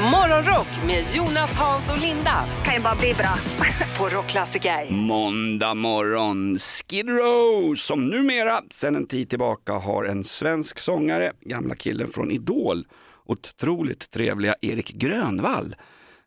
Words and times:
Morgonrock 0.00 0.68
med 0.86 1.04
Jonas, 1.14 1.54
Hans 1.56 1.90
och 1.90 1.98
Linda 1.98 2.44
kan 2.64 2.74
ju 2.74 2.80
bara 2.80 2.94
bli 2.94 3.14
bra. 3.14 3.34
på 3.98 4.16
Rockklassiker. 4.16 4.90
Måndag 4.90 5.74
morgon, 5.74 6.58
Skid 6.58 7.08
Row 7.08 7.74
som 7.74 8.06
numera 8.06 8.60
sedan 8.70 8.96
en 8.96 9.06
tid 9.06 9.30
tillbaka 9.30 9.72
har 9.72 10.04
en 10.04 10.24
svensk 10.24 10.78
sångare, 10.78 11.32
gamla 11.40 11.74
killen 11.74 12.08
från 12.08 12.30
Idol, 12.30 12.86
otroligt 13.26 14.10
trevliga 14.10 14.54
Erik 14.60 14.92
Grönvall 14.92 15.76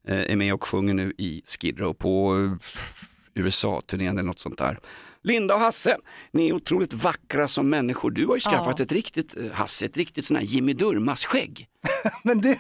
eh, 0.08 0.32
är 0.32 0.36
med 0.36 0.54
och 0.54 0.64
sjunger 0.64 0.94
nu 0.94 1.14
i 1.18 1.42
Skid 1.46 1.80
Row 1.80 1.94
på 1.94 2.36
eh, 2.36 3.44
USA-turnén 3.44 4.18
eller 4.18 4.28
något 4.28 4.40
sånt 4.40 4.58
där. 4.58 4.80
Linda 5.24 5.54
och 5.56 5.60
Hasse, 5.60 5.98
ni 6.32 6.50
är 6.50 6.54
otroligt 6.54 6.94
vackra 6.94 7.48
som 7.48 7.70
människor. 7.70 8.12
Du 8.12 8.26
har 8.26 8.36
ju 8.36 8.42
skaffat 8.42 8.80
ett 8.80 8.92
riktigt, 8.92 9.38
eh, 9.38 9.52
Hasse, 9.52 9.86
ett 9.86 9.98
riktigt 9.98 10.26
sån 10.26 10.38
här 10.38 10.44
Jimmy 10.44 10.74
Durmaz-skägg. 10.74 11.68
Men 12.24 12.42
det, 12.42 12.60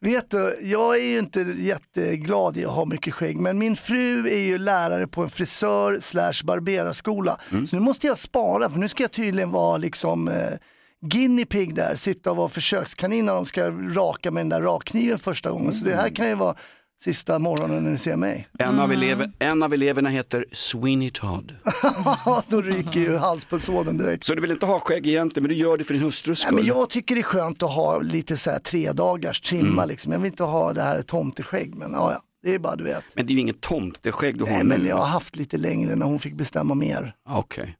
vet 0.00 0.30
du, 0.30 0.58
jag 0.62 0.96
är 0.96 1.04
ju 1.04 1.18
inte 1.18 1.40
jätteglad 1.58 2.56
i 2.56 2.64
att 2.64 2.72
ha 2.72 2.84
mycket 2.84 3.14
skägg, 3.14 3.36
men 3.36 3.58
min 3.58 3.76
fru 3.76 4.28
är 4.28 4.38
ju 4.38 4.58
lärare 4.58 5.06
på 5.06 5.22
en 5.22 5.30
frisör 5.30 6.00
slash 6.00 6.44
barberarskola. 6.44 7.40
Så 7.50 7.76
nu 7.76 7.82
måste 7.82 8.06
jag 8.06 8.18
spara, 8.18 8.70
för 8.70 8.78
nu 8.78 8.88
ska 8.88 9.02
jag 9.02 9.12
tydligen 9.12 9.50
vara 9.50 9.76
liksom 9.76 10.28
eh, 10.28 10.52
guinea 11.00 11.46
pig 11.46 11.74
där, 11.74 11.94
sitta 11.94 12.30
och 12.30 12.36
vara 12.36 12.48
försökskanin 12.48 13.24
när 13.24 13.32
de 13.32 13.46
ska 13.46 13.70
raka 13.70 14.30
med 14.30 14.40
den 14.40 14.48
där 14.48 14.60
rakkniven 14.60 15.18
första 15.18 15.50
gången. 15.50 15.72
Så 15.72 15.84
det 15.84 15.96
här 15.96 16.08
kan 16.08 16.28
ju 16.28 16.34
vara 16.34 16.54
sista 17.00 17.38
morgonen 17.38 17.82
när 17.84 17.90
ni 17.90 17.98
ser 17.98 18.16
mig. 18.16 18.48
En, 18.58 18.78
av, 18.80 18.92
elever, 18.92 19.32
en 19.38 19.62
av 19.62 19.72
eleverna 19.74 20.08
heter 20.08 20.44
Sweeney 20.52 21.10
Todd. 21.10 21.54
Då 22.48 22.62
ryker 22.62 23.00
ju 23.00 23.16
halspulsådern 23.16 23.98
direkt. 23.98 24.24
Så 24.24 24.34
du 24.34 24.40
vill 24.40 24.50
inte 24.50 24.66
ha 24.66 24.80
skägg 24.80 25.06
egentligen, 25.06 25.42
men 25.48 25.56
du 25.56 25.62
gör 25.62 25.76
det 25.76 25.84
för 25.84 25.94
din 25.94 26.02
hustrus 26.02 26.38
Nej, 26.44 26.46
skull. 26.46 26.54
men 26.54 26.66
jag 26.66 26.90
tycker 26.90 27.14
det 27.14 27.20
är 27.20 27.22
skönt 27.22 27.62
att 27.62 27.70
ha 27.74 27.98
lite 27.98 28.36
så 28.36 28.50
här 28.50 28.58
tre 28.58 28.92
dagars 28.92 29.40
trimma 29.40 29.68
Mm. 29.82 29.88
liksom. 29.88 30.12
Jag 30.12 30.18
vill 30.18 30.26
inte 30.30 30.42
ha 30.44 30.72
det 30.72 30.82
här 30.82 31.02
tomteskägg, 31.02 31.74
men 31.74 31.92
ja, 31.92 32.12
ja, 32.12 32.22
det 32.42 32.54
är 32.54 32.58
bara 32.58 32.76
du 32.76 32.84
vet. 32.84 33.04
Men 33.14 33.26
det 33.26 33.32
är 33.32 33.34
ju 33.34 33.40
inget 33.40 33.60
tomteskägg 33.60 34.38
du 34.38 34.44
har 34.44 34.50
Nej, 34.50 34.64
men 34.64 34.86
jag 34.86 34.96
har 34.96 35.06
haft 35.06 35.36
lite 35.36 35.56
längre 35.56 35.96
när 35.96 36.06
hon 36.06 36.18
fick 36.18 36.34
bestämma 36.34 36.74
mer. 36.74 37.14
Okej. 37.28 37.76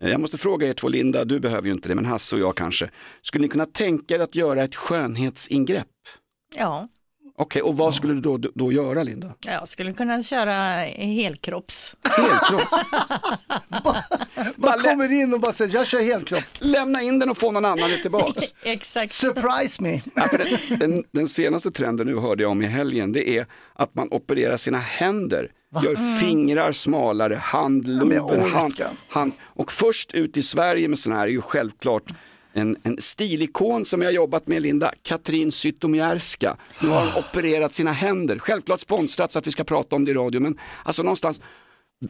Eh, 0.00 0.10
Jag 0.10 0.20
måste 0.20 0.38
fråga 0.38 0.66
er 0.68 0.72
två, 0.74 0.88
Linda, 0.88 1.24
du 1.24 1.40
behöver 1.40 1.66
ju 1.66 1.72
inte 1.72 1.88
det, 1.88 1.94
men 1.94 2.06
Hasse 2.06 2.36
och 2.36 2.42
jag 2.42 2.56
kanske. 2.56 2.90
Skulle 3.22 3.42
ni 3.42 3.48
kunna 3.48 3.66
tänka 3.66 4.14
er 4.14 4.18
att 4.20 4.34
göra 4.34 4.62
ett 4.64 4.74
skönhetsingrepp? 4.76 5.86
Ja, 6.58 6.88
Okej, 7.40 7.62
och 7.62 7.76
vad 7.76 7.94
skulle 7.94 8.14
du 8.14 8.20
då, 8.20 8.38
då 8.54 8.72
göra 8.72 9.02
Linda? 9.02 9.34
jag 9.40 9.68
skulle 9.68 9.92
kunna 9.92 10.22
köra 10.22 10.52
helkropps. 10.96 11.96
Helkropp? 12.16 12.68
Man 14.56 14.78
lä- 14.82 14.88
kommer 14.88 15.12
in 15.12 15.34
och 15.34 15.40
bara 15.40 15.52
säger 15.52 15.74
jag 15.74 15.86
kör 15.86 16.00
helkropp. 16.00 16.44
Lämna 16.58 17.02
in 17.02 17.18
den 17.18 17.30
och 17.30 17.38
få 17.38 17.50
någon 17.52 17.64
annan 17.64 17.90
tillbaks. 18.02 18.54
Exakt. 18.64 19.12
Surprise 19.12 19.82
me. 19.82 20.00
Ja, 20.14 20.28
för 20.28 20.38
den, 20.38 20.78
den, 20.78 21.04
den 21.12 21.28
senaste 21.28 21.70
trenden 21.70 22.06
nu 22.06 22.16
hörde 22.16 22.42
jag 22.42 22.50
om 22.50 22.62
i 22.62 22.66
helgen, 22.66 23.12
det 23.12 23.28
är 23.28 23.46
att 23.74 23.94
man 23.94 24.08
opererar 24.10 24.56
sina 24.56 24.78
händer. 24.78 25.50
Gör 25.82 26.20
fingrar 26.20 26.72
smalare, 26.72 27.34
handloben, 27.34 28.20
orkar. 28.20 28.48
hand, 28.48 28.74
hand. 29.08 29.32
Och 29.42 29.72
först 29.72 30.12
ut 30.14 30.36
i 30.36 30.42
Sverige 30.42 30.88
med 30.88 30.98
sådana 30.98 31.20
här 31.20 31.26
är 31.26 31.32
ju 31.32 31.40
självklart 31.40 32.12
en, 32.52 32.76
en 32.82 32.96
stilikon 32.98 33.84
som 33.84 34.02
jag 34.02 34.12
jobbat 34.12 34.46
med 34.46 34.62
Linda, 34.62 34.92
Katrin 35.02 35.52
Zytomierska. 35.52 36.56
Nu 36.80 36.88
har 36.88 37.00
hon 37.00 37.24
opererat 37.24 37.74
sina 37.74 37.92
händer, 37.92 38.38
självklart 38.38 38.80
sponsrat 38.80 39.32
så 39.32 39.38
att 39.38 39.46
vi 39.46 39.50
ska 39.50 39.64
prata 39.64 39.96
om 39.96 40.04
det 40.04 40.10
i 40.10 40.14
radio, 40.14 40.40
men 40.40 40.58
alltså 40.84 41.02
någonstans 41.02 41.40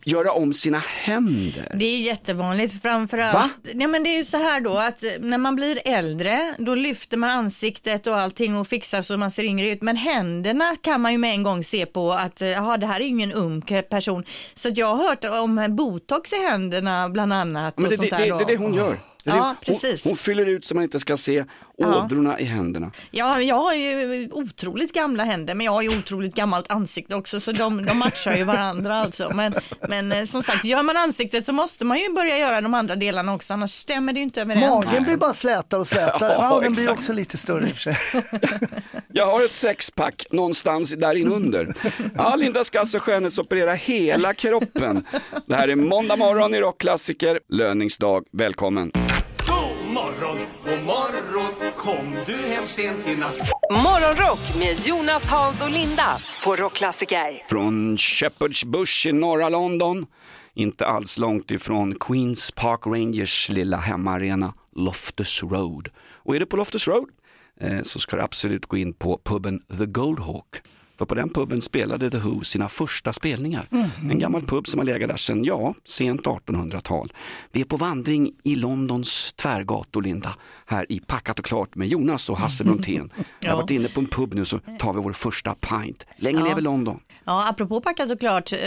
göra 0.05 0.33
om 0.33 0.55
sina 0.55 0.78
händer. 0.78 1.73
Det 1.75 1.84
är 1.84 1.99
jättevanligt 1.99 2.83
framförallt. 2.83 3.34
Va? 3.34 3.51
Ja, 3.75 3.89
men 3.89 4.03
det 4.03 4.11
är 4.11 4.17
ju 4.17 4.25
så 4.25 4.37
här 4.37 4.61
då 4.61 4.77
att 4.77 5.05
när 5.21 5.39
man 5.39 5.56
blir 5.56 5.81
äldre 5.84 6.55
då 6.59 6.75
lyfter 6.75 7.17
man 7.17 7.31
ansiktet 7.31 8.07
och 8.07 8.17
allting 8.17 8.57
och 8.57 8.67
fixar 8.67 9.03
så 9.03 9.17
man 9.17 9.31
ser 9.31 9.45
yngre 9.45 9.71
ut. 9.71 9.83
Men 9.83 9.97
händerna 9.97 10.65
kan 10.81 11.01
man 11.01 11.12
ju 11.12 11.19
med 11.19 11.33
en 11.33 11.43
gång 11.43 11.65
se 11.65 11.87
på 11.87 12.12
att 12.12 12.41
ja, 12.41 12.77
det 12.77 12.87
här 12.87 13.01
är 13.01 13.05
ju 13.05 13.11
ingen 13.11 13.33
ung 13.33 13.62
person. 13.91 14.25
Så 14.55 14.69
jag 14.75 14.95
har 14.95 15.09
hört 15.09 15.25
om 15.25 15.77
botox 15.77 16.33
i 16.33 16.43
händerna 16.43 17.09
bland 17.09 17.33
annat. 17.33 17.77
Men 17.77 17.84
och 17.84 17.91
det, 17.91 17.97
det, 17.97 18.09
sånt 18.09 18.22
det, 18.22 18.27
det 18.27 18.43
är 18.43 18.47
det 18.47 18.57
hon 18.57 18.75
gör. 18.75 19.09
Ja, 19.25 19.57
precis. 19.61 20.05
Hon, 20.05 20.11
hon 20.11 20.17
fyller 20.17 20.47
ut 20.47 20.65
så 20.65 20.75
man 20.75 20.85
inte 20.85 21.01
ska 21.01 21.17
se 21.17 21.45
Ja. 21.81 22.05
ådrorna 22.05 22.41
i 22.41 22.45
händerna. 22.45 22.91
Ja, 23.11 23.41
jag 23.41 23.57
har 23.57 23.75
ju 23.75 24.29
otroligt 24.33 24.93
gamla 24.93 25.25
händer, 25.25 25.55
men 25.55 25.67
jag 25.67 25.73
har 25.73 25.83
ju 25.83 25.89
otroligt 25.89 26.35
gammalt 26.35 26.73
ansikte 26.73 27.15
också, 27.15 27.41
så 27.41 27.53
de, 27.53 27.85
de 27.87 27.99
matchar 27.99 28.37
ju 28.37 28.45
varandra 28.45 28.95
alltså. 28.97 29.31
Men, 29.35 29.55
men 29.89 30.13
eh, 30.13 30.25
som 30.25 30.43
sagt, 30.43 30.65
gör 30.65 30.83
man 30.83 30.97
ansiktet 30.97 31.47
så 31.47 31.53
måste 31.53 31.85
man 31.85 31.99
ju 31.99 32.13
börja 32.13 32.39
göra 32.39 32.61
de 32.61 32.75
andra 32.75 32.97
delarna 32.97 33.35
också, 33.35 33.55
annars 33.55 33.71
stämmer 33.71 34.13
det 34.13 34.19
ju 34.19 34.25
inte 34.25 34.41
överens. 34.41 34.87
Magen 34.87 35.05
blir 35.05 35.17
bara 35.17 35.35
slätare 35.35 35.81
och 35.81 35.87
slätare. 35.87 36.33
Ja, 36.33 36.49
Ja, 36.51 36.61
den 36.61 36.73
blir 36.73 36.91
också 36.91 37.13
lite 37.13 37.37
större 37.37 37.69
i 37.69 37.73
och 37.73 37.77
för 37.77 37.93
sig. 37.93 37.97
Jag 39.13 39.27
har 39.27 39.45
ett 39.45 39.55
sexpack 39.55 40.27
någonstans 40.31 40.95
där 40.95 41.15
inunder. 41.15 41.75
Ja, 42.17 42.37
Linda 42.37 42.65
ska 42.65 42.81
alltså 42.81 42.99
skönhetsoperera 42.99 43.73
hela 43.75 44.35
kroppen. 44.35 45.05
Det 45.47 45.55
här 45.55 45.69
är 45.69 45.77
måndag 45.77 46.17
morgon 46.17 46.55
i 46.55 46.61
Rockklassiker, 46.61 47.41
löningsdag. 47.49 48.25
Välkommen. 48.33 48.91
God 49.47 49.95
morgon, 49.95 50.39
god 50.65 50.83
morgon, 50.87 51.55
kom 51.81 52.17
du 52.27 52.37
hem 52.37 52.67
sent 52.67 53.07
i 53.07 53.17
natt? 53.17 53.51
Morgonrock 53.71 54.59
med 54.59 54.87
Jonas, 54.87 55.27
Hans 55.27 55.63
och 55.63 55.71
Linda 55.71 56.17
på 56.45 56.57
Rockklassiker. 56.57 57.49
Från 57.49 57.97
Shepherd's 57.97 58.67
Bush 58.67 59.07
i 59.07 59.13
norra 59.13 59.49
London, 59.49 60.07
inte 60.55 60.87
alls 60.87 61.19
långt 61.19 61.51
ifrån 61.51 61.95
Queens 61.95 62.53
Park 62.53 62.81
Rangers 62.87 63.49
lilla 63.49 63.77
hemmaarena 63.77 64.55
Loftus 64.77 65.43
Road. 65.43 65.89
Och 66.13 66.37
är 66.37 66.41
du 66.41 66.47
på 66.47 66.57
Loftus 66.57 66.89
Road 66.89 67.09
eh, 67.61 67.83
så 67.83 67.99
ska 67.99 68.17
du 68.17 68.23
absolut 68.23 68.67
gå 68.67 68.77
in 68.77 68.93
på 68.93 69.21
puben 69.25 69.61
The 69.79 69.87
Goldhawk. 69.87 70.63
För 71.01 71.07
på 71.07 71.15
den 71.15 71.29
puben 71.29 71.61
spelade 71.61 72.11
The 72.11 72.19
Who 72.19 72.45
sina 72.45 72.69
första 72.69 73.13
spelningar. 73.13 73.69
En 74.11 74.19
gammal 74.19 74.43
pub 74.43 74.69
som 74.69 74.79
har 74.79 74.85
legat 74.85 75.09
där 75.09 75.17
sedan, 75.17 75.45
ja, 75.45 75.75
sent 75.85 76.23
1800-tal. 76.23 77.13
Vi 77.53 77.61
är 77.61 77.65
på 77.65 77.77
vandring 77.77 78.31
i 78.45 78.57
Londons 78.57 79.33
tvärgator, 79.33 80.03
Linda. 80.03 80.35
Här 80.71 80.87
i 80.89 81.01
Packat 81.01 81.39
och 81.39 81.45
klart 81.45 81.75
med 81.75 81.89
Jonas 81.89 82.29
och 82.29 82.39
Hasse 82.39 82.65
Brontén. 82.65 83.13
Jag 83.41 83.51
har 83.51 83.57
varit 83.57 83.71
inne 83.71 83.89
på 83.89 84.01
en 84.01 84.07
pub 84.07 84.35
nu 84.35 84.45
så 84.45 84.59
tar 84.59 84.93
vi 84.93 85.01
vår 85.01 85.13
första 85.13 85.55
pint. 85.55 86.07
Länge 86.17 86.45
lever 86.45 86.61
London. 86.61 87.01
Ja, 87.25 87.49
apropå 87.49 87.81
packat 87.81 88.11
och 88.11 88.21
klart 88.21 88.53
eh, 88.53 88.59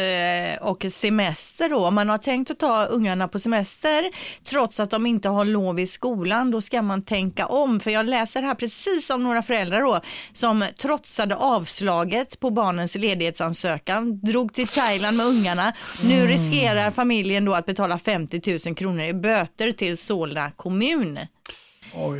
och 0.61 0.85
semester 0.89 1.69
då, 1.69 1.87
om 1.87 1.95
man 1.95 2.09
har 2.09 2.17
tänkt 2.17 2.51
att 2.51 2.59
ta 2.59 2.85
ungarna 2.85 3.27
på 3.27 3.39
semester 3.39 4.03
trots 4.43 4.79
att 4.79 4.89
de 4.89 5.05
inte 5.05 5.29
har 5.29 5.45
lov 5.45 5.79
i 5.79 5.87
skolan, 5.87 6.51
då 6.51 6.61
ska 6.61 6.81
man 6.81 7.01
tänka 7.01 7.45
om. 7.45 7.79
För 7.79 7.91
jag 7.91 8.05
läser 8.05 8.41
här 8.41 8.55
precis 8.55 9.09
om 9.09 9.23
några 9.23 9.41
föräldrar 9.41 9.81
då 9.81 9.99
som 10.33 10.65
trotsade 10.81 11.35
avslaget 11.35 12.39
på 12.39 12.49
barnens 12.49 12.95
ledighetsansökan, 12.95 14.19
drog 14.19 14.53
till 14.53 14.67
Thailand 14.67 15.17
med 15.17 15.25
ungarna. 15.25 15.73
Nu 16.03 16.27
riskerar 16.27 16.91
familjen 16.91 17.45
då 17.45 17.53
att 17.53 17.65
betala 17.65 17.99
50 17.99 18.59
000 18.65 18.75
kronor 18.75 19.03
i 19.03 19.13
böter 19.13 19.71
till 19.71 19.97
Solna 19.97 20.51
kommun. 20.51 21.19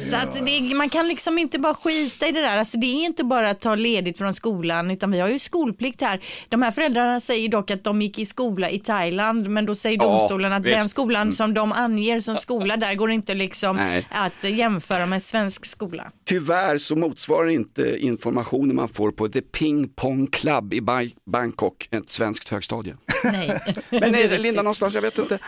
Så 0.09 0.15
att 0.15 0.45
det, 0.45 0.75
man 0.75 0.89
kan 0.89 1.07
liksom 1.07 1.37
inte 1.37 1.59
bara 1.59 1.73
skita 1.73 2.27
i 2.27 2.31
det 2.31 2.41
där. 2.41 2.57
Alltså 2.57 2.77
det 2.77 2.85
är 2.87 3.05
inte 3.05 3.23
bara 3.23 3.49
att 3.49 3.61
ta 3.61 3.75
ledigt 3.75 4.17
från 4.17 4.33
skolan 4.33 4.91
utan 4.91 5.11
vi 5.11 5.19
har 5.19 5.29
ju 5.29 5.39
skolplikt 5.39 6.01
här. 6.01 6.19
De 6.49 6.61
här 6.61 6.71
föräldrarna 6.71 7.19
säger 7.19 7.49
dock 7.49 7.71
att 7.71 7.83
de 7.83 8.01
gick 8.01 8.19
i 8.19 8.25
skola 8.25 8.69
i 8.69 8.79
Thailand 8.79 9.49
men 9.49 9.65
då 9.65 9.75
säger 9.75 9.97
domstolen 9.97 10.53
att 10.53 10.65
visst. 10.65 10.77
den 10.77 10.89
skolan 10.89 11.33
som 11.33 11.53
de 11.53 11.71
anger 11.71 12.19
som 12.19 12.37
skola 12.37 12.77
där 12.77 12.95
går 12.95 13.11
inte 13.11 13.33
liksom 13.33 13.75
Nej. 13.75 14.07
att 14.11 14.43
jämföra 14.51 15.05
med 15.05 15.23
svensk 15.23 15.65
skola. 15.65 16.11
Tyvärr 16.25 16.77
så 16.77 16.95
motsvarar 16.95 17.47
inte 17.49 17.97
informationen 17.99 18.75
man 18.75 18.87
får 18.89 19.11
på 19.11 19.27
The 19.27 19.41
Ping 19.41 19.89
Pong 19.89 20.27
Club 20.27 20.73
i 20.73 20.81
Ba- 20.81 21.09
Bangkok 21.25 21.87
ett 21.91 22.09
svenskt 22.09 22.49
högstadie. 22.49 22.95
Nej. 23.23 23.59
Men. 23.89 24.11
Linda, 24.41 24.61
någonstans, 24.61 24.95
jag 24.95 25.01
vet 25.01 25.17
inte. 25.17 25.39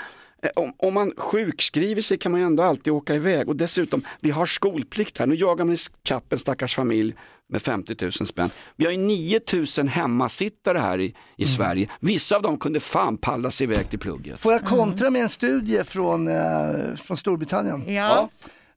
Eh, 0.46 0.52
Om, 0.64 0.74
om 0.78 0.94
man 0.94 1.14
sjukskriver 1.18 2.02
sig 2.02 2.18
kan 2.18 2.32
man 2.32 2.42
ju 2.42 2.48
ändå 2.48 2.64
alltid 2.64 2.94
åka 2.94 3.14
iväg 3.16 3.50
och 3.50 3.56
dessutom, 3.56 4.06
vi 4.22 4.32
har 4.32 4.46
skolplikt 4.46 5.18
här, 5.18 5.26
nu 5.26 5.36
jagar 5.36 5.66
man 5.66 5.76
ikapp 5.76 6.34
en 6.34 6.40
stackars 6.40 6.76
familj 6.76 7.14
med 7.50 7.62
50 7.62 7.96
000 8.02 8.12
spänn. 8.12 8.50
Vi 8.76 8.86
har 8.86 8.92
ju 8.92 8.98
9 8.98 9.40
000 9.78 9.88
hemmasittare 9.88 10.78
här 10.78 11.00
i, 11.00 11.16
i 11.38 11.46
Sverige. 11.46 11.90
Vissa 12.00 12.36
av 12.36 12.42
dem 12.42 12.58
kunde 12.58 12.80
fan 12.80 13.18
palla 13.18 13.52
sig 13.52 13.64
iväg 13.66 13.90
till 13.90 14.00
plugget. 14.00 14.40
Får 14.40 14.54
jag 14.54 14.66
kontra 14.66 15.10
med 15.10 15.22
en 15.22 15.30
studie 15.30 15.84
från, 15.84 16.28
eh, 16.28 16.96
från 16.98 17.18
Storbritannien? 17.18 17.94
Ja. 17.96 18.30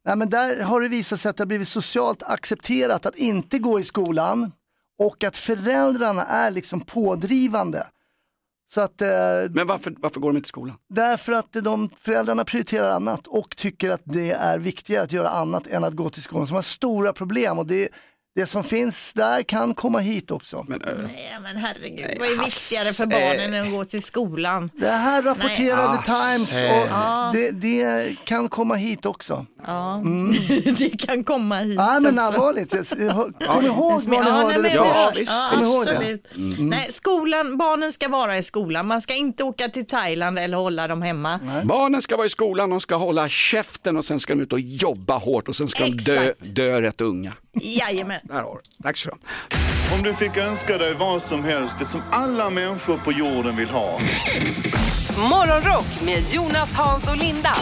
Nej, 0.05 0.17
men 0.17 0.31
där 0.31 0.63
har 0.63 0.81
det 0.81 0.89
visat 0.89 1.21
sig 1.21 1.31
att 1.31 1.37
det 1.37 1.41
har 1.41 1.47
blivit 1.47 1.69
socialt 1.69 2.23
accepterat 2.23 3.07
att 3.07 3.17
inte 3.17 3.59
gå 3.59 3.81
i 3.81 3.85
skolan 3.85 4.53
och 4.99 5.25
att 5.25 5.37
föräldrarna 5.37 6.25
är 6.25 6.51
liksom 6.51 6.81
pådrivande. 6.81 7.87
Så 8.71 8.81
att, 8.81 9.03
eh, 9.03 9.09
Men 9.51 9.67
varför, 9.67 9.95
varför 9.99 10.21
går 10.21 10.29
de 10.29 10.37
inte 10.37 10.47
till 10.47 10.49
skolan? 10.49 10.77
därför 10.89 11.33
att 11.33 11.53
de 11.53 11.91
föräldrarna 12.01 12.45
prioriterar 12.45 12.91
annat 12.91 13.27
och 13.27 13.57
tycker 13.57 13.91
att 13.91 14.03
det 14.05 14.31
är 14.31 14.59
viktigare 14.59 15.03
att 15.03 15.13
göra 15.13 15.29
annat 15.29 15.67
än 15.67 15.85
att 15.85 15.95
gå 15.95 16.09
till 16.09 16.23
skolan. 16.23 16.47
De 16.47 16.55
har 16.55 16.63
stora 16.63 17.13
problem 17.13 17.59
och 17.59 17.67
det, 17.67 17.89
det 18.39 18.47
som 18.47 18.65
finns 18.65 19.13
där 19.15 19.43
kan 19.43 19.75
komma 19.75 19.99
hit 19.99 20.31
också. 20.31 20.65
Men, 20.69 20.83
eh, 20.83 20.89
Nej, 21.03 21.37
men 21.43 21.57
herregud, 21.57 22.17
vad 22.21 22.29
är 22.29 22.37
Hasse, 22.37 22.45
viktigare 22.75 22.93
för 22.95 23.07
barnen 23.07 23.55
än 23.55 23.65
att 23.67 23.71
gå 23.73 23.85
till 23.85 24.03
skolan? 24.03 24.71
Det 24.75 24.91
här 24.91 25.23
rapporterade 25.23 25.95
Nej. 25.95 26.03
Times 26.05 26.53
och 26.55 27.35
det, 27.35 27.51
det 27.51 28.17
kan 28.25 28.49
komma 28.49 28.75
hit 28.75 29.07
också. 29.07 29.47
Ja, 29.67 30.03
det 30.79 30.99
kan 31.07 31.25
komma 31.25 31.59
hit 31.59 31.77
Nej 31.77 32.01
men 32.01 32.19
allvarligt, 32.19 32.71
kom 33.47 33.67
ihåg 33.67 34.03
var 34.03 34.11
ni 34.11 34.17
Ja, 34.17 34.23
nej, 34.23 34.55
hörde 34.55 34.63
det 34.63 34.75
Ja, 34.75 35.13
först. 35.15 35.31
ja. 36.35 36.53
Nej, 36.59 36.87
skolan, 36.93 37.57
barnen 37.57 37.93
ska 37.93 38.09
vara 38.09 38.39
i 38.39 38.43
skolan. 38.43 38.87
Man 38.87 39.03
ska 39.03 39.15
inte 39.15 39.45
åka 39.45 39.69
till 39.69 39.87
Thailand 39.87 40.39
eller 40.39 40.57
hålla 40.57 40.89
dem 40.89 41.03
hemma. 41.03 41.41
Barnen 41.65 42.03
ska 42.03 42.17
vara 42.17 42.27
i 42.27 42.31
skolan, 42.31 42.71
de 42.71 42.81
ska 42.81 42.95
hålla 42.97 43.29
käften 43.29 43.97
och 43.97 44.05
sen 44.05 44.21
ska 44.21 44.35
de 44.35 44.41
ut 44.43 44.53
och 44.53 44.61
jobba 44.61 45.17
hårt 45.19 45.49
och 45.49 45.57
sen 45.57 45.69
ska 45.69 45.85
de 45.85 45.91
dö, 45.91 46.15
Exakt. 46.15 46.39
dö 46.41 46.81
rätt 46.81 47.01
unga. 47.01 47.33
Jajamän. 47.63 48.21
Där 48.29 48.43
har 48.43 48.55
du. 48.65 48.83
Tack 48.83 48.97
så. 48.97 49.11
Om 49.97 50.03
du 50.03 50.15
fick 50.15 50.37
önska 50.37 50.79
dig 50.79 50.95
vad 50.95 51.23
som 51.23 51.45
helst, 51.45 51.77
det 51.79 51.85
som 51.85 52.01
alla 52.11 52.51
människor 52.51 52.97
på 52.99 53.13
jorden 53.13 53.57
vill 53.57 53.69
ha. 53.69 54.01
Morgonrock 55.31 55.87
med 56.05 56.23
Jonas, 56.33 56.73
Hans 56.75 57.09
och 57.09 57.17
Linda 57.17 57.53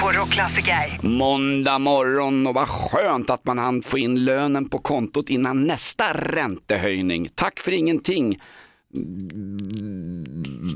på 0.00 0.12
Rockklassiker. 0.12 1.00
Måndag 1.02 1.78
morgon 1.78 2.46
och 2.46 2.54
vad 2.54 2.68
skönt 2.68 3.30
att 3.30 3.44
man 3.44 3.58
hann 3.58 3.82
få 3.82 3.98
in 3.98 4.24
lönen 4.24 4.68
på 4.68 4.78
kontot 4.78 5.30
innan 5.30 5.66
nästa 5.66 6.12
räntehöjning. 6.14 7.28
Tack 7.34 7.60
för 7.60 7.72
ingenting. 7.72 8.38
Mm, 8.94 10.24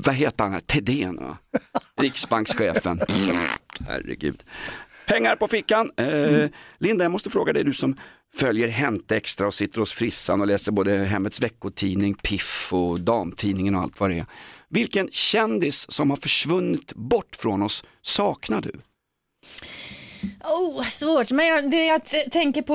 Vad 0.05 0.15
heter 0.15 0.43
han? 0.43 0.61
Thedéen, 0.61 1.15
va? 1.15 1.37
Riksbankschefen. 2.01 3.01
Herregud. 3.87 4.43
Pengar 5.07 5.35
på 5.35 5.47
fickan. 5.47 5.91
Eh, 5.97 6.49
Linda, 6.77 7.05
jag 7.05 7.11
måste 7.11 7.29
fråga 7.29 7.53
dig, 7.53 7.63
du 7.63 7.73
som 7.73 7.97
följer 8.35 8.67
Hänt 8.67 9.11
Extra 9.11 9.47
och 9.47 9.53
sitter 9.53 9.79
hos 9.79 9.93
frissan 9.93 10.41
och 10.41 10.47
läser 10.47 10.71
både 10.71 10.97
Hemmets 10.97 11.41
veckotidning, 11.41 12.13
Piff 12.13 12.73
och 12.73 12.99
damtidningen 12.99 13.75
och 13.75 13.81
allt 13.81 13.99
vad 13.99 14.09
det 14.09 14.19
är. 14.19 14.25
Vilken 14.69 15.09
kändis 15.11 15.91
som 15.91 16.09
har 16.09 16.17
försvunnit 16.17 16.93
bort 16.95 17.35
från 17.35 17.61
oss 17.61 17.83
saknar 18.01 18.61
du? 18.61 18.71
Oh, 20.43 20.83
svårt, 20.83 21.31
men 21.31 21.45
jag, 21.47 21.71
det 21.71 21.85
jag 21.85 22.01
tänker 22.31 22.61
på 22.61 22.73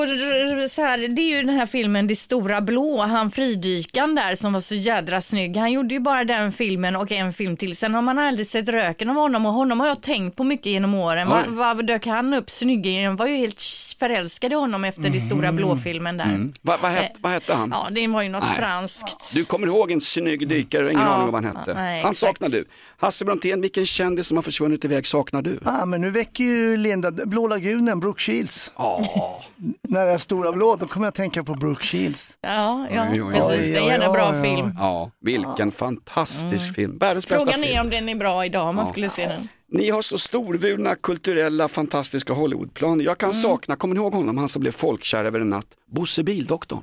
så 0.68 0.82
här, 0.82 0.98
det 1.08 1.22
är 1.22 1.36
ju 1.36 1.42
den 1.42 1.54
här 1.58 1.66
filmen 1.66 2.06
Det 2.06 2.16
stora 2.16 2.60
blå, 2.60 3.02
han 3.02 3.30
fridykan 3.30 4.14
där 4.14 4.34
som 4.34 4.52
var 4.52 4.60
så 4.60 4.74
jädra 4.74 5.20
snygg. 5.20 5.56
Han 5.56 5.72
gjorde 5.72 5.94
ju 5.94 6.00
bara 6.00 6.24
den 6.24 6.52
filmen 6.52 6.96
och 6.96 7.12
en 7.12 7.32
film 7.32 7.56
till. 7.56 7.76
Sen 7.76 7.94
har 7.94 8.02
man 8.02 8.18
aldrig 8.18 8.46
sett 8.46 8.68
röken 8.68 9.10
av 9.10 9.16
honom 9.16 9.46
och 9.46 9.52
honom 9.52 9.80
har 9.80 9.86
jag 9.88 10.00
tänkt 10.02 10.36
på 10.36 10.44
mycket 10.44 10.66
genom 10.66 10.94
åren. 10.94 11.28
Vad 11.28 11.46
va, 11.48 11.74
dök 11.74 12.06
han 12.06 12.34
upp 12.34 12.50
snygg 12.50 12.86
i? 12.86 13.02
Jag 13.02 13.16
var 13.16 13.26
ju 13.26 13.36
helt 13.36 13.62
förälskad 13.98 14.52
i 14.52 14.54
honom 14.54 14.84
efter 14.84 15.10
Det 15.10 15.20
stora 15.20 15.52
blå-filmen 15.52 16.16
där. 16.16 16.48
Va, 16.62 16.78
vad, 16.82 16.92
het, 16.92 17.12
vad 17.20 17.32
hette 17.32 17.54
han? 17.54 17.70
Ja, 17.74 17.88
det 17.90 18.06
var 18.06 18.22
ju 18.22 18.28
något 18.28 18.44
Nej. 18.44 18.56
franskt. 18.58 19.34
Du 19.34 19.44
kommer 19.44 19.66
ihåg 19.66 19.90
en 19.90 20.00
snygg 20.00 20.48
dykare, 20.48 20.90
ingen 20.92 21.02
Ja, 21.02 21.08
aning 21.08 21.32
vad 21.32 21.44
han 21.44 21.56
hette. 21.56 21.74
nej, 21.74 22.02
han 22.02 22.14
saknar 22.14 22.48
du. 22.48 22.64
Hasse 22.98 23.24
Brontén, 23.24 23.60
vilken 23.60 23.86
kändis 23.86 24.26
som 24.26 24.36
har 24.36 24.42
försvunnit 24.42 24.84
iväg 24.84 25.06
saknar 25.06 25.42
du? 25.42 25.58
Ah, 25.64 25.86
men 25.86 26.00
nu 26.00 26.10
väcker 26.10 26.44
ju 26.44 26.76
Linda, 26.76 27.10
Blå 27.10 27.46
lagunen, 27.48 28.00
Brooke 28.00 28.20
Shields. 28.20 28.72
När 29.82 30.06
det 30.06 30.12
är 30.12 30.18
stora 30.18 30.52
blå, 30.52 30.76
då 30.76 30.86
kommer 30.86 31.06
jag 31.06 31.08
att 31.10 31.14
tänka 31.14 31.44
på 31.44 31.54
Brooke 31.54 31.84
Shields. 31.86 32.38
Ja, 32.40 32.86
ja 32.94 33.06
Oj, 33.12 33.22
oj, 33.22 33.28
oj. 33.28 33.34
precis. 33.34 33.74
Det 33.74 33.78
är 33.78 33.98
en 34.00 34.12
bra 34.12 34.20
Ja, 34.20 34.30
ja, 34.30 34.36
ja. 34.36 34.42
film. 34.56 34.72
Ja, 34.78 35.10
vilken 35.20 35.70
fantastisk 35.72 36.74
film. 36.74 36.98
Världens 36.98 37.28
bästa 37.28 37.44
Frågan 37.44 37.60
film. 37.62 37.76
är 37.76 37.80
om 37.80 37.90
den 37.90 38.08
är 38.08 38.14
bra 38.14 38.44
idag 38.46 38.68
om 38.68 38.76
man 38.76 38.86
skulle 38.86 39.08
se 39.10 39.26
den. 39.26 39.48
Ni 39.68 39.90
har 39.90 40.02
så 40.02 40.18
storvulna, 40.18 40.96
kulturella, 40.96 41.68
fantastiska 41.68 42.32
Hollywoodplaner. 42.32 43.04
Jag 43.04 43.10
Mm. 43.22 43.32
kan 43.32 43.34
sakna, 43.34 43.76
kommer 43.76 43.94
ni 43.94 44.00
ihåg 44.00 44.12
honom, 44.14 44.38
han 44.38 44.48
som 44.48 44.60
blev 44.60 44.72
folkkär 44.72 45.24
över 45.24 45.40
en 45.40 45.50
natt? 45.50 45.66
Bosse 45.90 46.22
Bildoktorn. 46.22 46.82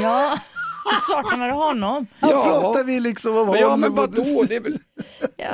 Ja, 0.00 0.38
saknar 1.08 1.48
du 1.48 1.54
honom? 1.54 2.06
Här 2.20 2.30
Ja. 2.30 2.42
pratar 2.42 2.84
vi 2.84 3.00
liksom 3.00 3.36
om 3.36 3.46
Men 3.46 3.60
ja, 3.60 3.76
men 3.76 3.94
vadå? 3.94 4.44
Det 4.48 4.56
är 4.56 4.60
väl... 4.60 4.78
Ja, 5.36 5.46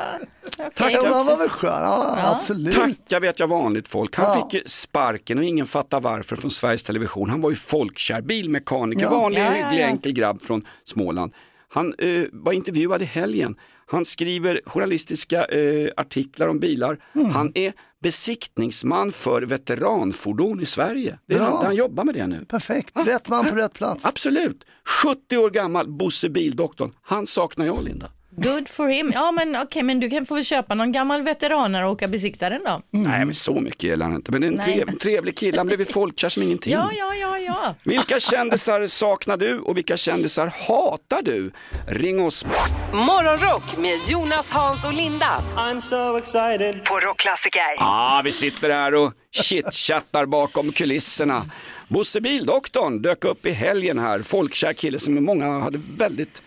okej. 0.58 0.70
Tack, 0.75 0.92
Ja, 0.92 1.14
han 1.14 1.26
var 1.26 1.36
väl 1.36 1.48
skön, 1.48 1.70
ja, 1.82 2.34
absolut. 2.36 2.75
Tacka 2.75 3.20
vet 3.20 3.40
jag 3.40 3.48
vanligt 3.48 3.88
folk. 3.88 4.16
Han 4.16 4.26
Ja. 4.38 4.42
fick 4.50 4.54
ju 4.62 4.69
sparken 4.69 5.38
och 5.38 5.44
ingen 5.44 5.66
fattar 5.66 6.00
varför 6.00 6.36
från 6.36 6.50
Sveriges 6.50 6.82
Television. 6.82 7.31
Han 7.31 7.40
var 7.40 7.50
ju 7.50 7.56
folkkär, 7.56 8.20
bilmekaniker, 8.22 9.02
Ja. 9.02 9.10
vanlig 9.10 9.40
Ja, 9.40 9.44
ja, 9.44 9.50
hygglig 9.50 9.82
ja. 9.84 9.86
enkel 9.88 10.12
grabb 10.12 10.42
från 10.42 10.66
Småland. 10.84 11.32
Han 11.69 11.94
eh, 11.98 12.22
var 12.32 12.52
intervjuad 12.52 13.02
i 13.02 13.04
helgen. 13.04 13.56
Han 13.86 14.04
skriver 14.04 14.60
journalistiska 14.66 15.44
eh, 15.44 15.90
artiklar 15.96 16.48
om 16.48 16.58
bilar. 16.58 16.98
Mm. 17.14 17.31
Han 17.31 17.52
är 17.54 17.72
besiktningsman 18.02 19.12
för 19.12 19.42
veteranfordon 19.42 20.60
i 20.60 20.66
Sverige. 20.66 21.19
Det 21.26 21.34
är 21.34 21.38
Bra. 21.38 21.46
han, 21.48 21.66
han 21.66 21.76
jobbar 21.76 22.04
med 22.04 22.14
det 22.14 22.26
nu. 22.26 22.44
Perfekt, 22.44 22.96
rätt 23.06 23.28
man 23.28 23.48
på 23.48 23.56
rätt 23.56 23.72
plats. 23.72 24.04
Absolut. 24.04 24.64
70 25.02 25.36
år 25.36 25.50
gammal, 25.50 25.88
Bosse 25.88 26.28
Bildoktorn. 26.28 26.92
Han 27.02 27.26
saknar 27.26 27.66
jag, 27.66 27.84
Linda. 27.84 28.10
Good 28.36 28.69
for 28.69 28.88
him. 28.88 29.10
Ja 29.14 29.32
men 29.32 29.56
okej, 29.56 29.82
men 29.82 30.00
du 30.00 30.10
kan 30.10 30.26
få 30.26 30.42
köpa 30.42 30.75
någon 30.75 30.92
gammal 30.92 31.22
veteranare 31.22 31.86
och 31.86 31.92
åka 31.92 32.08
besikta 32.08 32.50
den 32.50 32.60
då. 32.64 32.82
Nej, 32.90 33.25
men 33.25 33.34
så 33.34 33.54
mycket 33.60 33.82
gillar 33.82 34.06
han 34.06 34.14
inte. 34.14 34.32
Men 34.32 34.40
det 34.40 34.46
är 34.46 34.50
en 34.52 34.58
trev, 34.58 34.98
trevlig 34.98 35.36
kille. 35.36 35.58
Han 35.58 35.66
blev 35.66 35.81
ju 35.81 35.86
folkkär 35.86 36.28
som 36.28 36.42
ingenting. 36.42 36.72
Ja, 36.72 36.90
ja, 36.98 37.14
ja, 37.14 37.38
ja. 37.38 37.75
Vilka 37.84 38.20
kändisar 38.20 38.86
saknar 38.86 39.36
du 39.36 39.58
och 39.58 39.76
vilka 39.76 39.96
kändisar 39.96 40.46
hatar 40.69 41.22
du? 41.22 41.50
Ring 41.88 42.20
oss. 42.22 42.46
Morgonrock 42.92 43.76
med 43.76 43.94
Jonas, 44.08 44.50
Hans 44.50 44.84
och 44.84 44.94
Linda 44.94 45.42
I'm 45.56 45.81
so 45.81 46.16
excited. 46.16 46.84
på 46.84 47.00
Rockklassiker. 47.00 47.75
Ja, 47.78 48.20
vi 48.25 48.32
sitter 48.32 48.70
här 48.70 48.94
och 48.94 49.12
chitchattar 49.31 50.26
bakom 50.26 50.72
kulisserna. 50.72 51.50
Bosse 51.88 52.20
Bildoktorn 52.20 53.02
dök 53.02 53.25
upp 53.25 53.46
i 53.46 53.50
helgen 53.52 53.98
här. 53.98 54.22
Folkkär 54.22 54.72
kille 54.72 54.98
som 54.98 55.25
många 55.25 55.58
hade 55.58 55.81
väldigt 55.98 56.42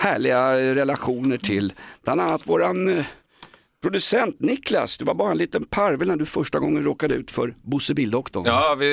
härliga 0.00 0.56
relationer 0.74 1.36
till. 1.36 1.72
Bland 2.04 2.20
annat 2.20 2.46
våran 2.46 2.98
eh, 2.98 3.04
producent 3.82 4.36
Niklas. 4.40 4.98
Du 4.98 5.04
var 5.04 5.14
bara 5.14 5.30
en 5.30 5.38
liten 5.38 5.64
parvel 5.64 6.08
när 6.08 6.16
du 6.16 6.26
första 6.26 6.58
gången 6.58 6.82
råkade 6.82 7.14
ut 7.14 7.30
för 7.30 7.54
Bosse 7.62 7.94
Bildoktorn. 7.94 8.42
Ja, 8.46 8.76
vi, 8.78 8.86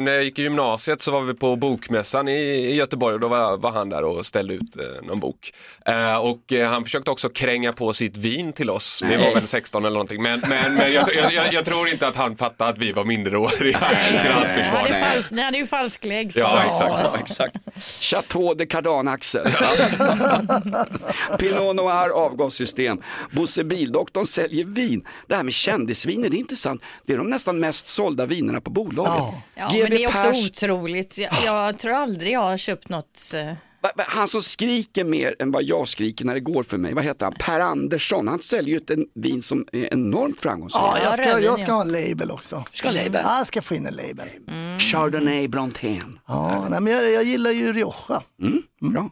när 0.00 0.12
jag 0.12 0.24
gick 0.24 0.38
i 0.38 0.42
gymnasiet 0.42 1.00
så 1.00 1.10
var 1.10 1.20
vi 1.20 1.34
på 1.34 1.56
bokmässan 1.56 2.28
i, 2.28 2.32
i 2.32 2.74
Göteborg 2.74 3.14
och 3.14 3.20
då 3.20 3.28
var, 3.28 3.56
var 3.56 3.70
han 3.70 3.88
där 3.88 4.04
och 4.04 4.26
ställde 4.26 4.54
ut 4.54 4.76
eh, 4.76 5.06
någon 5.06 5.20
bok. 5.20 5.52
Eh, 5.86 6.16
och 6.16 6.52
eh, 6.52 6.70
han 6.70 6.84
försökte 6.84 7.10
också 7.10 7.28
kränga 7.28 7.72
på 7.72 7.92
sitt 7.92 8.16
vin 8.16 8.52
till 8.52 8.70
oss. 8.70 9.02
Vi 9.08 9.16
var 9.16 9.34
väl 9.34 9.46
16 9.46 9.84
eller 9.84 9.94
någonting. 9.94 10.22
Men, 10.22 10.40
men, 10.48 10.74
men 10.74 10.92
jag, 10.92 11.14
jag, 11.14 11.32
jag, 11.32 11.52
jag 11.52 11.64
tror 11.64 11.88
inte 11.88 12.06
att 12.06 12.16
han 12.16 12.36
fattade 12.36 12.70
att 12.70 12.78
vi 12.78 12.92
var 12.92 13.04
minderåriga 13.04 13.78
till 14.22 14.32
hans 14.32 14.52
försvar. 14.52 14.86
det 14.88 14.94
är. 14.94 15.34
Nej, 15.34 15.52
det 15.52 15.58
är 15.58 15.60
ju 15.60 15.66
falsklägg. 15.66 16.32
Ja, 16.34 16.62
exakt. 16.64 16.92
Ja, 17.04 17.16
exakt. 17.20 17.56
Chateau 18.00 18.54
de 18.54 18.66
Cardan-Axel. 18.66 19.46
Pinot 21.38 21.76
Noir 21.76 22.08
avgassystem. 22.10 23.02
Bosse 23.30 23.64
Bildoktorn 23.64 24.26
säljer 24.34 24.64
vin. 24.64 25.06
Det 25.26 25.34
här 25.36 25.42
med 25.42 25.52
kändisviner, 25.54 26.28
det 26.28 26.36
är 26.36 26.38
intressant. 26.38 26.82
Det 27.06 27.12
är 27.12 27.16
de 27.18 27.30
nästan 27.30 27.60
mest 27.60 27.86
sålda 27.88 28.26
vinerna 28.26 28.60
på 28.60 28.70
bolaget. 28.70 29.12
Ja. 29.16 29.42
Ja, 29.54 29.70
men 29.72 29.90
det 29.90 30.04
är 30.04 30.08
också 30.08 30.18
Pers- 30.18 30.46
otroligt. 30.50 31.18
Jag, 31.18 31.30
jag 31.44 31.78
tror 31.78 31.92
aldrig 31.92 32.32
jag 32.32 32.40
har 32.40 32.56
köpt 32.56 32.88
något. 32.88 33.30
eh, 33.34 33.52
Han 33.96 34.28
som 34.28 34.42
skriker 34.42 35.04
mer 35.04 35.36
än 35.38 35.50
vad 35.50 35.62
jag 35.62 35.88
skriker 35.88 36.24
när 36.24 36.34
det 36.34 36.40
går 36.40 36.62
för 36.62 36.78
mig, 36.78 36.94
vad 36.94 37.04
heter 37.04 37.26
han? 37.26 37.34
Per 37.40 37.60
Andersson, 37.60 38.28
han 38.28 38.38
säljer 38.38 38.70
ju 38.70 38.76
ett 38.76 38.90
en 38.90 39.06
vin 39.14 39.42
som 39.42 39.66
är 39.72 39.92
enormt 39.92 40.40
framgångsrikt. 40.40 40.82
Ja, 40.84 40.98
jag 41.04 41.14
ska, 41.16 41.40
jag 41.40 41.58
ska 41.60 41.72
ha 41.72 41.82
en 41.82 41.92
label 41.92 42.30
också. 42.30 42.64
Ska 42.72 42.88
ha 42.88 42.94
label? 42.94 43.20
Ja, 43.24 43.38
jag 43.38 43.46
ska 43.46 43.62
få 43.62 43.74
in 43.74 43.86
en 43.86 43.94
label. 43.94 44.28
Chardonnay 44.78 45.48
Brontén. 45.48 46.18
Ja, 46.28 46.66
nej, 46.70 46.80
men 46.80 46.92
jag, 46.92 47.10
jag 47.12 47.24
gillar 47.24 47.50
ju 47.50 47.72
Rioja. 47.72 48.22
Bra. 48.80 49.10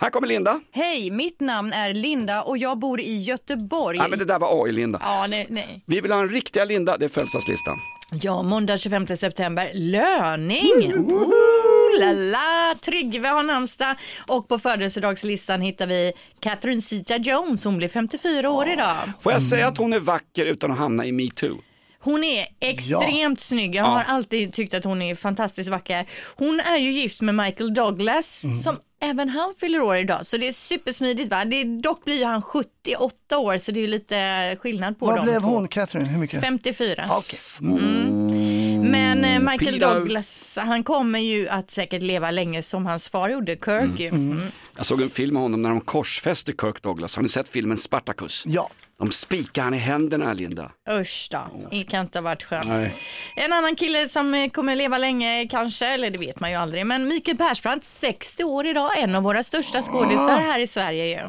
Här 0.00 0.10
kommer 0.10 0.28
Linda. 0.28 0.60
Hej, 0.72 1.10
mitt 1.10 1.40
namn 1.40 1.72
är 1.72 1.94
Linda 1.94 2.42
och 2.42 2.58
jag 2.58 2.78
bor 2.78 3.00
i 3.00 3.16
Göteborg. 3.16 3.98
Nej 3.98 4.10
men 4.10 4.18
det 4.18 4.24
där 4.24 4.38
var 4.38 4.64
AI-Linda. 4.66 4.98
Ja, 5.02 5.26
nej, 5.28 5.46
nej. 5.48 5.82
Vi 5.86 6.00
vill 6.00 6.12
ha 6.12 6.20
en 6.20 6.28
riktiga 6.28 6.64
Linda, 6.64 6.96
det 6.96 7.04
är 7.04 7.08
födelsedagslistan. 7.08 7.74
Ja, 8.22 8.42
måndag 8.42 8.78
25 8.78 9.06
september, 9.16 9.70
löning! 9.74 10.94
Ooh, 11.12 12.00
la, 12.00 12.12
la. 12.12 12.74
Tryggve 12.84 13.28
har 13.28 13.42
namnsdag 13.42 13.96
och 14.26 14.48
på 14.48 14.58
födelsedagslistan 14.58 15.60
hittar 15.60 15.86
vi 15.86 16.12
Catherine 16.40 16.80
Zeta-Jones, 16.82 17.64
hon 17.64 17.76
blir 17.76 17.88
54 17.88 18.50
år 18.50 18.68
idag. 18.68 18.96
Får 19.20 19.32
jag 19.32 19.42
säga 19.42 19.66
att 19.68 19.78
hon 19.78 19.92
är 19.92 20.00
vacker 20.00 20.46
utan 20.46 20.70
att 20.72 20.78
hamna 20.78 21.06
i 21.06 21.12
metoo? 21.12 21.58
Hon 22.00 22.24
är 22.24 22.46
extremt 22.60 23.40
snygg, 23.40 23.74
jag 23.74 23.84
har 23.84 23.98
Ja. 23.98 24.04
alltid 24.08 24.52
tyckt 24.52 24.74
att 24.74 24.84
hon 24.84 25.02
är 25.02 25.14
fantastiskt 25.14 25.70
vacker. 25.70 26.06
Hon 26.36 26.60
är 26.60 26.76
ju 26.76 26.92
gift 26.92 27.20
med 27.20 27.34
Michael 27.34 27.74
Douglas 27.74 28.42
som 28.64 28.76
även 29.00 29.28
han 29.28 29.54
fyller 29.60 29.80
år 29.80 29.96
idag, 29.96 30.26
så 30.26 30.36
det 30.36 30.48
är 30.48 30.52
supersmidigt 30.52 31.30
va. 31.30 31.44
Det, 31.44 31.64
dock 31.64 32.04
blir 32.04 32.24
han 32.24 32.42
78 32.42 33.38
år 33.38 33.58
så 33.58 33.72
det 33.72 33.80
är 33.84 33.88
lite 33.88 34.56
skillnad 34.60 34.98
på 34.98 35.06
Vad 35.06 35.16
dem 35.16 35.24
blev 35.24 35.40
två. 35.40 35.46
hon, 35.48 35.68
Catherine? 35.68 36.06
Hur 36.08 36.18
mycket? 36.18 36.40
54. 36.40 37.04
Okej. 37.10 37.38
Mm. 37.60 38.80
Men 38.90 39.24
eh, 39.24 39.38
Michael 39.52 39.74
Peter. 39.74 39.94
Douglas, 39.94 40.58
han 40.60 40.82
kommer 40.84 41.18
ju 41.18 41.48
att 41.48 41.70
säkert 41.70 42.02
leva 42.02 42.30
länge 42.30 42.62
som 42.62 42.86
hans 42.86 43.08
far 43.08 43.28
gjorde, 43.28 43.52
Kirk. 43.64 44.00
ju. 44.00 44.08
Mm. 44.08 44.42
Jag 44.76 44.86
såg 44.86 45.02
en 45.02 45.10
film 45.10 45.32
med 45.34 45.42
honom 45.42 45.62
när 45.62 45.70
de 45.70 45.80
korsfäste 45.80 46.52
Kirk 46.60 46.82
Douglas. 46.82 47.16
Har 47.16 47.22
ni 47.22 47.28
sett 47.28 47.48
filmen 47.48 47.76
Spartacus? 47.76 48.44
Ja. 48.46 48.70
De 48.98 49.12
spikar 49.12 49.62
han 49.62 49.74
i 49.74 49.78
händerna, 49.78 50.32
Linda. 50.32 50.70
Usch 50.90 51.28
då, 51.30 51.46
det 51.70 51.82
kan 51.84 52.00
inte 52.00 52.18
ha 52.18 52.22
varit 52.22 52.42
skönt. 52.44 52.66
Nej. 52.66 52.94
En 53.36 53.52
annan 53.52 53.76
kille 53.76 54.08
som 54.08 54.50
kommer 54.52 54.76
leva 54.76 54.98
länge 54.98 55.46
kanske, 55.50 55.86
eller 55.86 56.10
det 56.10 56.18
vet 56.18 56.40
man 56.40 56.50
ju 56.50 56.56
aldrig, 56.56 56.86
men 56.86 57.08
Mikael 57.08 57.36
Persbrandt, 57.36 57.84
60 57.84 58.44
år 58.44 58.66
idag, 58.66 58.90
en 58.98 59.14
av 59.14 59.22
våra 59.22 59.42
största 59.42 59.82
skådisar 59.82 60.38
här 60.40 60.58
i 60.58 60.66
Sverige 60.66 61.06
ju. 61.06 61.28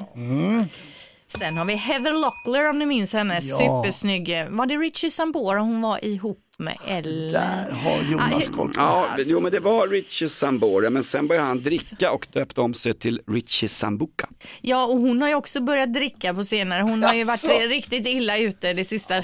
Sen 1.37 1.57
har 1.57 1.65
vi 1.65 1.75
Heather 1.75 2.13
Locklear 2.13 2.69
om 2.69 2.79
ni 2.79 2.85
minns 2.85 3.13
henne, 3.13 3.39
Ja. 3.41 3.57
supersnygg. 3.57 4.45
Var 4.49 4.65
det 4.65 4.75
Richie 4.75 5.11
Sambora 5.11 5.59
hon 5.59 5.81
var 5.81 6.05
ihop 6.05 6.37
med? 6.59 6.77
Eller? 6.87 7.31
Där 7.31 7.71
har 7.71 8.11
Jonas 8.11 8.49
Ah, 8.49 8.55
koll 8.55 8.67
på. 8.73 8.79
Ja, 8.79 9.07
jo 9.25 9.39
men 9.39 9.51
det 9.51 9.59
var 9.59 9.87
Richie 9.87 10.29
Sambora, 10.29 10.89
men 10.89 11.03
sen 11.03 11.27
började 11.27 11.47
han 11.47 11.63
dricka 11.63 12.11
och 12.11 12.27
döpte 12.31 12.61
om 12.61 12.73
sig 12.73 12.93
till 12.93 13.21
Richie 13.27 13.69
Sambuca. 13.69 14.29
Ja, 14.61 14.85
och 14.85 14.97
hon 14.99 15.21
har 15.21 15.29
ju 15.29 15.35
också 15.35 15.61
börjat 15.61 15.93
dricka 15.93 16.33
på 16.33 16.45
senare. 16.45 16.81
Hon 16.81 17.03
har 17.03 17.13
ju 17.13 17.23
varit 17.23 17.69
riktigt 17.69 18.07
illa 18.07 18.37
ute 18.37 18.73
det 18.73 18.85
sista, 18.85 19.21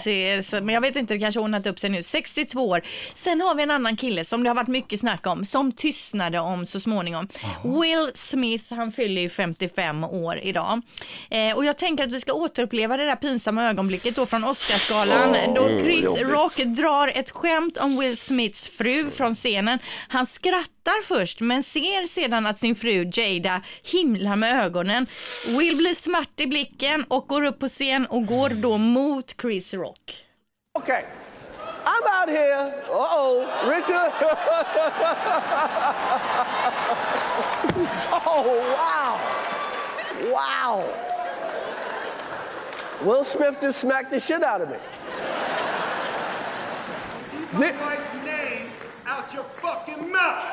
men 0.61 0.69
jag 0.69 0.81
vet 0.81 0.95
inte, 0.95 1.13
det 1.13 1.19
kanske 1.19 1.39
har 1.39 1.43
ordnat 1.43 1.67
upp 1.67 1.79
sig 1.79 1.89
nu. 1.89 2.03
62 2.03 2.69
år. 2.69 2.81
Sen 3.15 3.41
har 3.41 3.55
vi 3.55 3.63
en 3.63 3.71
annan 3.71 3.97
kille 3.97 4.25
som 4.25 4.43
det 4.43 4.49
har 4.49 4.55
varit 4.55 4.67
mycket 4.67 4.99
snack 4.99 5.27
om, 5.27 5.45
som 5.45 5.71
tystnade 5.71 6.39
om 6.39 6.65
så 6.65 6.79
småningom. 6.79 7.27
Will 7.63 8.11
Smith, 8.13 8.73
han 8.73 8.91
fyller 8.91 9.21
ju 9.21 9.29
55 9.29 10.03
år 10.03 10.39
idag. 10.43 10.81
Eh, 11.29 11.55
och 11.57 11.65
jag 11.65 11.77
tänker 11.77 12.03
att 12.03 12.11
vi 12.11 12.21
ska 12.21 12.33
återuppleva 12.33 12.97
det 12.97 13.05
där 13.05 13.15
pinsamma 13.15 13.69
ögonblicket 13.69 14.15
då 14.15 14.25
från 14.25 14.43
Oscarsgalan, 14.43 15.35
då 15.55 15.79
Chris 15.79 16.05
jobbigt. 16.05 16.29
Rock 16.29 16.57
drar 16.57 17.07
ett 17.15 17.24
ett 17.25 17.31
skämt 17.31 17.77
om 17.77 17.99
Will 17.99 18.17
Smiths 18.17 18.69
fru 18.69 19.11
från 19.11 19.35
scenen. 19.35 19.79
Han 20.07 20.25
skrattar 20.25 21.03
först 21.03 21.41
men 21.41 21.63
ser 21.63 22.07
sedan 22.07 22.45
att 22.45 22.59
sin 22.59 22.75
fru 22.75 23.11
Jada 23.13 23.61
himlar 23.83 24.35
med 24.35 24.65
ögonen. 24.65 25.05
Will 25.57 25.77
blir 25.77 25.95
smart 25.95 26.39
i 26.39 26.47
blicken 26.47 27.05
och 27.07 27.27
går 27.27 27.45
upp 27.45 27.59
på 27.59 27.67
scen 27.67 28.05
och 28.05 28.25
går 28.25 28.49
då 28.49 28.77
mot 28.77 29.35
Chris 29.41 29.73
Rock. 29.73 30.25
Okay. 30.79 31.03
I'm 31.85 32.03
out 32.21 32.29
here. 32.29 32.73
Uh 32.89 32.95
oh, 32.95 33.45
Richard. 33.69 34.11
oh, 38.27 38.43
wow. 38.75 39.19
Wow. 40.31 40.83
Will 43.05 43.23
Smith 43.25 43.61
just 43.61 43.79
smacked 43.79 44.11
the 44.11 44.19
shit 44.19 44.43
out 44.43 44.61
of 44.61 44.69
me. 44.69 44.77
My 47.53 47.71
wife's 47.71 48.13
name 48.25 48.69
out 49.05 49.33
your 49.33 49.45
fucking 49.61 50.11
mouth. 50.11 50.43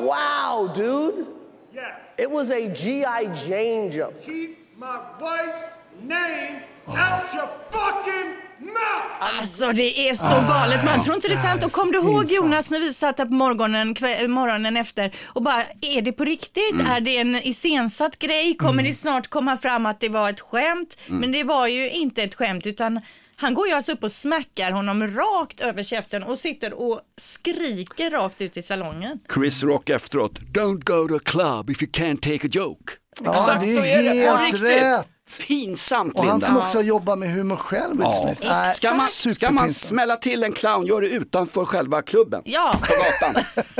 Wow, 0.00 0.72
dude. 0.74 1.26
Yes. 1.74 1.92
It 2.18 2.30
was 2.30 2.50
a 2.50 2.74
G.I. 2.74 3.24
Jane 3.46 3.92
jump. 3.92 4.14
Keep 4.26 4.56
my 4.76 4.98
wife's 5.20 5.62
name 6.02 6.62
out 6.88 7.34
your 7.34 7.48
fucking 7.70 8.28
mouth. 8.58 9.36
Alltså 9.38 9.72
det 9.72 10.08
är 10.08 10.14
så 10.14 10.34
galet, 10.48 10.84
man 10.84 11.02
tror 11.02 11.16
inte 11.16 11.28
det 11.28 11.34
är 11.34 11.38
sant. 11.38 11.64
Och 11.64 11.72
kom 11.72 11.92
du 11.92 11.98
ihåg 11.98 12.24
Jonas 12.24 12.70
när 12.70 12.80
vi 12.80 12.92
satt 12.92 13.18
här 13.18 13.26
på 13.26 13.32
morgonen, 13.32 13.94
kväll, 13.94 14.28
morgonen 14.28 14.76
efter 14.76 15.14
och 15.26 15.42
bara, 15.42 15.62
är 15.80 16.02
det 16.02 16.12
på 16.12 16.24
riktigt? 16.24 16.88
Är 16.88 17.00
det 17.00 17.16
en 17.16 17.36
iscensatt 17.36 18.18
grej? 18.18 18.56
Kommer 18.56 18.82
det 18.82 18.94
snart 18.94 19.28
komma 19.28 19.56
fram 19.56 19.86
att 19.86 20.00
det 20.00 20.08
var 20.08 20.30
ett 20.30 20.40
skämt? 20.40 20.96
Men 21.06 21.32
det 21.32 21.44
var 21.44 21.66
ju 21.66 21.90
inte 21.90 22.22
ett 22.22 22.34
skämt 22.34 22.66
utan 22.66 23.00
han 23.42 23.54
går 23.54 23.66
ju 23.68 23.72
alltså 23.74 23.92
upp 23.92 24.02
och 24.04 24.12
smackar 24.12 24.70
honom 24.72 25.06
rakt 25.08 25.60
över 25.60 25.82
käften 25.82 26.22
och 26.22 26.38
sitter 26.38 26.72
och 26.72 27.00
skriker 27.20 28.10
rakt 28.10 28.40
ut 28.40 28.56
i 28.56 28.62
salongen. 28.62 29.18
Chris 29.34 29.64
Rock 29.64 29.90
efteråt, 29.90 30.38
don't 30.38 30.84
go 30.84 31.08
to 31.08 31.16
a 31.16 31.20
club 31.24 31.70
if 31.70 31.82
you 31.82 31.90
can't 31.90 32.16
take 32.20 32.46
a 32.46 32.50
joke. 32.52 32.92
Ja, 33.24 33.32
Exakt 33.32 33.60
det 33.64 33.72
är 33.72 33.76
så 33.76 33.84
är 33.84 34.02
det, 34.02 34.26
på 34.26 34.36
helt 34.36 34.52
riktigt. 34.54 34.70
rätt. 34.82 35.06
Pinsamt 35.48 36.14
Och 36.14 36.24
han 36.24 36.30
Linda. 36.40 36.46
som 36.46 36.56
också 36.56 36.80
jobbar 36.82 37.16
med 37.16 37.32
humor 37.34 37.56
själv, 37.56 37.92
Will 37.96 38.00
Ja. 38.02 38.22
Smith. 38.36 38.52
Äh, 38.66 38.72
Ska 38.72 38.88
man, 38.94 39.06
ska 39.08 39.50
man 39.50 39.68
superpinsamt. 39.68 39.76
smälla 39.76 40.16
till 40.16 40.42
en 40.42 40.52
clown, 40.52 40.86
gör 40.86 41.00
det 41.00 41.08
utanför 41.08 41.64
själva 41.64 42.02
klubben. 42.02 42.42
Ja. 42.44 42.74
På 42.80 42.94
gatan. 42.94 43.44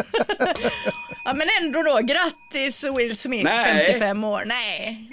ja 1.24 1.34
men 1.34 1.46
ändå 1.62 1.82
då, 1.82 2.00
grattis 2.02 2.84
Will 2.96 3.16
Smith, 3.16 3.44
Nej. 3.44 3.86
55 3.86 4.24
år. 4.24 4.42
Nej. 4.46 5.10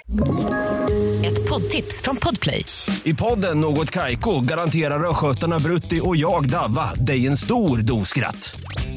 Ett 1.26 1.48
poddtips 1.48 2.02
från 2.02 2.16
Podplay. 2.16 2.64
I 3.04 3.14
podden 3.14 3.60
Något 3.60 3.90
Kaiko 3.90 4.40
garanterar 4.40 5.10
östgötarna 5.10 5.58
Brutti 5.58 6.00
och 6.02 6.16
jag, 6.16 6.50
Davva, 6.50 6.94
dig 6.94 7.26
en 7.26 7.36
stor 7.36 7.78
dos 7.78 8.08
skratt. 8.08 8.60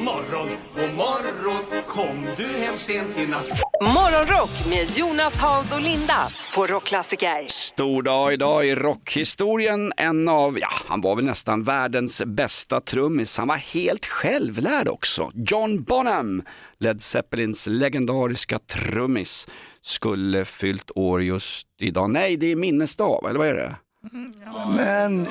morgon, 0.00 0.48
god 0.74 0.94
morgon. 0.96 1.64
Kom 1.86 2.26
du 2.36 2.46
hem 2.46 2.78
sent 2.78 3.18
i 3.18 3.26
natt? 3.26 3.46
Morgonrock 3.82 4.50
med 4.70 4.98
Jonas, 4.98 5.38
Hans 5.38 5.72
och 5.72 5.80
Linda 5.80 6.28
på 6.54 6.66
Rockklassiker. 6.66 7.46
Stor 7.46 8.02
dag 8.02 8.32
idag 8.32 8.66
i 8.66 8.74
rockhistorien. 8.74 9.92
En 9.96 10.28
av, 10.28 10.58
ja, 10.58 10.68
han 10.86 11.00
var 11.00 11.16
väl 11.16 11.24
nästan 11.24 11.62
världens 11.62 12.22
bästa 12.26 12.80
trummis. 12.80 13.38
Han 13.38 13.48
var 13.48 13.56
helt 13.56 14.06
självlärd 14.06 14.88
också. 14.88 15.30
John 15.34 15.82
Bonham, 15.82 16.42
Led 16.78 17.02
Zeppelins 17.02 17.66
legendariska 17.66 18.58
trummis, 18.58 19.48
skulle 19.80 20.44
fyllt 20.44 20.90
år 20.94 21.22
just 21.22 21.66
idag. 21.80 22.10
Nej, 22.10 22.36
det 22.36 22.52
är 22.52 22.56
minnesdag, 22.56 23.28
eller 23.28 23.38
vad 23.38 23.48
är 23.48 23.54
det? 23.54 23.76
Men 24.76 25.28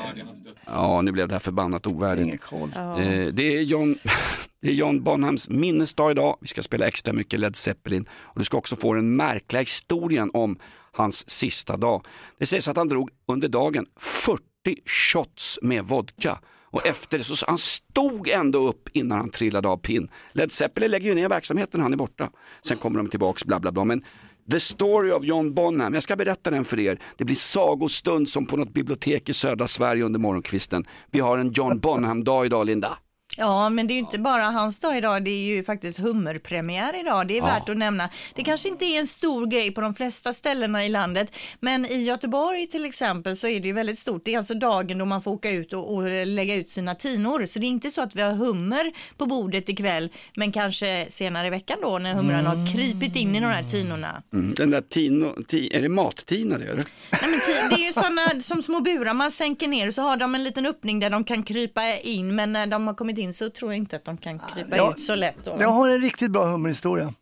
Ja, 0.66 1.02
nu 1.02 1.12
blev 1.12 1.28
det 1.28 1.34
här 1.34 1.40
förbannat 1.40 1.88
ovärdigt. 1.88 2.26
ingen 2.26 2.38
koll. 2.38 2.72
Eh, 2.76 3.28
det, 3.34 3.58
är 3.58 3.62
John, 3.62 3.96
det 4.62 4.68
är 4.68 4.74
John 4.74 5.04
Bonhams 5.04 5.50
minnesdag 5.50 6.12
idag. 6.12 6.38
Vi 6.42 6.48
ska 6.48 6.62
spela 6.62 6.88
extra 6.88 7.14
mycket 7.14 7.40
Led 7.40 7.56
Zeppelin 7.56 8.10
och 8.12 8.40
du 8.40 8.46
ska 8.46 8.58
också 8.58 8.76
få 8.76 8.94
den 8.94 9.16
märkliga 9.16 9.62
historien 9.62 10.32
om 10.34 10.60
hans 10.92 11.30
sista 11.30 11.78
dag. 11.78 12.06
Det 12.40 12.46
sägs 12.46 12.68
att 12.68 12.78
han 12.78 12.88
drog 12.90 13.10
under 13.28 13.48
dagen 13.48 13.86
40 14.00 14.42
shots 14.86 15.60
med 15.62 15.84
vodka. 15.84 16.40
Och 16.72 16.88
efter 16.88 17.18
det 17.18 17.24
så 17.24 17.46
han 17.48 17.58
stod 17.58 18.28
ändå 18.28 18.68
upp 18.68 18.90
innan 18.94 19.18
han 19.18 19.30
trillade 19.30 19.68
av 19.68 19.78
pinn. 19.78 20.10
Led 20.34 20.52
Zeppelin 20.52 20.92
lägger 20.92 21.10
ju 21.10 21.16
ner 21.16 21.30
verksamheten, 21.30 21.82
han 21.82 21.94
är 21.94 21.98
borta. 21.98 22.30
Sen 22.62 22.78
kommer 22.78 22.98
de 22.98 23.10
tillbaks, 23.10 23.46
bla 23.46 23.60
bla 23.60 23.72
bla. 23.72 23.84
Men 23.84 24.04
The 24.52 24.60
Story 24.60 25.12
of 25.12 25.26
John 25.26 25.54
Bonham, 25.54 25.94
jag 25.94 26.04
ska 26.04 26.16
berätta 26.16 26.52
den 26.52 26.66
för 26.66 26.80
er. 26.80 27.00
Det 27.18 27.26
blir 27.26 27.36
sagostund 27.36 28.30
som 28.30 28.46
på 28.46 28.58
något 28.58 28.74
bibliotek 28.74 29.30
i 29.30 29.34
södra 29.34 29.68
Sverige 29.68 30.04
under 30.04 30.20
morgonkvisten. 30.20 30.86
Vi 31.12 31.20
har 31.20 31.38
en 31.38 31.52
John 31.52 31.80
Bonham-dag 31.80 32.46
idag, 32.46 32.66
Linda. 32.66 32.98
Ja, 33.40 33.70
men 33.70 33.88
det 33.88 33.94
är 33.94 33.96
ju 33.96 34.00
inte 34.00 34.20
bara 34.20 34.44
hans 34.44 34.80
dag 34.80 34.98
idag, 34.98 35.24
det 35.24 35.32
är 35.32 35.56
ju 35.56 35.64
faktiskt 35.64 36.00
hummerpremiär 36.00 37.00
idag. 37.00 37.28
Det 37.28 37.38
är 37.38 37.42
värt 37.42 37.70
att 37.70 37.78
nämna. 37.78 38.10
Det 38.36 38.44
kanske 38.44 38.70
inte 38.70 38.86
är 38.86 39.00
en 39.00 39.08
stor 39.08 39.48
grej 39.48 39.72
på 39.72 39.82
de 39.82 39.94
flesta 39.94 40.34
ställena 40.34 40.86
i 40.86 40.90
landet, 40.90 41.36
men 41.60 41.86
i 41.86 42.04
Göteborg 42.04 42.68
till 42.68 42.86
exempel 42.86 43.38
så 43.38 43.48
är 43.48 43.60
det 43.60 43.68
ju 43.68 43.74
väldigt 43.74 44.00
stort. 44.00 44.22
Det 44.26 44.34
är 44.34 44.38
alltså 44.38 44.54
dagen 44.54 44.98
då 44.98 45.06
man 45.06 45.22
får 45.22 45.32
åka 45.32 45.52
ut 45.52 45.74
och, 45.74 45.94
och 45.96 46.04
lägga 46.28 46.56
ut 46.56 46.70
sina 46.70 46.96
tinor. 46.96 47.46
Så 47.46 47.60
det 47.60 47.66
är 47.66 47.68
inte 47.68 47.92
så 47.92 48.02
att 48.02 48.16
vi 48.16 48.22
har 48.22 48.32
hummer 48.32 48.92
på 49.18 49.26
bordet 49.26 49.70
ikväll, 49.70 50.10
men 50.36 50.52
kanske 50.52 51.08
senare 51.10 51.48
i 51.48 51.50
veckan 51.50 51.78
då 51.82 51.98
när 52.00 52.14
humrarna 52.14 52.50
har 52.50 52.74
krypit 52.74 53.16
in 53.16 53.36
i 53.36 53.40
de 53.40 53.46
här 53.46 53.64
tinorna. 53.64 54.24
Mm. 54.34 54.54
Den 54.58 54.70
där 54.72 54.82
tino, 54.82 55.44
ti, 55.48 55.76
är 55.76 55.82
det 55.82 55.90
mat-tina 55.90 56.58
det? 56.58 56.64
Eller? 56.66 56.84
Nej, 57.12 57.22
men 57.32 57.40
ti- 57.40 57.70
det 57.70 57.76
är 57.84 57.88
ju 57.88 57.94
sådana 57.94 58.42
som 58.42 58.64
små 58.64 58.80
burar 58.82 59.14
man 59.14 59.32
sänker 59.32 59.68
ner 59.68 59.88
och 59.88 59.94
så 59.94 60.02
har 60.02 60.18
de 60.18 60.36
en 60.36 60.44
liten 60.44 60.66
öppning 60.66 61.00
där 61.00 61.10
de 61.10 61.24
kan 61.24 61.44
krypa 61.44 61.98
in, 62.04 62.36
men 62.36 62.54
när 62.54 62.68
de 62.68 62.88
har 62.88 62.94
kommit 62.94 63.18
in 63.18 63.29
så 63.34 63.50
tror 63.50 63.72
jag 63.72 63.78
inte 63.78 63.96
att 63.96 64.06
de 64.06 64.18
kan 64.18 64.40
krypa 64.40 64.78
Ja, 64.78 64.92
ut 64.92 65.02
så 65.02 65.16
lätt. 65.16 65.44
Då. 65.44 65.58
Jag 65.60 65.70
har 65.70 65.90
en 65.90 66.02
riktigt 66.02 66.32
bra 66.32 66.46
hummerhistoria. 66.46 67.14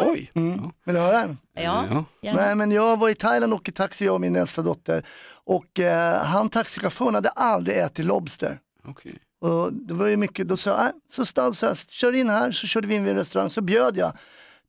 Oj. 0.00 0.30
Mm. 0.34 0.70
Vill 0.84 0.94
du 0.94 1.00
höra 1.00 1.18
den? 1.18 1.38
Ja, 1.54 2.04
gärna. 2.22 2.40
Nej 2.42 2.54
men 2.54 2.70
jag 2.70 2.96
var 2.98 3.08
i 3.08 3.14
Thailand 3.14 3.52
och 3.52 3.58
åkte 3.58 3.72
taxi 3.72 4.04
jag 4.04 4.14
och 4.14 4.20
min 4.20 4.36
äldsta 4.36 4.62
dotter 4.62 5.06
och 5.44 5.80
eh, 5.80 6.22
han 6.24 6.48
taxichauffören 6.48 7.14
hade 7.14 7.28
aldrig 7.28 7.76
ätit 7.78 8.04
Lobster. 8.06 8.58
Okej. 8.84 9.18
Och 9.40 9.72
det 9.72 9.94
var 9.94 10.06
ju 10.06 10.16
mycket, 10.16 10.48
då 10.48 10.56
sa 10.56 10.70
jag, 10.70 10.78
"Nej." 10.78 10.92
så 11.10 11.26
så 11.26 11.66
här, 11.66 11.90
kör 11.90 12.14
in 12.14 12.28
här, 12.28 12.52
så 12.52 12.66
körde 12.66 12.86
vi 12.86 12.94
in 12.94 13.02
vid 13.04 13.10
en 13.12 13.18
restaurang, 13.18 13.50
så 13.50 13.60
bjöd 13.60 13.96
jag 13.96 14.12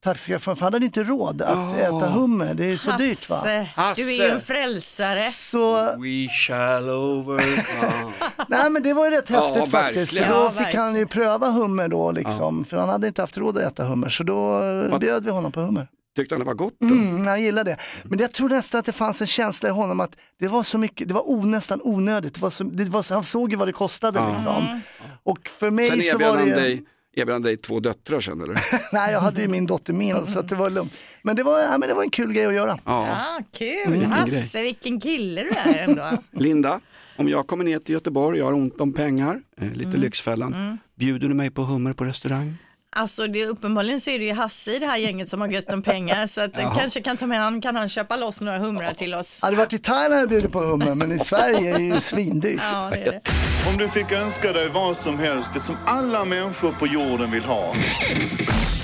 taxichauffören, 0.02 0.56
för 0.56 0.66
han 0.66 0.72
hade 0.72 0.86
inte 0.86 1.04
råd 1.04 1.42
att 1.42 1.76
äta 1.78 2.08
hummer, 2.08 2.54
det 2.54 2.64
är 2.72 2.76
så 2.76 2.90
dyrt 2.90 3.30
va. 3.30 3.44
Hasse, 3.76 4.02
du 4.02 4.10
är 4.22 4.28
ju 4.28 4.34
en 4.34 4.40
frälsare. 4.40 5.30
Så, 5.30 5.82
We 5.96 6.28
shall 6.28 6.88
overcome. 6.90 8.12
nej 8.48 8.70
men 8.70 8.82
det 8.82 8.92
var 8.92 9.04
ju 9.04 9.16
rätt 9.16 9.30
Ja, 9.30 9.46
häftigt 9.46 9.70
faktiskt. 9.70 10.12
Så 10.12 10.18
då 10.18 10.24
Ja, 10.28 10.50
fick 10.64 10.74
han 10.74 10.96
ju 10.96 11.06
pröva 11.06 11.50
hummer 11.50 11.88
då 11.88 12.10
liksom, 12.12 12.64
för 12.64 12.76
han 12.76 12.88
hade 12.88 13.06
inte 13.06 13.20
haft 13.22 13.38
råd 13.38 13.58
att 13.58 13.72
äta 13.72 13.84
hummer, 13.84 14.08
så 14.08 14.22
då 14.22 14.62
eh, 14.92 14.98
bjöd 14.98 15.24
vi 15.24 15.30
honom 15.30 15.52
på 15.52 15.60
hummer. 15.60 15.88
Tyckte 16.16 16.34
han 16.34 16.40
det 16.40 16.46
var 16.46 16.54
gott 16.54 16.74
då? 16.80 16.86
Mm, 16.86 17.26
han 17.26 17.42
gillade 17.42 17.70
det. 17.70 17.76
Men 18.04 18.18
jag 18.18 18.32
tror 18.32 18.48
nästan 18.48 18.78
att 18.78 18.84
det 18.84 18.92
fanns 18.92 19.20
en 19.20 19.26
känsla 19.26 19.68
i 19.68 19.72
honom 19.72 20.00
att 20.00 20.16
det 20.40 20.48
var 20.48 20.62
så 20.62 20.78
mycket, 20.78 21.08
det 21.08 21.14
var 21.14 21.30
onästan 21.30 21.80
onödigt. 21.82 22.34
Det 22.34 22.40
var 22.40 22.50
så, 22.50 22.64
det 22.64 22.84
var 22.84 23.02
så, 23.02 23.14
han 23.14 23.24
såg 23.24 23.50
ju 23.50 23.56
vad 23.56 23.68
det 23.68 23.72
kostade 23.72 24.18
Ja. 24.18 24.32
liksom. 24.32 24.80
Och 25.22 25.48
för 25.48 25.70
mig 25.70 25.84
Sen 25.86 26.02
så 26.02 26.18
var 26.18 26.36
det 26.36 26.54
dig, 26.54 26.84
erbjöd 27.14 27.42
dig 27.42 27.56
två 27.56 27.80
döttrar 27.80 28.20
sen 28.20 28.40
eller? 28.40 28.54
Nej, 28.92 29.12
jag 29.12 29.20
hade 29.20 29.42
ju 29.42 29.48
min 29.48 29.66
dotter 29.66 29.92
med 29.92 30.28
så 30.28 30.38
att 30.38 30.48
det 30.48 30.54
var 30.56 30.70
lugnt. 30.70 30.92
Men 31.22 31.36
det 31.36 31.42
var, 31.42 31.60
ja, 31.60 31.78
men 31.78 31.88
det 31.88 31.94
var 31.94 32.02
en 32.02 32.10
kul 32.10 32.32
grej 32.32 32.46
att 32.46 32.54
göra. 32.54 32.78
Ja. 32.84 33.06
Ja, 33.08 33.38
kul. 33.58 33.92
Vilken 33.92 34.12
Hasse, 34.12 34.62
vilken 34.62 35.00
kille 35.00 35.42
du 35.42 35.48
är 35.70 35.78
ändå. 35.88 36.10
Linda, 36.30 36.80
om 37.16 37.28
jag 37.28 37.46
kommer 37.46 37.64
ner 37.64 37.78
till 37.78 37.92
Göteborg, 37.92 38.38
jag 38.38 38.44
har 38.44 38.52
ont 38.52 38.80
om 38.80 38.92
pengar, 38.92 39.40
eh, 39.60 39.72
lite 39.72 39.84
Mm. 39.88 40.00
Lyxfällan, 40.00 40.54
Mm. 40.54 40.78
bjuder 40.94 41.28
du 41.28 41.34
mig 41.34 41.50
på 41.50 41.62
hummer 41.62 41.92
på 41.92 42.04
restaurang? 42.04 42.54
Alltså 42.96 43.26
det, 43.26 43.46
uppenbarligen 43.46 44.00
så 44.00 44.10
är 44.10 44.18
det 44.18 44.24
ju 44.24 44.32
Hasse 44.32 44.70
i 44.76 44.78
det 44.78 44.86
här 44.86 44.96
gänget 44.96 45.28
som 45.28 45.40
har 45.40 45.48
gött 45.48 45.72
om 45.72 45.82
pengar 45.82 46.26
så 46.26 46.40
att 46.40 46.50
Jaha. 46.54 46.74
kanske 46.78 47.00
kan 47.00 47.16
ta 47.16 47.26
med 47.26 47.40
han, 47.40 47.60
kan 47.60 47.76
han 47.76 47.88
köpa 47.88 48.16
loss 48.16 48.40
några 48.40 48.58
humrar 48.58 48.94
till 48.94 49.14
oss. 49.14 49.38
Hade 49.42 49.52
det 49.52 49.58
varit 49.58 49.72
i 49.72 49.78
Thailand 49.78 50.14
hade 50.14 50.26
bjudit 50.26 50.52
på 50.52 50.60
hummer, 50.60 50.94
men 50.94 51.12
i 51.12 51.18
Sverige 51.18 51.74
är 51.74 51.78
det 51.78 51.84
ju 51.84 52.00
svindyrt. 52.00 52.60
Ja, 52.72 52.88
det 52.92 52.96
är 52.96 53.04
det. 53.04 53.20
Om 53.68 53.76
du 53.78 53.88
fick 53.88 54.12
önska 54.12 54.52
dig 54.52 54.68
vad 54.68 54.96
som 54.96 55.18
helst, 55.18 55.50
det 55.54 55.60
som 55.60 55.76
alla 55.86 56.24
människor 56.24 56.72
på 56.72 56.86
jorden 56.86 57.30
vill 57.30 57.44
ha. 57.44 57.74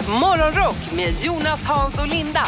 Morgonrock 0.08 0.92
med 0.96 1.14
Jonas, 1.24 1.64
Hans 1.64 1.98
och 2.00 2.08
Linda 2.08 2.44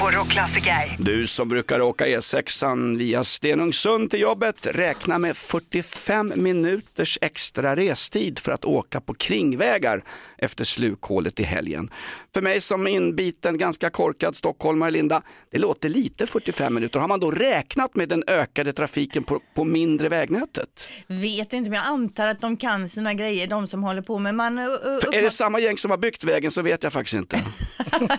på 0.00 0.10
Rockklassiker. 0.10 0.96
Du 0.98 1.26
som 1.26 1.48
brukar 1.48 1.80
åka 1.80 2.06
E6an 2.06 2.98
via 2.98 3.24
Stenungsund 3.24 4.10
till 4.10 4.20
jobbet, 4.20 4.66
räkna 4.66 5.18
med 5.18 5.36
45 5.36 6.32
minuters 6.36 7.18
extra 7.20 7.76
restid 7.76 8.38
för 8.38 8.52
att 8.52 8.64
åka 8.64 9.00
på 9.00 9.14
kringvägar 9.14 10.04
efter 10.38 10.64
slukhålet 10.64 11.40
i 11.40 11.42
helgen. 11.42 11.90
För 12.34 12.42
mig 12.42 12.60
som 12.60 12.86
inbiten, 12.86 13.58
ganska 13.58 13.90
korkad 13.90 14.36
stockholmare, 14.36 14.90
Linda, 14.90 15.22
det 15.50 15.58
låter 15.58 15.88
lite 15.88 16.26
45 16.26 16.74
minuter. 16.74 17.00
Har 17.00 17.08
man 17.08 17.20
då 17.20 17.30
räknat 17.30 17.94
med 17.94 18.08
den 18.08 18.24
ökade 18.26 18.72
trafiken 18.72 19.24
på, 19.24 19.40
på 19.54 19.64
mindre 19.64 20.08
vägnätet? 20.08 20.88
Vet 21.06 21.52
inte 21.52 21.70
men 21.70 21.76
jag 21.78 21.86
antar 21.86 22.26
att 22.26 22.40
de 22.40 22.56
kan 22.56 22.88
sina 22.88 23.14
grejer 23.14 23.46
de 23.46 23.66
som 23.66 23.84
håller 23.84 24.02
på 24.02 24.18
med 24.18 24.34
man 24.34 24.58
är 24.58 25.22
det 25.22 25.30
samma 25.30 25.60
gäng 25.60 25.78
som 25.78 25.90
har 25.90 25.98
byggt 25.98 26.24
vägen 26.24 26.50
så 26.50 26.62
vet 26.62 26.82
jag 26.82 26.92
faktiskt 26.92 27.14
inte. 27.14 27.40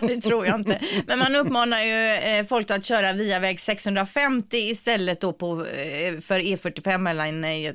det 0.00 0.20
tror 0.20 0.46
jag 0.46 0.54
inte. 0.54 0.80
Men 1.06 1.18
man 1.18 1.36
uppmanar 1.36 1.82
ju 1.82 2.38
eh, 2.38 2.46
folk 2.46 2.70
att 2.70 2.84
köra 2.84 3.12
via 3.12 3.38
väg 3.38 3.60
650 3.60 4.56
istället 4.56 5.20
då 5.20 5.32
på, 5.32 5.52
eh, 5.52 6.20
för 6.20 6.40
E45 6.40 6.98
mellan, 6.98 7.44
eh, 7.44 7.72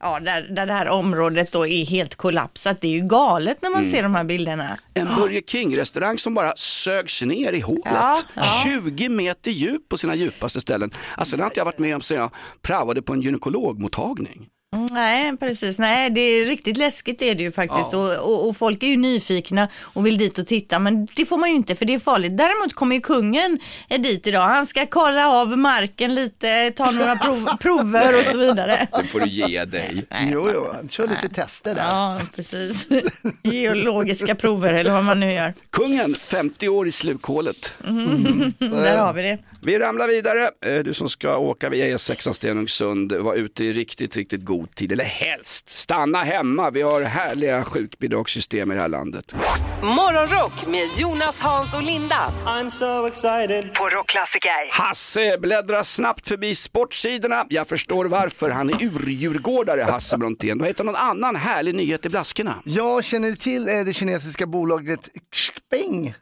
ja, 0.00 0.20
där, 0.20 0.42
där 0.42 0.66
det 0.66 0.72
här 0.72 0.88
området 0.88 1.52
då 1.52 1.66
är 1.66 1.84
helt 1.84 2.14
kollapsat. 2.14 2.80
Det 2.80 2.88
är 2.88 2.92
ju 2.92 3.00
galet 3.00 3.37
när 3.62 3.70
man 3.70 3.78
Mm. 3.80 3.90
ser 3.90 4.02
de 4.02 4.14
här 4.14 4.24
bilderna. 4.24 4.78
En 4.94 5.06
Burger 5.06 5.40
King-restaurang 5.40 6.18
som 6.18 6.34
bara 6.34 6.52
sögs 6.56 7.22
ner 7.22 7.52
i 7.52 7.60
hålet. 7.60 7.82
Ja, 7.84 8.16
ja. 8.34 8.42
20 8.64 9.08
meter 9.08 9.50
djup 9.50 9.88
på 9.88 9.96
sina 9.98 10.14
djupaste 10.14 10.60
ställen. 10.60 10.90
Alltså 11.16 11.36
det 11.36 11.42
har 11.42 11.50
inte 11.50 11.60
jag 11.60 11.64
varit 11.64 11.78
med 11.78 11.94
om 11.94 12.00
sedan 12.00 12.18
jag 12.18 12.30
praoade 12.62 13.02
på 13.02 13.12
en 13.12 13.20
gynekologmottagning. 13.20 14.46
Mm, 14.76 14.86
Nej, 14.90 15.36
precis. 15.36 15.78
Nej, 15.78 16.10
det 16.10 16.20
är 16.20 16.46
riktigt 16.46 16.76
läskigt 16.76 17.22
är 17.22 17.34
det 17.34 17.42
ju 17.42 17.52
faktiskt. 17.52 17.92
Ja. 17.92 17.98
Och, 17.98 18.32
och, 18.32 18.48
och 18.48 18.56
folk 18.56 18.82
är 18.82 18.86
ju 18.86 18.96
nyfikna 18.96 19.68
och 19.76 20.06
vill 20.06 20.18
dit 20.18 20.38
och 20.38 20.46
titta, 20.46 20.78
men 20.78 21.08
det 21.16 21.26
får 21.26 21.36
man 21.38 21.48
ju 21.48 21.54
inte 21.56 21.74
för 21.74 21.84
det 21.84 21.94
är 21.94 21.98
farligt. 21.98 22.36
Däremot 22.36 22.74
kommer 22.74 22.96
ju 22.96 23.00
kungen 23.02 23.58
dit 23.88 24.26
idag. 24.26 24.40
Han 24.40 24.66
ska 24.66 24.86
kolla 24.86 25.28
av 25.28 25.58
marken 25.58 26.14
lite, 26.14 26.70
ta 26.70 26.90
några 26.90 27.16
prov, 27.16 27.48
prover 27.60 28.18
och 28.18 28.24
så 28.24 28.38
vidare. 28.38 28.88
Det 29.00 29.06
får 29.06 29.20
du 29.20 29.28
ge 29.28 29.64
dig. 29.64 30.04
Jo, 30.32 30.50
jo, 30.54 30.66
han 30.72 30.88
kör 30.88 31.06
lite 31.08 31.28
tester 31.28 31.74
där. 31.74 31.88
Ja, 31.90 32.20
precis. 32.36 32.86
Geologiska 33.42 34.34
prover 34.34 34.74
eller 34.74 34.92
vad 34.92 35.04
man 35.04 35.20
nu 35.20 35.32
gör. 35.32 35.54
Kungen, 35.70 36.14
50 36.14 36.68
år 36.68 36.88
i 36.88 36.92
slukhålet. 36.92 37.72
Mm. 37.86 38.52
Där 38.58 38.98
har 38.98 39.12
vi 39.12 39.22
det. 39.22 39.38
Vi 39.62 39.78
ramlar 39.78 40.08
vidare. 40.08 40.50
Eh, 40.66 40.78
Du 40.84 40.94
som 40.94 41.08
ska 41.08 41.36
åka 41.36 41.68
via 41.68 41.96
E6 41.96 42.32
Stenungsund, 42.32 43.12
var 43.12 43.34
ute 43.34 43.64
i 43.64 43.72
riktigt, 43.72 44.16
riktigt 44.16 44.44
god 44.44 44.74
tid. 44.74 44.92
Eller 44.92 45.04
helst, 45.04 45.68
stanna 45.68 46.18
hemma. 46.22 46.70
Vi 46.70 46.82
har 46.82 47.02
härliga 47.02 47.64
sjukbidragssystem 47.64 48.70
i 48.72 48.74
det 48.74 48.80
här 48.80 48.88
landet. 48.88 49.34
Morgonrock 49.82 50.66
med 50.66 50.84
Jonas, 50.98 51.40
Hans 51.40 51.74
och 51.74 51.82
Linda. 51.82 52.32
I'm 52.46 52.70
so 52.70 53.06
excited. 53.06 53.74
På 53.74 53.88
Rockklassiker. 53.88 54.70
Hasse 54.72 55.38
bläddrar 55.38 55.82
snabbt 55.82 56.28
förbi 56.28 56.54
sportsidorna. 56.54 57.46
Jag 57.48 57.68
förstår 57.68 58.04
varför. 58.04 58.50
Han 58.50 58.70
är 58.70 58.74
urdjurgårdare, 58.84 59.80
Hasse 59.82 60.18
Brontén. 60.18 60.58
Du 60.58 60.64
har 60.64 60.68
hittat 60.68 60.86
någon 60.86 60.96
annan 60.96 61.36
härlig 61.36 61.74
nyhet 61.74 62.06
i 62.06 62.08
blaskorna. 62.08 62.54
Jag 62.64 63.04
känner 63.04 63.32
till 63.32 63.68
eh, 63.68 63.84
det 63.84 63.92
kinesiska 63.92 64.46
bolaget 64.46 65.08
Xpeng. 65.34 66.14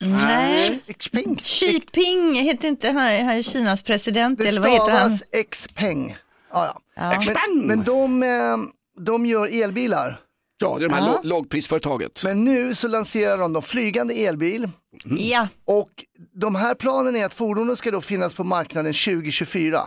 Nej. 0.00 0.80
Xpeng. 0.98 1.36
Xi 1.42 1.66
Jinping 1.66 2.34
heter 2.34 2.68
inte 2.68 2.86
han, 2.86 2.96
han 2.96 3.36
är 3.36 3.42
Kinas 3.42 3.82
president 3.82 4.38
Det 4.38 4.48
eller 4.48 4.60
vad 4.60 4.70
heter 4.70 4.90
han? 4.92 5.10
stavas 5.16 5.44
Xpeng. 5.50 6.16
Ja, 6.52 6.66
ja. 6.66 6.80
Ja. 6.96 7.34
Men, 7.54 7.66
men 7.66 7.84
de, 7.84 8.22
eh, 8.22 8.56
de 9.04 9.26
gör 9.26 9.62
elbilar. 9.62 10.20
Ja, 10.58 10.76
det 10.78 10.84
är 10.84 10.88
de 10.88 10.94
här 10.94 11.00
Ja. 11.06 11.20
lå- 11.22 11.26
lågprisföretaget. 11.28 12.24
Men 12.24 12.44
nu 12.44 12.74
så 12.74 12.88
lanserar 12.88 13.38
de 13.38 13.52
de 13.52 13.62
flygande 13.62 14.14
elbil. 14.14 14.68
Ja. 15.18 15.48
Och 15.64 15.90
de 16.40 16.54
här 16.54 16.74
planen 16.74 17.16
är 17.16 17.26
att 17.26 17.34
fordonen 17.34 17.76
ska 17.76 17.90
då 17.90 18.00
finnas 18.00 18.34
på 18.34 18.44
marknaden 18.44 18.92
2024. 18.92 19.80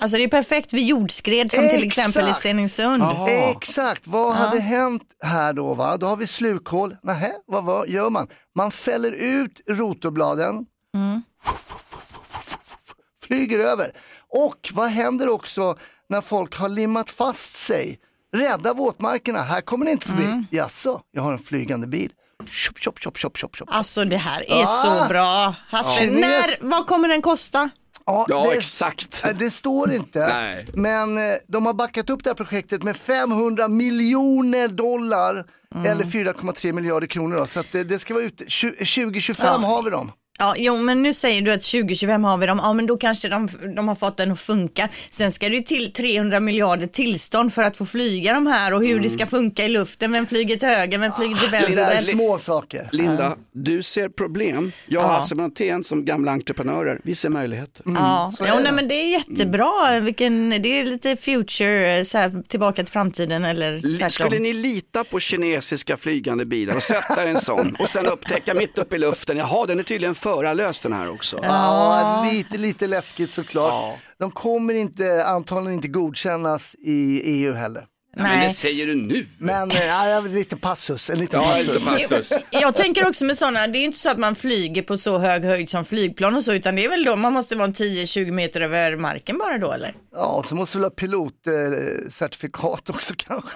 Alltså 0.00 0.16
det 0.16 0.24
är 0.24 0.28
perfekt 0.28 0.72
vid 0.72 0.86
jordskred 0.86 1.52
som 1.52 1.68
till 1.68 1.84
exempel 1.86 2.28
i. 2.28 2.32
Stenungsund. 2.34 3.02
Exakt, 3.28 4.06
vad 4.06 4.28
Ja. 4.28 4.32
hade 4.32 4.60
hänt 4.60 5.02
här 5.24 5.52
då? 5.52 5.74
Va? 5.74 5.96
Då 5.96 6.06
har 6.06 6.16
vi 6.16 6.26
slukhål. 6.26 6.96
Nähä, 7.02 7.32
vad, 7.46 7.64
vad 7.64 7.88
gör 7.88 8.10
man? 8.10 8.28
Man 8.56 8.70
fäller 8.70 9.12
ut 9.12 9.60
rotorbladen, 9.68 10.66
Mm. 10.94 11.22
flyger 13.26 13.58
över. 13.58 13.92
Och 14.28 14.70
vad 14.72 14.88
händer 14.88 15.28
också 15.28 15.76
när 16.08 16.20
folk 16.20 16.54
har 16.56 16.68
limmat 16.68 17.10
fast 17.10 17.56
sig? 17.56 17.98
Rädda 18.36 18.74
våtmarkerna, 18.74 19.38
här 19.42 19.60
kommer 19.60 19.84
ni 19.84 19.90
inte 19.90 20.06
förbi. 20.06 20.24
Mm. 20.24 20.46
Jaså, 20.50 21.00
jag 21.12 21.22
har 21.22 21.32
en 21.32 21.38
flygande 21.38 21.86
bil. 21.86 22.12
Chop, 22.50 22.78
chop, 22.84 22.98
chop, 23.04 23.18
chop, 23.18 23.36
chop, 23.38 23.56
chop. 23.56 23.68
Alltså 23.72 24.04
det 24.04 24.16
här 24.16 24.40
är 24.50 24.62
Ah. 24.62 24.66
så 25.02 25.08
bra. 25.08 25.54
Hasse, 25.70 26.04
Ja. 26.04 26.12
när, 26.12 26.66
vad 26.70 26.86
kommer 26.86 27.08
den 27.08 27.22
kosta? 27.22 27.70
Ja, 28.08 28.26
Ja, 28.28 28.46
det- 28.50 28.56
exakt. 28.58 29.24
Det 29.38 29.50
står 29.50 29.92
inte, 29.92 30.26
Nej. 30.26 30.66
men 30.74 31.18
eh, 31.18 31.34
de 31.48 31.66
har 31.66 31.74
backat 31.74 32.10
upp 32.10 32.24
det 32.24 32.30
här 32.30 32.34
projektet 32.34 32.82
med 32.82 32.96
500 32.96 33.68
miljoner 33.68 34.68
dollar 34.68 35.44
Mm. 35.74 35.86
eller 35.86 36.04
4,3 36.04 36.72
miljarder 36.72 37.06
kronor. 37.06 37.36
Då. 37.36 37.46
Så 37.46 37.62
det, 37.72 37.84
det 37.84 37.98
ska 37.98 38.14
vara 38.14 38.24
Tju- 38.24 38.76
2025 38.84 39.46
Ja. 39.62 39.68
har 39.68 39.82
vi 39.82 39.90
dem. 39.90 40.12
Ja, 40.40 40.54
jo, 40.56 40.76
men 40.76 41.02
nu 41.02 41.14
säger 41.14 41.42
du 41.42 41.52
att 41.52 41.62
2025 41.62 42.24
har 42.24 42.38
vi 42.38 42.46
dem. 42.46 42.60
Ja, 42.62 42.72
men 42.72 42.86
då 42.86 42.96
kanske 42.96 43.28
de, 43.28 43.48
de 43.76 43.88
har 43.88 43.94
fått 43.94 44.16
den 44.16 44.32
att 44.32 44.40
funka. 44.40 44.88
Sen 45.10 45.32
ska 45.32 45.48
det 45.48 45.54
ju 45.54 45.62
till 45.62 45.92
300 45.92 46.40
miljarder 46.40 46.86
tillstånd 46.86 47.52
för 47.54 47.62
att 47.62 47.76
få 47.76 47.86
flyga 47.86 48.34
de 48.34 48.46
här 48.46 48.74
och 48.74 48.82
hur 48.84 49.00
det 49.00 49.10
ska 49.10 49.26
funka 49.26 49.64
i 49.64 49.68
luften. 49.68 50.12
Vem 50.12 50.26
flyger 50.26 50.56
till 50.56 50.68
höger, 50.68 50.98
vem 50.98 51.12
flyger 51.12 51.36
till 51.36 51.50
Det 51.50 51.56
där 51.58 51.66
är 51.66 51.76
vänster? 51.76 52.12
små 52.12 52.38
saker. 52.38 52.88
Linda, 52.92 53.36
du 53.52 53.82
ser 53.82 54.08
problem. 54.08 54.72
Jag 54.86 55.04
och 55.04 55.08
Ja. 55.10 55.12
Hasse 55.14 55.34
Brontén 55.34 55.84
som 55.84 56.04
gamla 56.04 56.32
entreprenörer, 56.32 57.00
vi 57.04 57.14
ser 57.14 57.28
möjligheter. 57.28 57.82
Ja, 57.86 58.32
är 58.40 58.46
ja 58.46 58.56
det. 58.56 58.62
nej, 58.62 58.72
men 58.72 58.88
det 58.88 58.94
är 58.94 59.10
jättebra. 59.12 60.00
Vilken, 60.00 60.50
det 60.50 60.80
är 60.80 60.84
lite 60.84 61.16
future, 61.16 62.04
så 62.04 62.18
här, 62.18 62.42
tillbaka 62.48 62.82
till 62.84 62.92
framtiden 62.92 63.44
eller 63.44 63.80
tvärtom. 63.98 64.10
Skulle 64.10 64.38
ni 64.38 64.52
lita 64.52 65.04
på 65.04 65.20
kinesiska 65.20 65.96
flygande 65.96 66.44
bilar 66.44 66.76
och 66.76 66.82
sätta 66.82 67.24
en 67.24 67.38
sån 67.40 67.76
och 67.78 67.88
sen 67.88 68.06
upptäcka 68.06 68.54
mitt 68.54 68.78
uppe 68.78 68.96
i 68.96 68.98
luften, 68.98 69.36
jaha 69.36 69.66
den 69.66 69.78
är 69.78 69.82
tydligen 69.82 70.14
förarlös 70.28 70.80
den 70.80 70.92
här 70.92 71.10
också. 71.10 71.38
Ja, 71.42 72.26
lite, 72.32 72.58
lite 72.58 72.86
läskigt 72.86 73.30
såklart. 73.30 73.98
De 74.18 74.30
kommer 74.30 74.74
inte, 74.74 75.24
antagligen 75.26 75.74
inte 75.74 75.88
godkännas 75.88 76.74
i 76.74 77.20
EU 77.24 77.54
heller. 77.54 77.84
Ja, 78.18 78.24
men 78.24 78.40
det 78.44 78.50
säger 78.50 78.86
du 78.86 78.94
nu. 78.94 79.26
Men 79.38 79.70
eh, 79.70 79.86
ja, 79.86 80.20
lite 80.20 80.56
passus, 80.56 81.10
en 81.10 81.18
liten 81.18 81.40
Ja, 81.40 81.46
passus. 81.48 81.66
lite 81.66 81.78
passus. 82.08 82.32
Jag 82.50 82.74
tänker 82.74 83.08
också 83.08 83.24
med 83.24 83.38
sådana, 83.38 83.66
det 83.66 83.78
är 83.78 83.80
ju 83.80 83.86
inte 83.86 83.98
så 83.98 84.10
att 84.10 84.18
man 84.18 84.34
flyger 84.34 84.82
på 84.82 84.98
så 84.98 85.18
hög 85.18 85.44
höjd 85.44 85.70
som 85.70 85.84
flygplan 85.84 86.34
och 86.36 86.44
så, 86.44 86.52
utan 86.52 86.76
det 86.76 86.84
är 86.84 86.88
väl 86.88 87.04
då 87.04 87.16
man 87.16 87.32
måste 87.32 87.56
vara 87.56 87.66
en 87.66 87.74
10-20 87.74 88.30
meter 88.32 88.60
över 88.60 88.96
marken 88.96 89.38
bara 89.38 89.58
då 89.58 89.72
eller? 89.72 89.94
Ja, 90.14 90.44
så 90.48 90.54
måste 90.54 90.78
vi 90.78 90.84
ha 90.84 90.90
pilotcertifikat 90.90 92.90
också 92.94 93.14
kanske. 93.16 93.50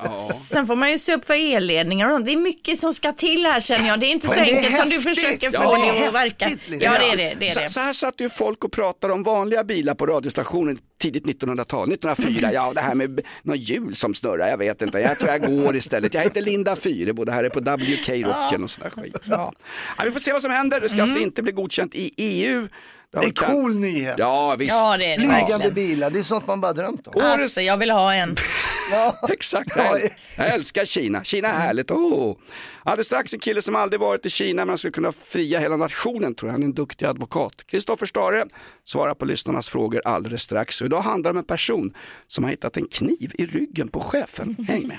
Sen 0.49 0.67
får 0.67 0.77
man 0.77 0.91
ju 0.93 0.99
se 0.99 1.15
upp 1.15 1.25
för 1.25 1.55
elledningar 1.57 2.09
och 2.09 2.13
sånt. 2.15 2.27
Det 2.27 2.33
är 2.33 2.37
mycket 2.37 2.81
som 2.81 2.95
ska 2.95 3.13
till 3.13 3.47
här 3.47 3.61
känner 3.61 3.89
jag. 3.89 4.01
Det 4.01 4.07
är 4.07 4.11
inte 4.11 4.29
så 4.29 4.35
Men 4.35 4.43
enkelt 4.43 4.77
som 4.77 4.89
du 4.89 4.95
häftigt. 4.97 5.19
försöker 5.19 5.51
Ja, 5.53 5.61
få 5.63 5.75
är 5.75 6.01
det 6.01 6.09
att 6.09 6.15
verka. 6.15 6.45
häftigt. 6.45 6.83
Ja, 6.83 6.93
det 7.01 7.07
är 7.13 7.17
det. 7.17 7.35
det, 7.41 7.47
är 7.47 7.51
Så, 7.51 7.61
det. 7.61 7.69
så 7.69 7.81
här 7.81 7.93
satt 7.93 8.21
ju 8.21 8.29
folk 8.29 8.65
och 8.65 8.73
pratade 8.73 9.13
om 9.13 9.23
vanliga 9.23 9.65
bilar 9.65 9.95
på 9.95 10.07
radiostationen 10.07 10.79
tidigt 11.03 11.27
1900-tal. 11.27 11.93
1904, 11.93 12.53
ja 12.53 12.73
det 12.75 12.81
här 12.81 12.95
med 12.95 13.21
någon 13.43 13.59
hjul 13.59 13.97
som 13.97 14.15
snurrar, 14.15 14.49
jag 14.49 14.59
vet 14.59 14.83
inte. 14.83 14.99
Jag 15.01 15.19
tror 15.19 15.31
jag 15.31 15.41
går 15.41 15.77
istället. 15.77 16.15
Jag 16.15 16.23
heter 16.23 16.41
Linda 16.41 16.77
Fyrebo, 16.77 17.31
här 17.31 17.45
är 17.45 17.49
på 17.49 17.61
WK 17.61 18.09
Rocken 18.09 18.65
och 18.65 18.71
sådär 18.71 18.91
skit. 18.91 19.17
Ja. 19.25 19.53
Ja, 19.99 20.05
vi 20.05 20.11
får 20.11 20.21
se 20.21 20.33
vad 20.33 20.43
som 20.43 20.51
händer. 20.51 20.81
Det 20.81 20.89
ska 20.89 21.03
alltså 21.03 21.19
inte 21.19 21.43
bli 21.43 21.53
godkänt 21.53 21.95
i 21.95 22.11
EU. 22.17 22.69
Det 23.13 23.19
har 23.19 23.25
En 23.25 23.33
cool 23.33 23.75
nyhet. 23.75 24.15
Ja 24.19 24.57
visst. 24.59 24.77
Ja, 24.77 24.97
det 24.99 25.05
är 25.05 25.19
det 25.19 25.25
Flygande 25.25 25.51
verkligen. 25.51 25.75
bilar, 25.75 26.11
det 26.11 26.19
är 26.19 26.23
sånt 26.23 26.47
man 26.47 26.61
bara 26.61 26.73
drömt 26.73 27.07
om. 27.07 27.23
Alltså, 27.23 27.61
jag 27.61 27.77
vill 27.79 27.91
ha 27.91 28.15
en. 28.15 28.37
Exakt, 29.29 29.77
jag, 29.77 30.01
jag 30.37 30.55
älskar 30.55 30.85
Kina. 30.85 31.25
Kina 31.25 31.49
är 31.49 31.59
härligt. 31.59 31.91
Oh. 31.91 32.37
Alldeles 32.85 33.07
strax 33.07 33.35
en 33.35 33.41
kille 33.41 33.63
som 33.63 33.77
aldrig 33.77 34.01
varit 34.01 34.27
i 34.27 34.31
Kina 34.31 34.63
men 34.63 34.69
han 34.69 34.79
skulle 34.79 34.93
kunna 34.93 35.13
fria 35.13 35.59
hela 35.59 35.77
nationen 35.77 36.35
tror 36.35 36.49
jag. 36.49 36.53
Han 36.53 36.63
är 36.63 36.67
en 36.67 36.75
duktig 36.75 37.07
advokat. 37.07 37.67
Kristoffer 37.67 38.07
Stare 38.07 38.45
svarar 38.85 39.15
på 39.15 39.25
lyssnarnas 39.25 39.69
frågor 39.69 40.03
alldeles 40.05 40.43
strax. 40.43 40.81
Och 40.81 40.87
idag 40.87 41.01
handlar 41.01 41.31
det 41.33 41.33
om 41.33 41.39
en 41.39 41.45
person 41.45 41.95
som 42.29 42.45
har 42.45 42.51
hittat 42.51 42.77
en 42.77 42.89
kniv 42.89 43.33
i 43.39 43.47
ryggen 43.47 43.89
på 43.89 44.01
chefen. 44.01 44.57
Häng 44.69 44.89
med. 44.89 44.99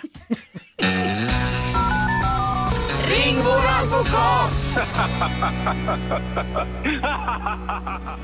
Ring 3.03 3.35
vår 3.35 3.65
advokat! 3.83 4.77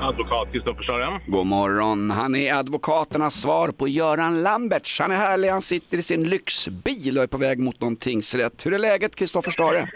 Advokat 0.00 0.52
Kristoffer 0.52 0.82
Stare. 0.82 1.20
God 1.26 1.46
morgon, 1.46 2.10
han 2.10 2.34
är 2.34 2.54
advokaternas 2.54 3.34
svar 3.34 3.68
på 3.68 3.88
Göran 3.88 4.42
Lamberts. 4.42 5.00
Han 5.00 5.10
är 5.10 5.16
härlig, 5.16 5.48
han 5.48 5.62
sitter 5.62 5.98
i 5.98 6.02
sin 6.02 6.28
lyxbil 6.28 7.18
och 7.18 7.22
är 7.22 7.26
på 7.26 7.38
väg 7.38 7.58
mot 7.58 7.80
någon 7.80 7.96
tingsrätt. 7.96 8.66
Hur 8.66 8.74
är 8.74 8.78
läget 8.78 9.16
Kristoffer 9.16 9.50
Stare? 9.50 9.88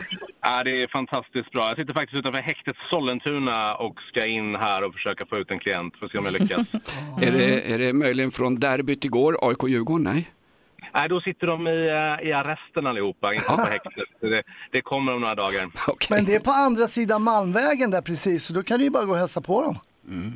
Ja, 0.43 0.65
det 0.65 0.83
är 0.83 0.89
fantastiskt 0.89 1.51
bra. 1.51 1.69
Jag 1.69 1.77
sitter 1.77 1.93
faktiskt 1.93 2.19
utanför 2.19 2.41
häktet 2.41 2.77
Sollentuna 2.91 3.75
och 3.75 3.95
ska 4.11 4.27
in 4.27 4.55
här 4.55 4.85
och 4.85 4.95
försöka 4.95 5.27
få 5.27 5.37
ut 5.37 5.51
en 5.51 5.59
klient. 5.59 5.97
Får 6.01 6.09
se 6.09 6.19
om 6.19 6.25
jag 6.25 6.33
lyckas. 6.41 6.67
Är, 7.23 7.33
det, 7.33 7.73
är 7.73 7.79
det 7.79 7.93
möjligen 7.93 8.31
från 8.31 8.61
derbyt 8.61 9.05
igår, 9.05 9.39
AIK-Djurgården? 9.43 10.05
Nej? 10.05 10.31
Nej, 10.95 11.09
då 11.09 11.21
sitter 11.21 11.47
de 11.47 11.69
i, 11.69 11.89
eh, 11.89 12.29
i 12.29 12.33
arresten 12.33 12.87
allihopa, 12.87 13.35
inte 13.35 13.47
på 13.47 13.63
häktet. 13.63 13.93
Det, 14.21 14.43
det 14.73 14.81
kommer 14.81 15.15
om 15.15 15.21
några 15.21 15.35
dagar. 15.35 15.67
Men 16.11 16.25
det 16.25 16.35
är 16.35 16.41
på 16.41 16.51
andra 16.51 16.87
sidan 16.87 17.23
Malmvägen 17.23 17.91
där 17.91 18.01
precis, 18.03 18.45
så 18.45 18.53
då 18.53 18.63
kan 18.63 18.79
du 18.79 18.85
ju 18.85 18.91
bara 18.91 19.05
gå 19.05 19.13
och 19.13 19.19
hälsa 19.19 19.41
på 19.41 19.63
dem. 19.63 19.79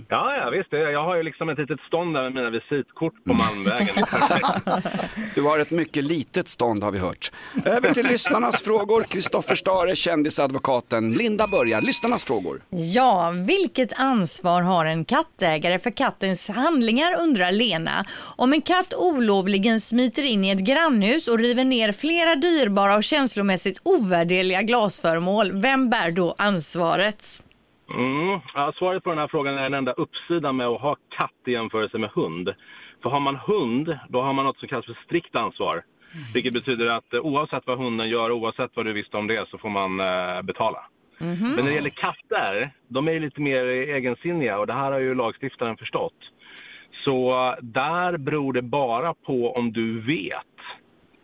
Ja, 0.08 0.36
ja, 0.36 0.50
visst. 0.50 0.72
Jag 0.72 1.04
har 1.04 1.16
ju 1.16 1.22
liksom 1.22 1.48
ett 1.48 1.58
litet 1.58 1.80
stånd 1.80 2.14
där 2.14 2.22
med 2.22 2.34
mina 2.34 2.50
visitkort 2.50 3.24
på 3.24 3.34
Malmvägen. 3.34 3.88
Är 3.88 4.02
perfekt. 4.28 5.34
Du 5.34 5.42
har 5.42 5.58
ett 5.58 5.70
mycket 5.70 6.04
litet 6.04 6.48
stånd 6.48 6.84
har 6.84 6.90
vi 6.90 6.98
hört. 6.98 7.32
Över 7.64 7.94
till 7.94 8.06
lyssnarnas 8.06 8.62
frågor. 8.62 9.02
Kristoffer 9.02 9.54
Stare, 9.54 9.94
kändisadvokaten. 9.96 11.12
Linda 11.12 11.44
börjar. 11.52 11.80
Lyssnarnas 11.80 12.24
frågor. 12.24 12.62
Ja, 12.70 13.34
vilket 13.46 14.00
ansvar 14.00 14.62
har 14.62 14.84
en 14.84 15.04
kattägare 15.04 15.78
för 15.78 15.90
kattens 15.90 16.48
handlingar 16.48 17.22
undrar 17.22 17.52
Lena. 17.52 18.04
Om 18.36 18.52
en 18.52 18.62
katt 18.62 18.94
olovligen 18.94 19.80
smiter 19.80 20.22
in 20.22 20.44
i 20.44 20.50
ett 20.50 20.58
grannhus 20.58 21.28
och 21.28 21.38
river 21.38 21.64
ner 21.64 21.92
flera 21.92 22.36
dyrbara 22.36 22.96
och 22.96 23.04
känslomässigt 23.04 23.80
ovärderliga 23.82 24.62
glasföremål, 24.62 25.62
vem 25.62 25.90
bär 25.90 26.10
då 26.10 26.34
ansvaret? 26.38 27.42
Mm. 27.94 28.40
Ja, 28.54 28.72
svaret 28.76 29.04
på 29.04 29.10
den 29.10 29.18
här 29.18 29.28
frågan 29.28 29.58
är 29.58 29.62
den 29.62 29.74
enda 29.74 29.92
uppsidan 29.92 30.56
med 30.56 30.66
att 30.66 30.80
ha 30.80 30.96
katt 31.08 31.32
i 31.46 31.52
jämförelse 31.52 31.98
med 31.98 32.10
hund. 32.10 32.54
För 33.02 33.10
har 33.10 33.20
man 33.20 33.36
hund, 33.36 33.98
då 34.08 34.22
har 34.22 34.32
man 34.32 34.44
något 34.44 34.58
som 34.58 34.68
kallas 34.68 34.86
för 34.86 34.98
strikt 35.04 35.36
ansvar. 35.36 35.82
Vilket 36.34 36.52
betyder 36.52 36.86
att 36.90 37.14
eh, 37.14 37.20
oavsett 37.20 37.66
vad 37.66 37.78
hunden 37.78 38.08
gör, 38.08 38.30
oavsett 38.30 38.70
vad 38.74 38.86
du 38.86 38.92
visste 38.92 39.16
om 39.16 39.26
det, 39.26 39.48
så 39.50 39.58
får 39.58 39.68
man 39.68 40.00
eh, 40.00 40.42
betala. 40.42 40.84
Men 41.18 41.56
när 41.56 41.62
det 41.62 41.74
gäller 41.74 41.90
katter, 41.90 42.70
de 42.88 43.08
är 43.08 43.20
lite 43.20 43.40
mer 43.40 43.64
egensinniga 43.66 44.58
och 44.58 44.66
det 44.66 44.72
här 44.72 44.92
har 44.92 44.98
ju 44.98 45.14
lagstiftaren 45.14 45.76
förstått. 45.76 46.14
Så 47.04 47.30
eh, 47.30 47.54
där 47.62 48.16
beror 48.16 48.52
det 48.52 48.62
bara 48.62 49.14
på 49.14 49.52
om 49.52 49.72
du 49.72 50.00
vet 50.00 50.44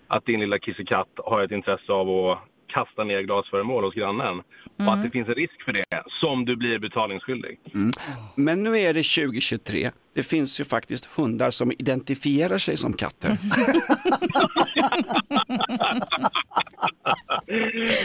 att 0.09 0.27
din 0.27 0.41
lilla 0.41 0.59
kissekatt 0.59 1.09
har 1.17 1.43
ett 1.43 1.51
intresse 1.51 1.93
av 1.93 2.09
att 2.11 2.39
kasta 2.67 3.05
ner 3.05 3.23
glasföremål 3.23 3.85
hos 3.85 3.95
grannen 3.95 4.43
och 4.79 4.93
att 4.93 5.03
det 5.03 5.11
finns 5.11 5.29
en 5.29 5.35
risk 5.35 5.63
för 5.65 5.73
det 5.73 5.85
som 6.21 6.45
du 6.45 6.57
blir 6.57 6.79
betalningsskyldig. 6.79 7.59
Mm. 7.75 7.91
Men 8.35 8.63
nu 8.63 8.79
är 8.79 8.95
det 8.95 9.03
2023. 9.03 9.91
Det 10.15 10.23
finns 10.23 10.61
ju 10.61 10.65
faktiskt 10.65 11.05
hundar 11.17 11.51
som 11.51 11.73
identifierar 11.73 12.59
sig 12.59 12.77
som 12.77 12.93
katter. 12.93 13.39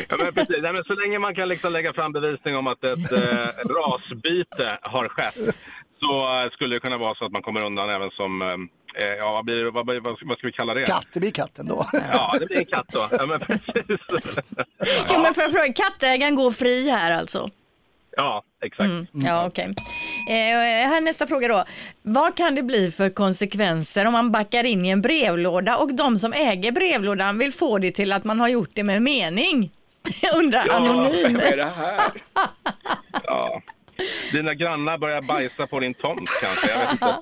Ja, 0.09 0.17
men 0.19 0.33
precis. 0.33 0.57
Nej, 0.61 0.73
men 0.73 0.83
så 0.83 0.93
länge 0.93 1.19
man 1.19 1.35
kan 1.35 1.47
liksom 1.47 1.73
lägga 1.73 1.93
fram 1.93 2.11
bevisning 2.11 2.55
om 2.57 2.67
att 2.67 2.83
ett 2.83 3.11
eh, 3.11 3.47
rasbyte 3.69 4.79
har 4.81 5.07
skett 5.07 5.55
så 5.99 6.49
skulle 6.53 6.75
det 6.75 6.79
kunna 6.79 6.97
vara 6.97 7.15
så 7.15 7.25
att 7.25 7.31
man 7.31 7.41
kommer 7.41 7.65
undan 7.65 7.89
även 7.89 8.09
som, 8.11 8.41
eh, 8.41 8.57
ja 8.95 9.31
vad, 9.31 9.45
blir, 9.45 9.65
vad, 9.65 9.85
vad, 9.85 10.03
vad 10.03 10.37
ska 10.37 10.47
vi 10.47 10.53
kalla 10.53 10.73
det? 10.73 10.85
Katt, 10.85 11.07
det 11.13 11.19
blir 11.19 11.31
katten 11.31 11.67
då. 11.67 11.85
Ja, 12.11 12.35
det 12.39 12.45
blir 12.45 12.57
en 12.57 12.65
katt 12.65 12.87
då. 12.91 13.07
Ja, 13.11 13.25
men 13.25 13.39
precis. 13.39 13.99
Jo, 15.09 15.21
men 15.21 15.33
får 15.33 15.43
jag 15.43 15.51
fråga, 15.51 15.73
kattägaren 15.73 16.35
går 16.35 16.51
fri 16.51 16.89
här 16.89 17.11
alltså? 17.19 17.49
Ja, 18.17 18.43
exakt. 18.61 18.89
Mm. 18.89 19.07
Ja, 19.13 19.47
okej. 19.47 19.65
Eh, 20.29 20.89
här 20.89 21.01
nästa 21.01 21.27
fråga 21.27 21.47
då. 21.47 21.63
Vad 22.01 22.35
kan 22.35 22.55
det 22.55 22.63
bli 22.63 22.91
för 22.91 23.09
konsekvenser 23.09 24.05
om 24.05 24.13
man 24.13 24.31
backar 24.31 24.63
in 24.63 24.85
i 24.85 24.89
en 24.89 25.01
brevlåda 25.01 25.77
och 25.77 25.93
de 25.93 26.19
som 26.19 26.33
äger 26.33 26.71
brevlådan 26.71 27.37
vill 27.37 27.53
få 27.53 27.77
det 27.77 27.91
till 27.91 28.11
att 28.13 28.23
man 28.23 28.39
har 28.39 28.47
gjort 28.47 28.69
det 28.73 28.83
med 28.83 29.01
mening? 29.01 29.71
Undrar 30.35 30.69
anonym. 30.69 31.13
Vem 31.23 31.35
är 31.35 31.57
det 31.57 31.71
här? 31.77 32.11
Ja. 33.23 33.61
Dina 34.31 34.53
grannar 34.53 34.97
börjar 34.97 35.21
bajsa 35.21 35.67
på 35.67 35.79
din 35.79 35.93
tomt 35.93 36.29
kanske, 36.41 36.69
jag 36.69 36.79
vet 36.79 36.91
inte. 36.91 37.15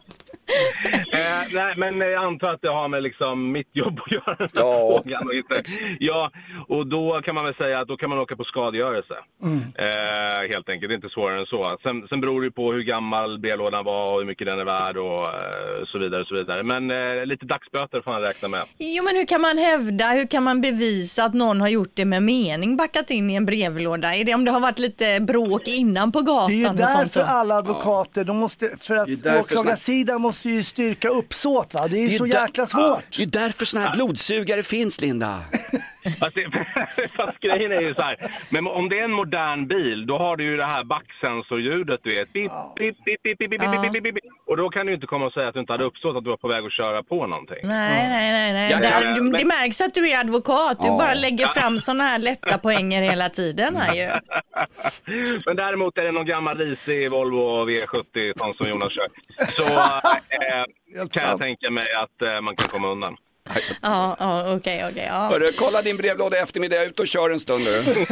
Eh, 1.13 1.19
nej, 1.53 1.73
men 1.77 1.99
jag 1.99 2.23
antar 2.23 2.53
att 2.53 2.61
det 2.61 2.69
har 2.69 2.87
med 2.87 3.03
liksom 3.03 3.51
mitt 3.51 3.69
jobb 3.73 3.99
att 4.05 4.11
göra. 4.11 4.35
den 4.39 4.47
Ja. 4.53 5.01
frågan 5.03 5.27
och 5.27 5.33
inte. 5.33 5.63
Ja, 5.99 6.31
och 6.67 6.87
då 6.87 7.21
kan 7.21 7.35
man 7.35 7.45
väl 7.45 7.55
säga 7.55 7.79
att 7.79 7.87
då 7.87 7.97
kan 7.97 8.09
man 8.09 8.19
åka 8.19 8.35
på 8.35 8.43
skadegörelse. 8.43 9.13
Eh, 9.75 10.49
helt 10.49 10.69
enkelt, 10.69 10.89
det 10.89 10.93
är 10.93 10.95
inte 10.95 11.09
svårare 11.09 11.39
än 11.39 11.45
så. 11.45 11.77
Sen, 11.83 12.07
sen 12.09 12.21
beror 12.21 12.41
det 12.41 12.45
ju 12.45 12.51
på 12.51 12.73
hur 12.73 12.83
gammal 12.83 13.39
brevlådan 13.39 13.85
var 13.85 14.11
och 14.13 14.19
hur 14.19 14.25
mycket 14.25 14.47
den 14.47 14.59
är 14.59 14.65
värd 14.65 14.97
och 14.97 15.23
eh, 15.23 15.85
så 15.91 15.97
vidare. 15.99 16.21
Och 16.21 16.27
så 16.27 16.35
vidare. 16.35 16.63
Men 16.63 16.91
eh, 16.91 17.25
lite 17.25 17.45
dagsböter 17.45 18.01
får 18.01 18.11
man 18.11 18.21
räkna 18.21 18.47
med. 18.47 18.63
Jo, 18.77 19.03
men 19.03 19.15
hur 19.15 19.25
kan 19.25 19.41
man 19.41 19.57
hävda, 19.57 20.09
hur 20.11 20.25
kan 20.27 20.43
man 20.43 20.61
bevisa 20.61 21.23
att 21.23 21.33
någon 21.33 21.61
har 21.61 21.67
gjort 21.69 21.91
det 21.93 22.05
med 22.05 22.23
mening, 22.23 22.77
backat 22.77 23.09
in 23.09 23.29
i 23.29 23.35
en 23.35 23.45
brevlåda? 23.45 24.15
Är 24.15 24.23
det 24.25 24.33
om 24.33 24.45
det 24.45 24.51
har 24.51 24.59
varit 24.59 24.79
lite 24.79 25.19
bråk 25.21 25.67
innan 25.67 26.11
på 26.11 26.21
gatan? 26.21 26.47
Det 26.47 26.53
är 26.53 26.71
ju 26.71 26.77
därför 26.77 27.21
alla 27.21 27.55
advokater, 27.55 28.23
de 28.23 28.37
måste, 28.37 28.77
för 28.77 28.95
att 28.95 29.07
åklagarsidan 29.39 30.21
måste 30.21 30.36
ju 30.45 30.63
styrka 30.63 31.09
uppsåt 31.09 31.73
va. 31.73 31.87
Det 31.87 31.97
är, 31.99 32.07
ju 32.07 32.17
så 32.17 32.25
där- 32.25 32.41
jäkla 32.41 32.65
svårt. 32.67 33.17
Det 33.17 33.23
är 33.23 33.27
därför 33.27 33.65
såna 33.65 33.83
här 33.83 33.95
blodsugare 33.95 34.63
finns, 34.63 35.01
Linda. 35.01 35.41
Fast, 36.19 36.35
det, 36.35 36.65
fast 37.15 37.39
grejen 37.39 37.71
är 37.71 37.81
ju 37.81 37.95
så 37.95 38.01
här, 38.01 38.17
men 38.49 38.67
om 38.67 38.89
det 38.89 38.99
är 38.99 39.03
en 39.03 39.11
modern 39.11 39.67
bil, 39.67 40.05
då 40.07 40.17
har 40.17 40.37
du 40.37 40.43
ju 40.43 40.57
det 40.57 40.65
här 40.65 40.83
backsensorljudet, 40.83 41.99
du 42.03 42.15
vet. 42.15 42.33
Pip, 42.33 42.51
pip, 42.77 42.97
pip, 43.05 43.23
pip, 43.23 43.37
pip, 43.39 43.49
pip, 43.93 44.03
pip. 44.03 44.15
Och 44.47 44.57
då 44.57 44.69
kan 44.69 44.85
du 44.85 44.91
ju 44.91 44.95
inte 44.95 45.07
komma 45.07 45.25
och 45.25 45.33
säga 45.33 45.47
att 45.47 45.53
du 45.53 45.59
inte 45.59 45.73
hade 45.73 45.83
uppstått 45.83 46.17
att 46.17 46.23
du 46.23 46.29
var 46.29 46.37
på 46.37 46.47
väg 46.47 46.65
att 46.65 46.71
köra 46.73 47.03
på 47.03 47.27
någonting. 47.27 47.57
Nej, 47.63 48.07
nej, 48.09 48.31
nej. 48.31 48.53
nej. 48.53 48.71
Jag 48.71 48.81
Där, 48.81 49.15
kan- 49.15 49.31
det, 49.31 49.45
märks 49.45 49.81
att 49.81 49.93
du 49.93 50.09
är 50.09 50.19
advokat. 50.19 50.79
Du 50.79 50.87
Ja. 50.87 50.97
bara 50.97 51.13
lägger 51.13 51.47
fram 51.47 51.79
sådana 51.79 52.03
här 52.03 52.19
lätta 52.19 52.57
poänger 52.57 53.01
hela 53.01 53.29
tiden 53.29 53.75
här 53.75 53.93
ju. 53.95 54.09
Men 55.45 55.55
däremot 55.55 55.97
är 55.97 56.03
det 56.03 56.11
någon 56.11 56.25
gammal 56.25 56.57
risig 56.57 57.11
Volvo 57.11 57.65
V70 57.69 58.33
sån 58.35 58.53
som 58.53 58.69
Jonas 58.69 58.91
kör. 58.93 59.05
Så 59.47 59.63
eh, 59.73 61.07
kan 61.11 61.23
jag 61.29 61.39
tänka 61.39 61.69
mig 61.69 61.87
att 61.93 62.21
eh, 62.21 62.41
man 62.41 62.55
kan 62.55 62.67
komma 62.69 62.87
undan. 62.87 63.17
Ja, 63.81 64.15
ja 64.19 64.55
okej, 64.55 64.85
okej. 64.91 65.05
ja. 65.07 65.29
Hörru, 65.31 65.47
kolla 65.57 65.81
din 65.81 65.97
brevlåda 65.97 66.37
i 66.37 66.39
eftermiddag, 66.39 66.75
jag 66.75 66.85
är 66.85 66.89
ute 66.89 67.01
och 67.01 67.07
kör 67.07 67.29
en 67.29 67.39
stund 67.39 67.63
nu. 67.63 67.83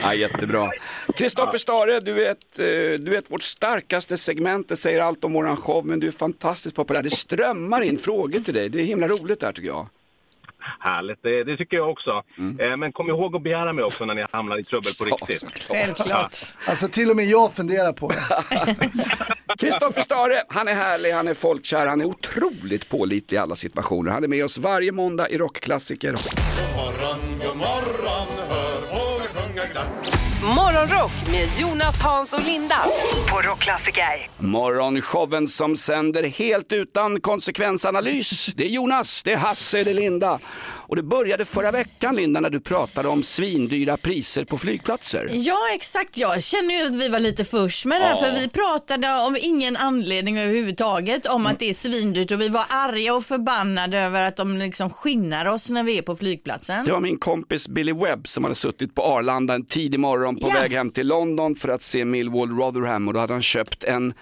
Ja, 0.00 0.14
jättebra. 0.14 0.70
Kristoffer 1.16 1.58
Stare, 1.58 2.00
du 2.00 2.26
är, 2.26 2.30
ett, 2.30 2.58
eh, 2.58 2.64
du 3.00 3.14
är 3.14 3.18
ett 3.18 3.30
vårt 3.30 3.42
starkaste 3.42 4.16
segment, 4.16 4.68
det 4.68 4.76
säger 4.76 5.00
allt 5.00 5.24
om 5.24 5.32
våran 5.32 5.56
show, 5.56 5.86
men 5.86 6.00
du 6.00 6.06
är 6.06 6.10
fantastiskt 6.10 6.76
populär. 6.76 7.02
Det 7.02 7.10
strömmar 7.10 7.80
in 7.82 7.98
frågor 7.98 8.40
till 8.40 8.54
dig, 8.54 8.68
det 8.68 8.80
är 8.80 8.84
himla 8.84 9.08
roligt 9.08 9.40
där 9.40 9.52
tycker 9.52 9.68
jag. 9.68 9.86
Härligt, 10.80 11.22
det, 11.22 11.44
det 11.44 11.56
tycker 11.56 11.76
jag 11.76 11.90
också. 11.90 12.22
Eh, 12.60 12.76
men 12.76 12.92
kom 12.92 13.08
ihåg 13.08 13.36
att 13.36 13.42
begära 13.42 13.72
mig 13.72 13.84
också 13.84 14.04
när 14.04 14.14
ni 14.14 14.24
hamnar 14.32 14.58
i 14.58 14.64
trubbel 14.64 14.94
på 14.94 15.04
riktigt. 15.04 15.68
Självklart. 15.68 16.32
Alltså 16.68 16.88
till 16.88 17.10
och 17.10 17.16
med 17.16 17.24
jag 17.24 17.52
funderar 17.52 17.92
på 17.92 18.08
det. 18.08 18.76
Kristoffer 19.58 20.00
Stare, 20.00 20.42
han 20.48 20.68
är 20.68 20.74
härlig, 20.74 21.12
han 21.12 21.28
är 21.28 21.34
folkkär, 21.34 21.86
han 21.86 22.00
är 22.00 22.04
otroligt 22.04 22.88
pålitlig 22.88 23.36
i 23.36 23.40
alla 23.40 23.56
situationer. 23.56 24.10
Han 24.10 24.24
är 24.24 24.28
med 24.28 24.44
oss 24.44 24.58
varje 24.58 24.92
måndag 24.92 25.28
i 25.28 25.38
Rockklassiker. 25.38 26.10
morgon, 26.76 27.38
god 27.38 27.56
morgon, 27.56 28.28
hör 28.48 28.73
Morgonrock 30.56 31.12
med 31.30 31.48
Jonas, 31.58 32.00
Hans 32.00 32.32
och 32.32 32.44
Linda 32.44 32.76
på 33.30 33.40
Rockklassiker. 33.40 34.28
Morgonshowen 34.38 35.48
som 35.48 35.76
sänder 35.76 36.22
helt 36.22 36.72
utan 36.72 37.20
konsekvensanalys. 37.20 38.46
Det 38.56 38.64
är 38.64 38.68
Jonas, 38.68 39.22
det 39.22 39.32
är 39.32 39.36
Hasse, 39.36 39.84
det 39.84 39.90
är 39.90 39.94
Linda. 39.94 40.38
Och 40.94 40.96
det 40.96 41.02
började 41.02 41.44
förra 41.44 41.70
veckan 41.70 42.16
Linda 42.16 42.40
när 42.40 42.50
du 42.50 42.60
pratade 42.60 43.08
om 43.08 43.22
svindyra 43.22 43.96
priser 43.96 44.44
på 44.44 44.58
flygplatser. 44.58 45.30
Ja 45.32 45.58
exakt, 45.74 46.16
jag 46.16 46.42
känner 46.42 46.74
ju 46.74 46.86
att 46.86 46.94
vi 46.94 47.08
var 47.08 47.20
lite 47.20 47.44
först 47.44 47.84
med 47.84 48.00
det 48.00 48.04
här 48.04 48.14
Ja. 48.14 48.20
för 48.32 48.40
vi 48.40 48.48
pratade 48.48 49.22
av 49.26 49.36
ingen 49.40 49.76
anledning 49.76 50.38
överhuvudtaget 50.38 51.26
om 51.26 51.46
att 51.46 51.58
det 51.58 51.70
är 51.70 51.74
svindyrt 51.74 52.30
och 52.30 52.40
vi 52.40 52.48
var 52.48 52.64
arga 52.68 53.14
och 53.14 53.24
förbannade 53.26 53.98
över 53.98 54.22
att 54.22 54.36
de 54.36 54.58
liksom 54.58 54.90
skinnar 54.90 55.46
oss 55.46 55.70
när 55.70 55.82
vi 55.82 55.98
är 55.98 56.02
på 56.02 56.16
flygplatsen. 56.16 56.84
Det 56.84 56.92
var 56.92 57.00
min 57.00 57.18
kompis 57.18 57.68
Billy 57.68 57.92
Webb 57.92 58.28
som 58.28 58.44
hade 58.44 58.54
suttit 58.56 58.94
på 58.94 59.02
Arlanda 59.02 59.54
en 59.54 59.64
tidig 59.64 60.00
morgon 60.00 60.36
på 60.36 60.48
Ja. 60.54 60.60
väg 60.60 60.72
hem 60.72 60.90
till 60.90 61.06
London 61.06 61.54
för 61.54 61.68
att 61.68 61.82
se 61.82 62.04
Millwall 62.04 62.50
Rotherham 62.58 63.08
och 63.08 63.14
då 63.14 63.20
hade 63.20 63.32
han 63.32 63.42
köpt 63.42 63.84
en 63.84 64.14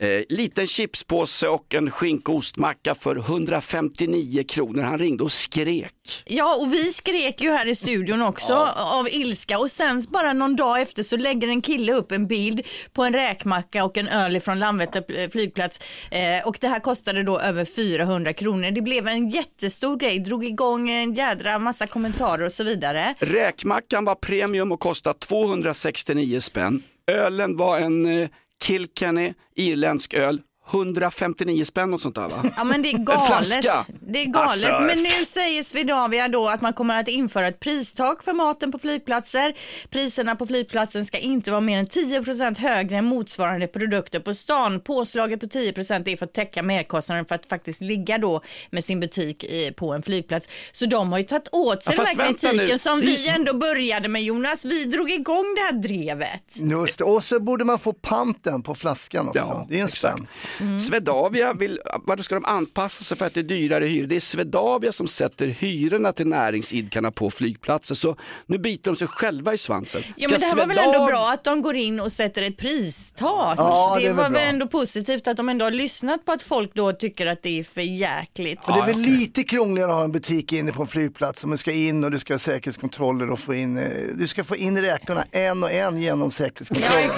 eh, 0.00 0.22
liten 0.28 0.66
chipspåse 0.66 1.48
och 1.48 1.74
en 1.74 1.90
skinka 1.90 2.32
och 2.32 2.38
ostmacka 2.38 2.94
för 2.94 3.16
159 3.16 4.44
kronor. 4.48 4.82
Han 4.82 4.98
ringde 4.98 5.24
och 5.24 5.32
skrek. 5.32 6.24
Ja, 6.24 6.56
och 6.60 6.72
vi 6.72 6.92
skrek 6.92 7.40
ju 7.40 7.50
här 7.50 7.66
i 7.66 7.74
studion 7.74 8.22
också 8.22 8.54
av 8.76 9.08
ilska 9.08 9.58
och 9.58 9.70
sen 9.70 10.04
bara 10.08 10.32
någon 10.32 10.56
dag 10.56 10.80
efter 10.80 11.02
så 11.02 11.16
lägger 11.16 11.48
en 11.48 11.62
kille 11.62 11.92
upp 11.92 12.12
en 12.12 12.26
bild 12.26 12.66
på 12.92 13.04
en 13.04 13.12
räkmacka 13.12 13.84
och 13.84 13.98
en 13.98 14.08
öl 14.08 14.40
från 14.40 14.58
Landvetter 14.58 15.04
eh, 15.18 15.28
flygplats 15.28 15.80
eh, 16.10 16.48
och 16.48 16.56
det 16.60 16.68
här 16.68 16.80
kostade 16.80 17.22
då 17.22 17.40
över 17.40 17.64
400 17.64 18.32
kronor. 18.32 18.70
Det 18.70 18.82
blev 18.82 19.08
en 19.08 19.28
jättestor 19.28 19.96
grej, 19.96 20.18
drog 20.18 20.44
igång 20.44 20.90
en 20.90 21.14
jädra 21.14 21.58
massa 21.58 21.86
kommentarer 21.86 22.46
och 22.46 22.52
så 22.52 22.64
vidare. 22.64 23.14
Räkmackan 23.18 24.04
var 24.04 24.14
premium 24.14 24.72
och 24.72 24.80
kostade 24.80 25.18
269 25.18 26.40
spänn. 26.40 26.82
Ölen 27.10 27.56
var 27.56 27.78
en 27.78 28.22
eh, 28.22 28.28
Kilkenny 28.60 29.34
irländsk 29.54 30.14
öl, 30.14 30.42
159 30.72 31.64
spänn 31.64 31.94
och 31.94 32.00
sånt 32.00 32.14
där 32.14 32.28
va? 32.28 32.42
Ja 32.56 32.64
men 32.64 32.82
det 32.82 32.88
är 32.90 32.98
galet. 32.98 33.26
flaska. 33.26 33.86
Det 34.00 34.22
är 34.22 34.26
galet. 34.26 34.50
Alltså, 34.50 34.80
men 34.80 35.02
nu 35.02 35.24
säger 35.24 35.62
Swedavia 35.62 36.28
då 36.28 36.48
att 36.48 36.60
man 36.60 36.72
kommer 36.72 37.00
att 37.00 37.08
införa 37.08 37.48
ett 37.48 37.60
pristak 37.60 38.22
för 38.22 38.32
maten 38.32 38.72
på 38.72 38.78
flygplatser. 38.78 39.54
Priserna 39.90 40.36
på 40.36 40.46
flygplatsen 40.46 41.06
ska 41.06 41.18
inte 41.18 41.50
vara 41.50 41.60
mer 41.60 41.78
än 41.78 41.86
10% 41.86 42.58
högre 42.58 42.96
än 42.96 43.04
motsvarande 43.04 43.66
produkter 43.66 44.20
på 44.20 44.34
stan. 44.34 44.80
Påslaget 44.80 45.40
på 45.40 45.46
10% 45.46 46.08
är 46.08 46.16
för 46.16 46.26
att 46.26 46.32
täcka 46.34 46.62
merkostnaden 46.62 47.24
för 47.24 47.34
att 47.34 47.46
faktiskt 47.46 47.80
ligga 47.80 48.18
då 48.18 48.40
med 48.70 48.84
sin 48.84 49.00
butik 49.00 49.44
på 49.76 49.92
en 49.92 50.02
flygplats. 50.02 50.48
Så 50.72 50.86
de 50.86 51.12
har 51.12 51.18
ju 51.18 51.24
tagit 51.24 51.48
åt 51.52 51.82
sig 51.82 51.94
Ja, 51.98 52.04
den 52.04 52.18
här 52.18 52.26
kritiken 52.26 52.66
nu. 52.66 52.78
som 52.78 53.00
vi 53.00 53.28
ändå 53.28 53.54
började 53.54 54.08
med 54.08 54.22
Jonas. 54.22 54.64
Vi 54.64 54.84
drog 54.84 55.10
igång 55.10 55.54
det 55.56 55.60
här 55.60 55.72
drevet. 55.82 56.44
Just 56.54 56.98
det. 56.98 57.04
Och 57.04 57.24
så 57.24 57.40
borde 57.40 57.64
man 57.64 57.78
få 57.78 57.92
panten 57.92 58.62
på 58.62 58.74
flaskan 58.74 59.28
också. 59.28 59.66
det 59.68 59.78
är 59.78 59.82
en 59.82 59.88
spänn. 59.88 60.26
Mm. 60.60 60.78
Swedavia, 60.78 61.52
vill, 61.52 61.80
varför 62.06 62.24
ska 62.24 62.34
de 62.34 62.44
anpassa 62.44 63.04
sig 63.04 63.18
för 63.18 63.26
att 63.26 63.34
det 63.34 63.40
är 63.40 63.44
dyrare 63.44 63.84
hyror? 63.86 64.06
Det 64.06 64.16
är 64.16 64.20
Swedavia 64.20 64.92
som 64.92 65.08
sätter 65.08 65.46
hyrorna 65.46 66.12
till 66.12 66.26
näringsidkarna 66.26 67.10
på 67.10 67.30
flygplatser. 67.30 67.94
Så 67.94 68.16
nu 68.46 68.58
biter 68.58 68.90
de 68.90 68.96
sig 68.96 69.08
själva 69.08 69.54
i 69.54 69.58
svansen. 69.58 70.02
Ja 70.16 70.22
Ska 70.24 70.30
men 70.30 70.40
det 70.40 70.46
här 70.46 70.56
var 70.56 70.66
väl 70.66 70.78
ändå 70.78 70.92
Swedav- 70.92 71.06
bra 71.06 71.30
att 71.30 71.44
de 71.44 71.62
går 71.62 71.76
in 71.76 72.00
och 72.00 72.12
sätter 72.12 72.42
ett 72.42 72.56
pristak. 72.56 73.54
Ja, 73.58 73.96
det, 74.00 74.08
det 74.08 74.12
var 74.14 74.30
väl 74.30 74.48
ändå 74.48 74.66
positivt 74.68 75.26
att 75.28 75.36
de 75.36 75.48
ändå 75.48 75.64
har 75.64 75.70
lyssnat 75.70 76.24
på 76.24 76.32
att 76.32 76.42
folk 76.42 76.74
då 76.74 76.92
tycker 76.92 77.26
att 77.26 77.42
det 77.42 77.58
är 77.58 77.64
för 77.64 77.80
jäkligt. 77.80 78.64
För 78.64 78.72
det 78.72 78.78
är 78.78 78.86
väl 78.86 78.98
lite 78.98 79.42
krångligare 79.42 79.90
att 79.90 79.96
ha 79.96 80.04
en 80.04 80.12
butik 80.12 80.52
inne 80.52 80.72
på 80.72 80.82
en 80.82 80.88
flygplats 80.88 81.44
om 81.44 81.50
du 81.50 81.56
ska 81.56 81.72
in 81.72 82.04
och 82.04 82.10
du 82.10 82.18
ska 82.18 82.34
ha 82.34 82.38
säkerhetskontroller 82.38 83.30
och 83.30 83.40
få 83.40 83.54
in, 83.54 83.78
eh, 83.78 83.84
du 84.14 84.28
ska 84.28 84.44
få 84.44 84.56
in 84.56 84.80
räkorna 84.82 85.24
en 85.30 85.62
och 85.62 85.72
en 85.72 86.02
genom 86.02 86.30
säkerhetskontrollen. 86.30 87.10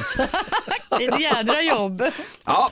Det 0.99 1.05
är 1.05 1.13
ett 1.15 1.21
jädra 1.21 1.63
jobb. 1.63 2.03
Ja, 2.45 2.71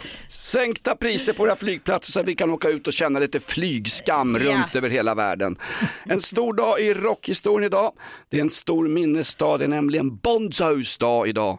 sänkta 0.60 0.96
priser 0.96 1.32
på 1.32 1.42
våra 1.42 1.56
flygplatser 1.56 2.12
så 2.12 2.20
att 2.20 2.28
vi 2.28 2.34
kan 2.34 2.50
åka 2.50 2.68
ut 2.68 2.86
och 2.86 2.92
känna 2.92 3.18
lite 3.18 3.40
flygskam 3.40 4.38
Ja. 4.40 4.52
runt 4.52 4.76
över 4.76 4.90
hela 4.90 5.14
världen. 5.14 5.56
En 6.04 6.20
stor 6.20 6.52
dag 6.54 6.80
i 6.80 6.94
rockhistorien 6.94 7.66
idag. 7.66 7.92
Det 8.28 8.36
är 8.36 8.40
en 8.40 8.50
stor 8.50 8.88
minnesdag, 8.88 9.58
det 9.58 9.64
är 9.64 9.68
nämligen 9.68 10.16
Bonzos 10.16 10.98
dag 10.98 11.28
idag. 11.28 11.58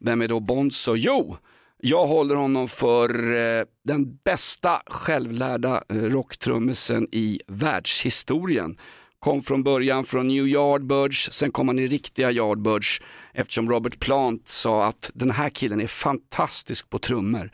Vem 0.00 0.22
är 0.22 0.28
då 0.28 0.40
Bonzo? 0.40 0.94
Jo, 0.96 1.36
jag 1.82 2.06
håller 2.06 2.34
honom 2.34 2.68
för 2.68 3.34
eh, 3.34 3.64
den 3.84 4.16
bästa 4.24 4.82
självlärda 4.86 5.82
eh, 5.88 5.96
rocktrummisen 5.96 7.08
i 7.12 7.40
världshistorien. 7.46 8.76
Kom 9.18 9.42
från 9.42 9.62
början 9.62 10.04
från 10.04 10.28
New 10.28 10.48
Yardbirds, 10.48 11.32
sen 11.32 11.50
kom 11.50 11.68
han 11.68 11.78
i 11.78 11.86
riktiga 11.86 12.30
Yardbirds 12.30 13.00
eftersom 13.34 13.68
Robert 13.68 14.00
Plant 14.00 14.48
sa 14.48 14.86
att 14.86 15.10
den 15.14 15.30
här 15.30 15.50
killen 15.50 15.80
är 15.80 15.86
fantastisk 15.86 16.90
på 16.90 16.98
trummor. 16.98 17.50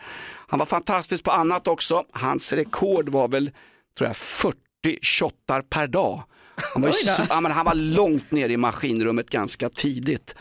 Han 0.48 0.58
var 0.58 0.66
fantastisk 0.66 1.24
på 1.24 1.30
annat 1.30 1.68
också. 1.68 2.04
Hans 2.12 2.52
rekord 2.52 3.08
var 3.08 3.28
väl, 3.28 3.50
tror 3.98 4.08
jag, 4.08 4.16
40 4.16 4.58
shottar 5.02 5.62
per 5.62 5.86
dag. 5.86 6.22
Han 6.74 6.82
var, 6.82 6.92
så, 6.92 7.22
ja, 7.28 7.34
han 7.34 7.64
var 7.64 7.74
långt 7.74 8.30
ner 8.30 8.48
i 8.48 8.56
maskinrummet 8.56 9.30
ganska 9.30 9.68
tidigt. 9.68 10.34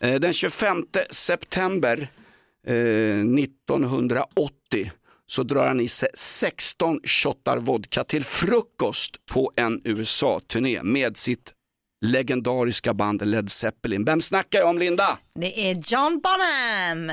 Eh, 0.00 0.14
Den 0.14 0.32
25 0.32 0.84
september 1.10 2.08
eh, 2.66 2.74
1980 2.74 4.90
så 5.26 5.42
drar 5.42 5.66
han 5.68 5.80
i 5.80 5.88
sig 5.88 6.08
16 6.14 7.00
shottar 7.04 7.58
vodka 7.58 8.04
till 8.04 8.24
frukost 8.24 9.16
på 9.32 9.52
en 9.56 9.80
USA-turné 9.84 10.82
med 10.82 11.16
sitt 11.16 11.52
legendariska 12.04 12.94
band 12.94 13.26
Led 13.26 13.50
Zeppelin. 13.50 14.04
Vem 14.04 14.20
snackar 14.20 14.58
jag 14.58 14.68
om 14.68 14.78
Linda? 14.78 15.18
Det 15.34 15.70
är 15.70 15.74
John 15.92 16.20
Bonham. 16.22 17.12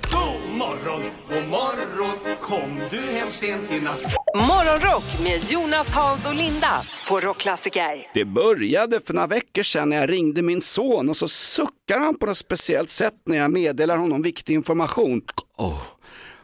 morgon, 0.61 1.03
god 1.29 1.49
morgon, 1.49 2.37
kom 2.41 2.79
du 2.91 2.97
hem 2.97 3.31
sent 3.31 3.71
i 3.71 3.79
natt? 3.79 4.01
Morgonrock 4.35 5.03
med 5.23 5.51
Jonas, 5.51 5.91
Hans 5.91 6.27
och 6.27 6.35
Linda 6.35 6.81
på 7.07 7.19
Rockklassiker. 7.19 8.07
Det 8.13 8.25
började 8.25 8.99
för 8.99 9.13
några 9.13 9.27
veckor 9.27 9.63
sedan 9.63 9.89
när 9.89 9.97
jag 9.97 10.09
ringde 10.09 10.41
min 10.41 10.61
son 10.61 11.09
och 11.09 11.17
så 11.17 11.27
suckar 11.27 11.99
han 11.99 12.17
på 12.17 12.25
något 12.25 12.37
speciellt 12.37 12.89
sätt 12.89 13.13
när 13.25 13.37
jag 13.37 13.51
meddelar 13.51 13.97
honom 13.97 14.21
viktig 14.21 14.53
information. 14.53 15.21
Åh. 15.57 15.81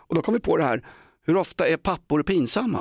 Och 0.07 0.15
då 0.15 0.21
kom 0.21 0.33
vi 0.33 0.39
på 0.39 0.57
det 0.57 0.63
här, 0.63 0.83
hur 1.25 1.37
ofta 1.37 1.67
är 1.67 1.77
pappor 1.77 2.23
pinsamma? 2.23 2.79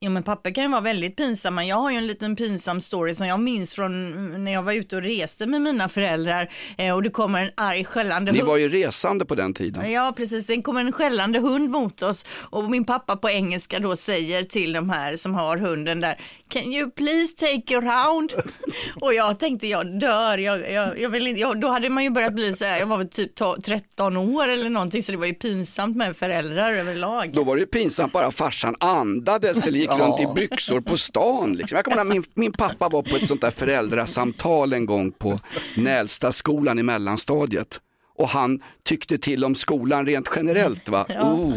Ja 0.00 0.10
men 0.10 0.22
pappa 0.22 0.50
kan 0.50 0.64
ju 0.64 0.70
vara 0.70 0.80
väldigt 0.80 1.16
pinsamma. 1.16 1.64
Jag 1.64 1.76
har 1.76 1.90
ju 1.90 1.96
en 1.96 2.06
liten 2.06 2.36
pinsam 2.36 2.80
story 2.80 3.14
som 3.14 3.26
jag 3.26 3.40
minns 3.40 3.74
från 3.74 4.44
när 4.44 4.52
jag 4.52 4.62
var 4.62 4.72
ute 4.72 4.96
och 4.96 5.02
reste 5.02 5.46
med 5.46 5.62
mina 5.62 5.88
föräldrar 5.88 6.50
eh, 6.78 6.94
och 6.94 7.02
det 7.02 7.10
kommer 7.10 7.42
en 7.42 7.50
arg 7.56 7.84
skällande 7.84 8.32
Ni 8.32 8.38
hund. 8.38 8.48
var 8.48 8.56
ju 8.56 8.68
resande 8.68 9.24
på 9.24 9.34
den 9.34 9.54
tiden. 9.54 9.92
Ja 9.92 10.12
precis, 10.16 10.46
det 10.46 10.62
kommer 10.62 10.80
en 10.80 10.92
skällande 10.92 11.38
hund 11.38 11.70
mot 11.70 12.02
oss 12.02 12.24
och 12.30 12.70
min 12.70 12.84
pappa 12.84 13.16
på 13.16 13.30
engelska 13.30 13.78
då 13.78 13.96
säger 13.96 14.42
till 14.44 14.72
de 14.72 14.90
här 14.90 15.16
som 15.16 15.34
har 15.34 15.56
hunden 15.56 16.00
där 16.00 16.20
Can 16.48 16.72
you 16.72 16.90
please 16.90 17.34
take 17.36 17.74
your 17.74 17.82
hound? 17.82 18.32
och 19.00 19.14
jag 19.14 19.38
tänkte 19.38 19.66
jag 19.66 20.00
dör, 20.00 20.38
jag, 20.38 20.72
jag, 20.72 21.00
jag 21.00 21.10
vill 21.10 21.26
inte, 21.26 21.40
jag, 21.40 21.60
då 21.60 21.68
hade 21.68 21.88
man 21.90 22.04
ju 22.04 22.10
börjat 22.10 22.32
bli 22.34 22.52
så 22.52 22.64
här, 22.64 22.78
jag 22.78 22.86
var 22.86 22.96
väl 22.98 23.08
typ 23.08 23.34
ta- 23.34 23.56
13 23.64 24.16
år 24.16 24.48
eller 24.48 24.70
någonting 24.70 25.02
så 25.02 25.12
det 25.12 25.18
var 25.18 25.26
ju 25.26 25.34
pinsamt 25.34 25.96
med 25.96 26.16
föräldrar 26.16 26.72
överlag. 26.72 27.30
Då 27.34 27.44
var 27.44 27.56
det 27.56 27.60
ju 27.60 27.66
pinsamt 27.66 28.12
bara 28.12 28.30
farsan 28.30 28.74
andades 28.80 29.66
eller 29.66 29.87
gick 29.90 29.98
Ja. 30.00 30.06
runt 30.06 30.20
i 30.38 30.40
byxor 30.40 30.80
på 30.80 30.96
stan. 30.96 31.52
Liksom. 31.52 31.76
Jag 31.76 31.84
kommer 31.84 31.96
ihåg 31.96 32.06
när 32.06 32.14
min, 32.14 32.24
min 32.34 32.52
pappa 32.52 32.88
var 32.88 33.02
på 33.02 33.16
ett 33.16 33.28
sånt 33.28 33.40
där 33.40 33.50
föräldrasamtal 33.50 34.72
en 34.72 34.86
gång 34.86 35.12
på 35.12 35.40
Nälstaskolan 35.76 36.78
i 36.78 36.82
mellanstadiet. 36.82 37.80
Och 38.18 38.28
han 38.28 38.60
tyckte 38.84 39.18
till 39.18 39.44
om 39.44 39.54
skolan 39.54 40.06
rent 40.06 40.28
generellt. 40.36 40.88
Va? 40.88 41.06
Ja. 41.08 41.32
Oh. 41.32 41.54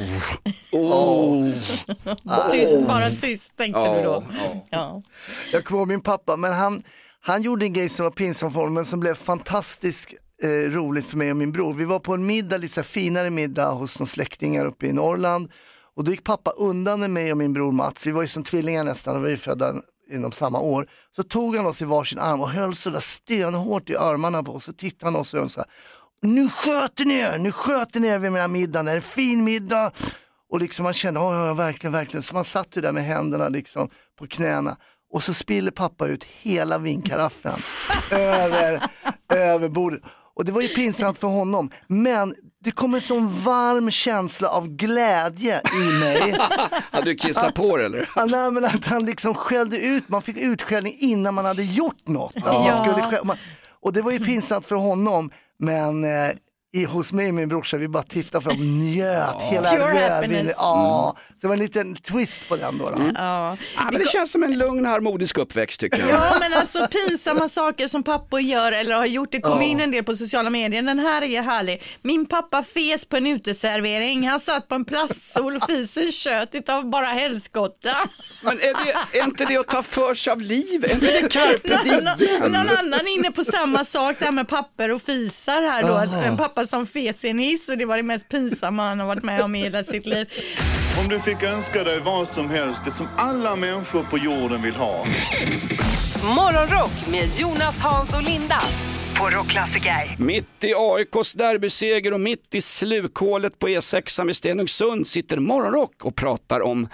Oh. 0.71 1.51
Tyst, 2.51 2.87
bara 2.87 3.09
tyst 3.09 3.57
tänkte 3.57 3.97
du 3.97 4.03
då. 4.03 4.23
Ja, 4.33 4.65
Ja. 4.69 5.01
Jag 5.51 5.63
kommer 5.65 5.79
ihåg 5.81 5.87
min 5.87 6.01
pappa, 6.01 6.35
men 6.35 6.53
han, 6.53 6.83
han 7.21 7.41
gjorde 7.41 7.65
en 7.65 7.73
grej 7.73 7.89
som 7.89 8.03
var 8.03 8.11
pinsam 8.11 8.51
för 8.51 8.59
honom, 8.59 8.73
men 8.73 8.85
som 8.85 8.99
blev 8.99 9.15
fantastiskt 9.15 10.09
eh, 10.43 10.47
roligt 10.49 11.05
för 11.05 11.17
mig 11.17 11.31
och 11.31 11.37
min 11.37 11.51
bror. 11.51 11.73
Vi 11.73 11.85
var 11.85 11.99
på 11.99 12.13
en 12.13 12.25
middag, 12.25 12.57
lite 12.57 12.73
så 12.73 12.79
här 12.81 12.85
finare 12.85 13.29
middag 13.29 13.69
hos 13.71 13.99
några 13.99 14.07
släktingar 14.07 14.65
uppe 14.65 14.85
i 14.85 14.93
Norrland. 14.93 15.51
Och 15.95 16.03
då 16.03 16.11
gick 16.11 16.23
pappa 16.23 16.51
undan 16.51 16.99
med 16.99 17.09
mig 17.09 17.31
och 17.31 17.37
min 17.37 17.53
bror 17.53 17.71
Mats, 17.71 18.05
vi 18.05 18.11
var 18.11 18.21
ju 18.21 18.27
som 18.27 18.43
tvillingar 18.43 18.83
nästan, 18.83 19.15
och 19.15 19.21
vi 19.21 19.23
var 19.23 19.29
ju 19.29 19.37
födda 19.37 19.73
inom 20.11 20.31
samma 20.31 20.59
år. 20.59 20.87
Så 21.15 21.23
tog 21.23 21.55
han 21.55 21.65
oss 21.65 21.81
i 21.81 21.85
varsin 21.85 22.19
arm 22.19 22.41
och 22.41 22.49
höll 22.49 22.75
sådär 22.75 22.99
stenhårt 22.99 23.89
i 23.89 23.95
armarna 23.95 24.43
på 24.43 24.51
oss. 24.51 24.63
Så 24.63 24.73
tittade 24.73 25.11
han 25.11 25.21
oss 25.21 25.33
och 25.33 25.51
sa, 25.51 25.65
nu 26.21 26.49
sköter 26.49 27.05
ni 27.05 27.13
er, 27.13 27.37
nu 27.37 27.51
sköter 27.51 27.99
ni 27.99 28.07
er 28.07 28.19
vid 28.19 28.31
mina 28.31 28.47
middagen, 28.47 28.85
det 28.85 28.91
är 28.91 28.95
en 28.95 29.01
fin 29.01 29.43
middag. 29.43 29.91
Och 30.49 30.59
liksom 30.59 30.83
man 30.83 30.93
kände, 30.93 31.19
ja 31.19 31.47
ja, 31.47 31.53
verkligen, 31.53 31.93
verkligen. 31.93 32.23
Så 32.23 32.35
man 32.35 32.45
satt 32.45 32.77
ju 32.77 32.81
där 32.81 32.91
med 32.91 33.03
händerna 33.03 33.49
liksom 33.49 33.89
på 34.19 34.27
knäna. 34.27 34.77
och 35.13 35.23
så 35.23 35.33
spiller 35.33 35.71
pappa 35.71 36.07
ut 36.07 36.23
hela 36.23 36.77
vinkaraffen 36.77 37.53
över, 38.19 38.83
över 39.33 39.69
bordet. 39.69 40.01
Och 40.35 40.45
det 40.45 40.51
var 40.51 40.61
ju 40.61 40.67
pinsamt 40.67 41.17
för 41.17 41.27
honom, 41.27 41.71
men 41.87 42.35
det 42.63 42.71
kom 42.71 42.93
en 42.93 43.01
sån 43.01 43.41
varm 43.43 43.91
känsla 43.91 44.49
av 44.49 44.67
glädje 44.67 45.61
i 45.75 45.99
mig. 45.99 46.37
Hade 46.91 47.05
du 47.05 47.15
kissat 47.15 47.53
på 47.53 47.77
det 47.77 47.85
eller? 47.85 48.09
Ja, 48.15 48.25
nej, 48.25 48.51
men 48.51 48.65
att 48.65 48.87
han 48.87 49.05
liksom 49.05 49.33
skällde 49.33 49.77
ut, 49.77 50.09
man 50.09 50.21
fick 50.21 50.37
utskällning 50.37 50.95
innan 50.99 51.33
man 51.33 51.45
hade 51.45 51.63
gjort 51.63 52.07
något. 52.07 52.35
Att 52.35 52.43
man 52.43 52.77
skulle 52.77 53.09
skälla, 53.09 53.23
man, 53.23 53.37
och 53.81 53.93
det 53.93 54.01
var 54.01 54.11
ju 54.11 54.19
pinsamt 54.19 54.65
för 54.65 54.75
honom, 54.75 55.31
men 55.59 56.03
eh, 56.03 56.29
i, 56.73 56.85
hos 56.85 57.13
mig 57.13 57.27
och 57.29 57.33
min 57.33 57.49
brorsa, 57.49 57.77
vi 57.77 57.87
bara 57.87 58.03
tittade 58.03 58.43
fram 58.43 58.53
och 58.53 58.65
njöt 58.65 59.41
hela 59.41 59.71
Pure 59.71 60.09
rödvinet. 60.09 60.55
Ja, 60.57 61.15
så 61.27 61.33
det 61.41 61.47
var 61.47 61.53
en 61.53 61.59
liten 61.59 61.95
twist 61.95 62.49
på 62.49 62.55
den 62.55 62.77
då. 62.77 62.89
då. 62.89 63.11
Ja. 63.15 63.57
Ja, 63.75 63.83
men 63.91 64.01
det 64.01 64.07
känns 64.07 64.31
som 64.31 64.43
en 64.43 64.57
lugn 64.57 64.85
harmonisk 64.85 65.37
uppväxt 65.37 65.79
tycker 65.79 65.99
jag. 65.99 66.09
Ja 66.09 66.33
men 66.39 66.53
alltså 66.53 66.87
pinsamma 66.87 67.49
saker 67.49 67.87
som 67.87 68.03
pappor 68.03 68.39
gör 68.41 68.71
eller 68.71 68.95
har 68.95 69.05
gjort, 69.05 69.31
det 69.31 69.41
kommer 69.41 69.55
Ja. 69.61 69.63
in 69.63 69.79
en 69.79 69.91
del 69.91 70.03
på 70.03 70.15
sociala 70.15 70.49
medier. 70.49 70.81
Den 70.81 70.99
här 70.99 71.21
är 71.21 71.41
härlig. 71.41 71.83
Min 72.01 72.25
pappa 72.25 72.63
fes 72.63 73.05
på 73.05 73.17
en 73.17 73.27
uteservering, 73.27 74.27
han 74.27 74.39
satt 74.39 74.67
på 74.67 74.75
en 74.75 74.85
plaststol 74.85 75.55
och 75.55 75.63
fisen 75.65 76.11
tjöt 76.11 76.55
utav 76.55 76.89
bara 76.89 77.05
helskotta. 77.07 77.95
Men 78.43 78.53
är, 78.53 78.85
det, 79.11 79.19
är 79.19 79.23
inte 79.23 79.45
det 79.45 79.57
att 79.57 79.67
ta 79.67 79.83
för 79.83 80.13
sig 80.13 80.31
av 80.33 80.41
livet? 80.41 80.91
Är 80.91 80.95
inte 80.95 81.21
det 81.21 81.29
carpe 81.31 82.01
Någon, 82.03 82.17
diem? 82.17 82.41
någon 82.51 82.69
annan 82.77 82.93
är 82.93 83.17
inne 83.17 83.31
på 83.31 83.43
samma 83.43 83.85
sak, 83.85 84.15
det 84.19 84.25
här 84.25 84.31
med 84.31 84.47
papper 84.47 84.91
och 84.91 85.01
fisar 85.01 85.61
här 85.61 85.83
då. 85.83 85.93
Alltså, 85.93 86.17
en 86.17 86.37
pappa 86.37 86.60
som 86.65 86.87
fes 86.87 87.25
i 87.25 87.29
en 87.29 87.39
hiss 87.39 87.69
och 87.69 87.77
det 87.77 87.85
var 87.85 87.97
det 87.97 88.03
mest 88.03 88.29
pinsamma 88.29 88.89
han 88.89 88.99
har 88.99 89.07
varit 89.07 89.23
med 89.23 89.41
om 89.41 89.55
i 89.55 89.59
hela 89.59 89.83
sitt 89.83 90.05
liv. 90.05 90.29
Om 90.99 91.09
du 91.09 91.19
fick 91.19 91.43
önska 91.43 91.83
dig 91.83 91.99
vad 91.99 92.27
som 92.27 92.49
helst, 92.49 92.81
det 92.85 92.91
som 92.91 93.07
alla 93.17 93.55
människor 93.55 94.03
på 94.03 94.17
jorden 94.17 94.61
vill 94.61 94.75
ha. 94.75 95.05
Morgonrock 96.35 97.07
med 97.11 97.29
Jonas, 97.39 97.79
Hans 97.79 98.15
och 98.15 98.23
Linda 98.23 98.59
på 99.19 99.29
Rockklassiker. 99.29 100.15
Mitt 100.19 100.63
i 100.63 100.73
AIKs 100.77 101.33
derbyseger 101.33 102.13
och 102.13 102.19
mitt 102.19 102.55
i 102.55 102.61
slukhålet 102.61 103.59
på 103.59 103.67
E6 103.67 104.25
vid 104.25 104.35
Stenungsund 104.35 105.07
sitter 105.07 105.37
Morgonrock 105.37 106.05
och 106.05 106.15
pratar 106.15 106.61
om 106.61 106.87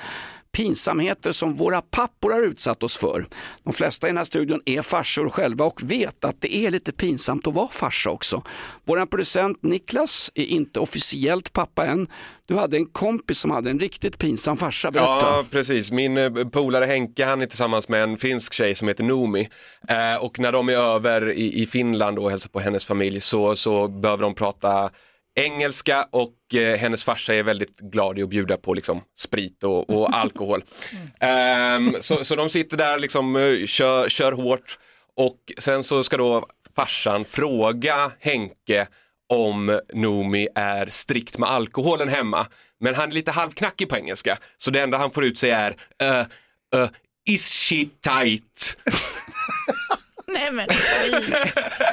pinsamheter 0.57 1.31
som 1.31 1.57
våra 1.57 1.81
pappor 1.81 2.31
har 2.31 2.41
utsatt 2.41 2.83
oss 2.83 2.97
för. 2.97 3.25
De 3.63 3.73
flesta 3.73 4.07
i 4.07 4.09
den 4.09 4.17
här 4.17 4.23
studion 4.23 4.61
är 4.65 4.81
farsor 4.81 5.29
själva 5.29 5.65
och 5.65 5.81
vet 5.83 6.25
att 6.25 6.41
det 6.41 6.55
är 6.55 6.71
lite 6.71 6.91
pinsamt 6.91 7.47
att 7.47 7.53
vara 7.53 7.67
farsa 7.67 8.09
också. 8.09 8.43
Vår 8.85 9.05
producent 9.05 9.63
Niklas 9.63 10.31
är 10.35 10.45
inte 10.45 10.79
officiellt 10.79 11.53
pappa 11.53 11.85
än. 11.85 12.07
Du 12.45 12.55
hade 12.55 12.77
en 12.77 12.85
kompis 12.85 13.39
som 13.39 13.51
hade 13.51 13.69
en 13.69 13.79
riktigt 13.79 14.17
pinsam 14.17 14.57
farsa, 14.57 14.91
berätta. 14.91 15.07
Ja, 15.07 15.45
precis. 15.51 15.91
Min 15.91 16.17
eh, 16.17 16.29
polare 16.29 16.85
Henke, 16.85 17.25
han 17.25 17.41
är 17.41 17.45
tillsammans 17.45 17.89
med 17.89 18.03
en 18.03 18.17
finsk 18.17 18.53
tjej 18.53 18.75
som 18.75 18.87
heter 18.87 19.03
Nomi. 19.03 19.49
Eh, 19.89 20.23
och 20.23 20.39
när 20.39 20.51
de 20.51 20.69
är 20.69 20.73
över 20.73 21.31
i, 21.31 21.61
i 21.61 21.65
Finland 21.65 22.19
och 22.19 22.29
hälsar 22.29 22.49
på 22.49 22.59
hennes 22.59 22.85
familj 22.85 23.21
så, 23.21 23.55
så 23.55 23.87
behöver 23.87 24.23
de 24.23 24.35
prata 24.35 24.89
engelska 25.37 26.07
och 26.11 26.55
eh, 26.55 26.77
hennes 26.77 27.03
farsa 27.03 27.33
är 27.33 27.43
väldigt 27.43 27.79
glad 27.79 28.19
i 28.19 28.23
att 28.23 28.29
bjuda 28.29 28.57
på 28.57 28.73
liksom, 28.73 29.01
sprit 29.17 29.63
och, 29.63 29.89
och 29.89 30.15
alkohol. 30.15 30.63
Ehm, 31.19 31.95
så, 31.99 32.15
så 32.25 32.35
de 32.35 32.49
sitter 32.49 32.77
där 32.77 32.99
liksom, 32.99 33.35
eh, 33.35 33.65
kör, 33.65 34.09
kör 34.09 34.31
hårt 34.31 34.79
och 35.15 35.37
sen 35.57 35.83
så 35.83 36.03
ska 36.03 36.17
då 36.17 36.45
farsan 36.75 37.25
fråga 37.25 38.11
Henke 38.19 38.87
om 39.29 39.79
Nomi 39.93 40.47
är 40.55 40.87
strikt 40.89 41.37
med 41.37 41.49
alkoholen 41.49 42.07
hemma. 42.07 42.47
Men 42.79 42.95
han 42.95 43.09
är 43.09 43.13
lite 43.13 43.31
halvknackig 43.31 43.89
på 43.89 43.97
engelska. 43.97 44.37
Så 44.57 44.71
det 44.71 44.81
enda 44.81 44.97
han 44.97 45.11
får 45.11 45.25
ut 45.25 45.37
sig 45.37 45.51
är 45.51 45.71
uh, 46.03 46.25
uh, 46.81 46.89
Is 47.25 47.47
she 47.47 47.85
tight? 48.01 48.77
Nej 50.51 50.65
men 50.67 50.67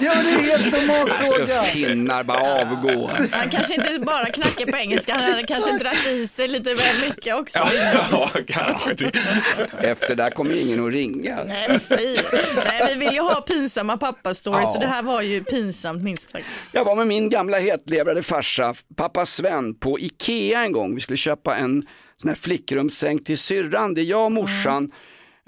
Ja, 0.01 0.13
det 0.15 0.31
är 0.31 0.39
helt 0.39 0.89
normal 0.89 1.11
Alltså 1.19 1.35
fråga. 1.47 1.63
finnar 1.63 2.25
bara 2.25 2.61
avgå. 2.63 3.11
Han 3.33 3.51
kanske 3.51 3.75
inte 3.75 3.99
bara 4.01 4.27
knackar 4.27 4.67
på 4.67 4.77
engelska, 4.77 5.15
han 5.15 5.23
hade 5.25 5.43
kanske 5.43 5.79
dratt 5.79 6.07
i 6.07 6.27
sig 6.29 6.49
lite 6.49 6.75
väl 6.75 7.09
mycket 7.11 7.35
också. 7.35 7.59
ja, 8.11 8.31
kanske 8.47 8.95
det. 8.95 9.13
Efter 9.89 10.15
det 10.17 10.23
här 10.23 10.31
kommer 10.31 10.51
ju 10.55 10.61
ingen 10.61 10.87
att 10.87 10.93
ringa. 10.93 11.45
Nej, 11.45 11.69
fy. 11.89 12.17
Nej, 12.57 12.95
vi 12.95 12.95
vill 13.07 13.15
ju 13.15 13.21
ha 13.21 13.41
pinsamma 13.41 13.97
pappastories 13.97 14.61
Ja. 14.63 14.73
så 14.73 14.81
det 14.81 14.87
här 14.87 15.03
var 15.03 15.23
ju 15.23 15.45
pinsamt 15.45 16.03
minst 16.03 16.31
sagt. 16.31 16.47
Jag 16.73 16.85
var 16.85 16.97
med 16.97 17.07
min 17.07 17.31
gamla 17.31 17.59
hetlevrade 17.59 18.23
farsa, 18.23 18.75
pappa 18.97 19.27
Sven, 19.27 19.75
på 19.75 19.99
Ikea 20.01 20.65
en 20.65 20.73
gång. 20.73 20.95
Vi 20.95 21.01
skulle 21.01 21.17
köpa 21.17 21.57
en 21.57 21.83
sån 22.17 22.29
här 22.29 22.37
flickrumssäng 22.37 23.19
till 23.25 23.39
syrran. 23.39 23.95
Det 23.95 24.01
är 24.01 24.05
jag, 24.05 24.33
morsan, 24.33 24.91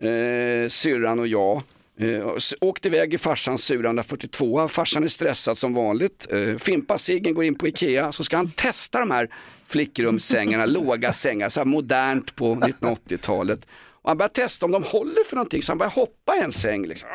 eh, 0.02 0.68
syrran 0.68 1.18
och 1.18 1.26
jag. 1.26 1.62
Eh, 2.00 2.26
åkte 2.60 2.88
iväg 2.88 3.14
i 3.14 3.18
farsans 3.18 3.64
Suranda 3.64 4.02
42. 4.02 4.68
Farsan 4.68 5.04
är 5.04 5.08
stressad 5.08 5.58
som 5.58 5.74
vanligt. 5.74 6.26
Eh, 6.32 6.56
Fimpa 6.56 6.98
Siggen 6.98 7.34
går 7.34 7.44
in 7.44 7.54
på 7.54 7.68
Ikea 7.68 8.12
så 8.12 8.24
ska 8.24 8.36
han 8.36 8.50
testa 8.50 9.00
de 9.00 9.10
här 9.10 9.28
flickrumssängarna, 9.66 10.66
låga 10.66 11.12
sängar, 11.12 11.48
så 11.48 11.60
här 11.60 11.64
modernt 11.64 12.36
på 12.36 12.54
1980-talet. 12.54 13.60
Och 14.02 14.10
han 14.10 14.16
börjar 14.16 14.28
testa 14.28 14.66
om 14.66 14.72
de 14.72 14.82
håller 14.82 15.24
för 15.28 15.36
någonting 15.36 15.62
så 15.62 15.72
han 15.72 15.78
börjar 15.78 15.90
hoppa 15.90 16.36
i 16.36 16.40
en 16.40 16.52
säng. 16.52 16.86
Liksom. 16.86 17.08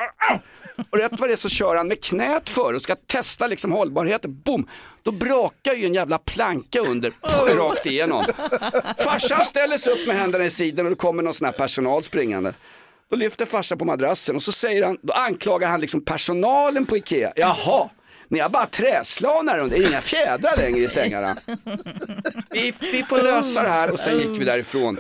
Och 0.90 0.98
rätt 0.98 1.12
vad 1.20 1.30
det 1.30 1.34
är 1.34 1.38
så 1.38 1.50
kör 1.50 1.76
han 1.76 1.88
med 1.88 2.04
knät 2.04 2.50
för 2.50 2.74
och 2.74 2.82
ska 2.82 2.96
testa 2.96 3.48
liksom 3.48 3.72
hållbarheten. 3.72 4.42
Boom! 4.46 4.68
Då 5.04 5.12
brakar 5.12 5.74
ju 5.74 5.86
en 5.86 5.94
jävla 5.94 6.18
planka 6.18 6.80
under 6.80 7.14
rakt 7.58 7.86
igenom. 7.86 8.26
Farsan 8.98 9.46
ställer 9.46 9.78
sig 9.78 9.94
upp 9.94 10.08
med 10.08 10.16
händerna 10.16 10.46
i 10.46 10.50
sidan 10.50 10.86
och 10.86 10.90
det 10.90 10.96
kommer 10.96 11.24
någon 11.24 11.34
sån 11.34 11.46
här 11.46 11.52
personal 11.52 12.04
springande. 12.04 12.54
Då 13.12 13.18
lyfter 13.18 13.46
farsan 13.46 13.78
på 13.78 13.86
madrassen 13.86 14.36
och 14.36 14.44
så 14.44 14.52
säger 14.52 14.84
han, 14.84 14.98
då 15.02 15.14
anklagar 15.14 15.70
han 15.70 15.82
liksom 15.82 16.02
personalen 16.02 16.86
på 16.86 16.98
Ikea. 16.98 17.34
Jaha, 17.36 17.90
ni 18.32 18.40
har 18.40 18.50
bara 18.50 18.66
träslanar 18.66 19.60
under, 19.60 19.78
det 19.78 19.84
är 19.84 19.90
inga 19.90 20.02
fjädrar 20.02 20.58
längre 20.58 20.80
i 20.80 20.90
sängarna. 20.90 21.38
Vi, 22.50 22.74
vi 22.80 23.04
får 23.04 23.18
lösa 23.18 23.64
det 23.64 23.70
här 23.70 23.92
och 23.92 24.00
sen 24.00 24.20
gick 24.20 24.42
vi 24.42 24.46
därifrån. 24.46 24.98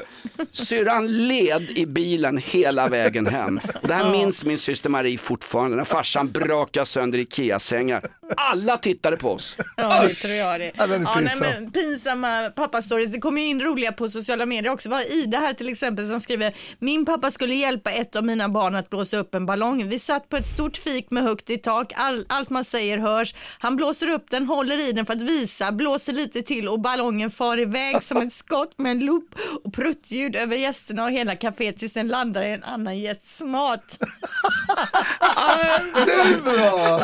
Syrran 0.51 1.27
led 1.27 1.77
i 1.77 1.85
bilen 1.85 2.37
hela 2.37 2.87
vägen 2.87 3.27
hem. 3.27 3.59
Och 3.81 3.87
det 3.87 3.93
här 3.93 4.11
minns 4.11 4.45
min 4.45 4.57
syster 4.57 4.89
Marie 4.89 5.17
fortfarande 5.17 5.77
när 5.77 5.83
farsan 5.83 6.31
brakade 6.31 6.85
sönder 6.85 7.19
Ikea-sängar. 7.19 8.03
Alla 8.37 8.77
tittade 8.77 9.17
på 9.17 9.31
oss. 9.31 9.57
Ja, 9.77 10.03
det 10.03 10.13
tror 10.13 10.33
jag 10.33 10.59
det. 10.59 10.71
Ja, 10.75 10.87
den 10.87 11.07
är 11.07 11.11
Ja, 11.15 11.19
nej, 11.21 11.35
men, 11.39 11.71
pinsamma 11.71 12.49
pappastories. 12.55 13.11
Det 13.11 13.19
kommer 13.19 13.41
ju 13.41 13.47
in 13.47 13.61
roliga 13.61 13.91
på 13.91 14.09
sociala 14.09 14.45
medier 14.45 14.71
också. 14.71 14.89
Var 14.89 15.13
Ida 15.13 15.37
här 15.37 15.53
till 15.53 15.69
exempel 15.69 16.07
som 16.07 16.19
skriver, 16.19 16.55
min 16.79 17.05
pappa 17.05 17.31
skulle 17.31 17.55
hjälpa 17.55 17.91
ett 17.91 18.15
av 18.15 18.25
mina 18.25 18.49
barn 18.49 18.75
att 18.75 18.89
blåsa 18.89 19.17
upp 19.17 19.35
en 19.35 19.45
ballong. 19.45 19.89
Vi 19.89 19.99
satt 19.99 20.29
på 20.29 20.37
ett 20.37 20.47
stort 20.47 20.77
fik 20.77 21.11
med 21.11 21.23
högt 21.23 21.49
i 21.49 21.57
tak, 21.57 21.93
All, 21.95 22.25
allt 22.29 22.49
man 22.49 22.63
säger 22.65 22.97
hörs. 23.21 23.35
Han 23.59 23.75
blåser 23.75 24.09
upp 24.09 24.29
den, 24.29 24.45
håller 24.45 24.89
i 24.89 24.91
den 24.91 25.05
för 25.05 25.13
att 25.13 25.21
visa, 25.21 25.71
blåser 25.71 26.13
lite 26.13 26.41
till 26.41 26.69
och 26.69 26.79
ballongen 26.79 27.31
far 27.31 27.59
iväg 27.59 28.03
som 28.03 28.17
ett 28.17 28.33
skott 28.41 28.73
med 28.77 28.91
en 28.91 29.05
loop 29.05 29.35
och 29.63 29.73
pruttljud 29.73 30.35
över 30.35 30.55
gästerna 30.55 31.03
och 31.03 31.11
hela 31.11 31.35
kaféet 31.35 31.77
tills 31.77 31.93
den 31.93 32.07
landar 32.07 32.43
i 32.43 32.51
en 32.51 32.63
annan 32.63 32.99
gästs 32.99 33.41
mat. 33.41 33.99
Den 35.93 36.19
är 36.19 36.41
bra. 36.41 37.01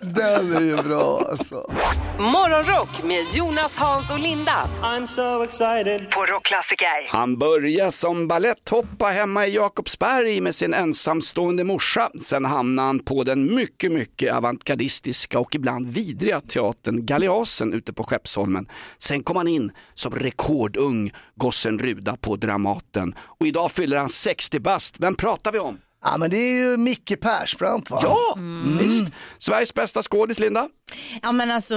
Den 0.00 0.56
är 0.56 0.60
ju 0.60 0.76
bra 0.76 1.26
alltså. 1.30 1.72
Morgonrock 2.18 3.02
med 3.04 3.22
Jonas, 3.34 3.76
Hans 3.76 4.10
och 4.10 4.18
Linda. 4.18 4.68
I'm 4.82 5.06
so 5.06 5.42
excited. 5.42 6.10
På 6.10 6.26
Rockklassiker. 6.26 7.08
Han 7.08 7.38
började 7.38 7.90
som 7.90 8.28
balletthoppa 8.28 9.06
hemma 9.06 9.46
i 9.46 9.54
Jakobsberg 9.54 10.40
med 10.40 10.54
sin 10.54 10.74
ensamstående 10.74 11.64
morsa. 11.64 12.10
Sen 12.22 12.44
hamnade 12.44 12.86
han 12.86 12.98
på 12.98 13.24
den 13.24 13.54
mycket, 13.54 13.92
mycket 13.92 14.34
avantgardistiska 14.34 15.38
och 15.38 15.54
ibland 15.54 15.86
vidriga 15.86 16.40
teatern 16.40 17.06
Galeasen 17.06 17.72
ute 17.72 17.92
på 17.92 18.04
Skeppsholmen. 18.04 18.68
Sen 18.98 19.22
kom 19.22 19.36
han 19.36 19.48
in 19.48 19.72
som 19.94 20.14
rekordung 20.14 21.12
gossen 21.34 21.78
Ruda 21.78 22.16
på 22.16 22.36
Dramaten. 22.36 23.14
Och 23.40 23.46
idag 23.46 23.70
fyller 23.70 23.96
han 23.96 24.08
60 24.08 24.60
bast. 24.60 24.94
Vem 24.98 25.14
pratar 25.14 25.52
vi 25.52 25.58
om? 25.58 25.78
Ja, 26.10 26.16
men 26.16 26.30
det 26.30 26.36
är 26.36 26.70
ju 26.70 26.76
Micke 26.76 27.20
Persbrandt 27.20 27.90
va? 27.90 27.98
Ja, 28.02 28.38
visst. 28.80 29.06
Sveriges 29.38 29.74
bästa 29.74 30.02
skådis, 30.02 30.38
Linda. 30.38 30.68
Ja 31.22 31.32
men 31.32 31.50
alltså, 31.50 31.74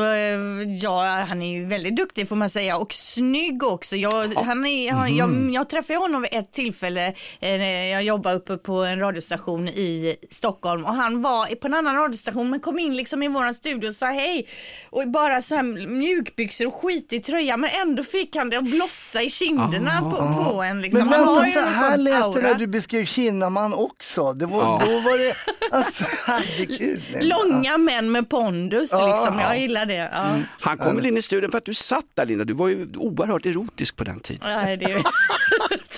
ja, 0.82 1.26
han 1.30 1.42
är 1.42 1.58
ju 1.60 1.66
väldigt 1.66 1.96
duktig 1.96 2.30
får 2.30 2.36
man 2.36 2.50
säga 2.50 2.78
och 2.78 2.94
snygg 2.94 3.64
också. 3.64 3.96
Jag, 3.96 4.34
han 4.36 4.66
är, 4.66 4.92
han, 4.92 5.16
jag, 5.16 5.30
Mhm. 5.30 5.54
jag 5.54 5.70
träffade 5.70 6.00
honom 6.00 6.22
vid 6.22 6.34
ett 6.34 6.54
tillfälle, 6.54 7.08
eh, 7.08 7.14
när 7.40 7.86
jag 7.92 8.04
jobbade 8.04 8.36
uppe 8.36 8.58
på 8.58 8.74
en 8.84 9.00
radiostation 9.00 9.68
i 9.68 10.16
Stockholm 10.32 10.86
och 10.86 10.94
han 10.94 11.22
var 11.22 11.56
på 11.56 11.68
en 11.68 11.74
annan 11.74 11.96
radiostation 11.96 12.50
men 12.50 12.60
kom 12.60 12.80
in 12.80 12.96
liksom 12.98 13.24
i 13.24 13.28
våran 13.28 13.54
studio 13.54 13.88
och 13.88 13.94
sa 13.96 14.06
hej 14.06 14.48
och 14.90 15.10
bara 15.10 15.42
så 15.42 15.56
här 15.56 15.64
mjukbyxor 15.88 16.68
och 16.68 16.76
skitig 16.76 17.26
tröja 17.26 17.58
men 17.58 17.70
ändå 17.82 18.04
fick 18.04 18.36
han 18.36 18.50
det 18.50 18.58
att 18.58 18.64
blossa 18.72 19.22
i 19.22 19.30
kinderna 19.30 20.02
på, 20.02 20.44
på 20.54 20.62
en. 20.64 20.82
Liksom. 20.82 21.00
Men 21.00 21.10
vänta, 21.10 21.46
ju 21.48 21.52
så 21.52 21.60
här 21.60 21.98
lät 21.98 22.34
det 22.36 22.42
när 22.42 22.54
du 22.56 22.68
beskrev 22.68 23.06
Kinnaman 23.06 23.74
också. 23.74 24.19
Det 24.34 24.46
var, 24.46 24.60
Ja. 24.62 24.82
Då 24.86 24.92
var 25.10 25.18
det, 25.18 25.36
alltså 25.78 26.04
herregud. 26.26 27.02
Långa 27.22 27.78
män 27.78 28.12
med 28.12 28.30
pondus 28.30 28.90
Ja. 28.92 29.08
liksom, 29.26 29.40
jag 29.40 29.60
gillar 29.60 29.86
det. 29.86 30.10
Ja. 30.14 30.28
Han 30.62 30.78
kom 30.78 30.96
väl 30.96 31.06
in 31.06 31.18
i 31.18 31.22
studion 31.22 31.52
för 31.52 31.58
att 31.58 31.66
du 31.66 31.74
satt 31.74 32.06
där 32.14 32.26
Linda. 32.26 32.46
Du 32.46 32.54
var 32.54 32.68
ju 32.68 32.88
oerhört 32.98 33.46
erotisk 33.46 33.96
på 33.96 34.04
den 34.04 34.20
tiden. 34.20 34.42
Nej, 34.44 34.78
det 34.78 34.86
är... 34.86 35.04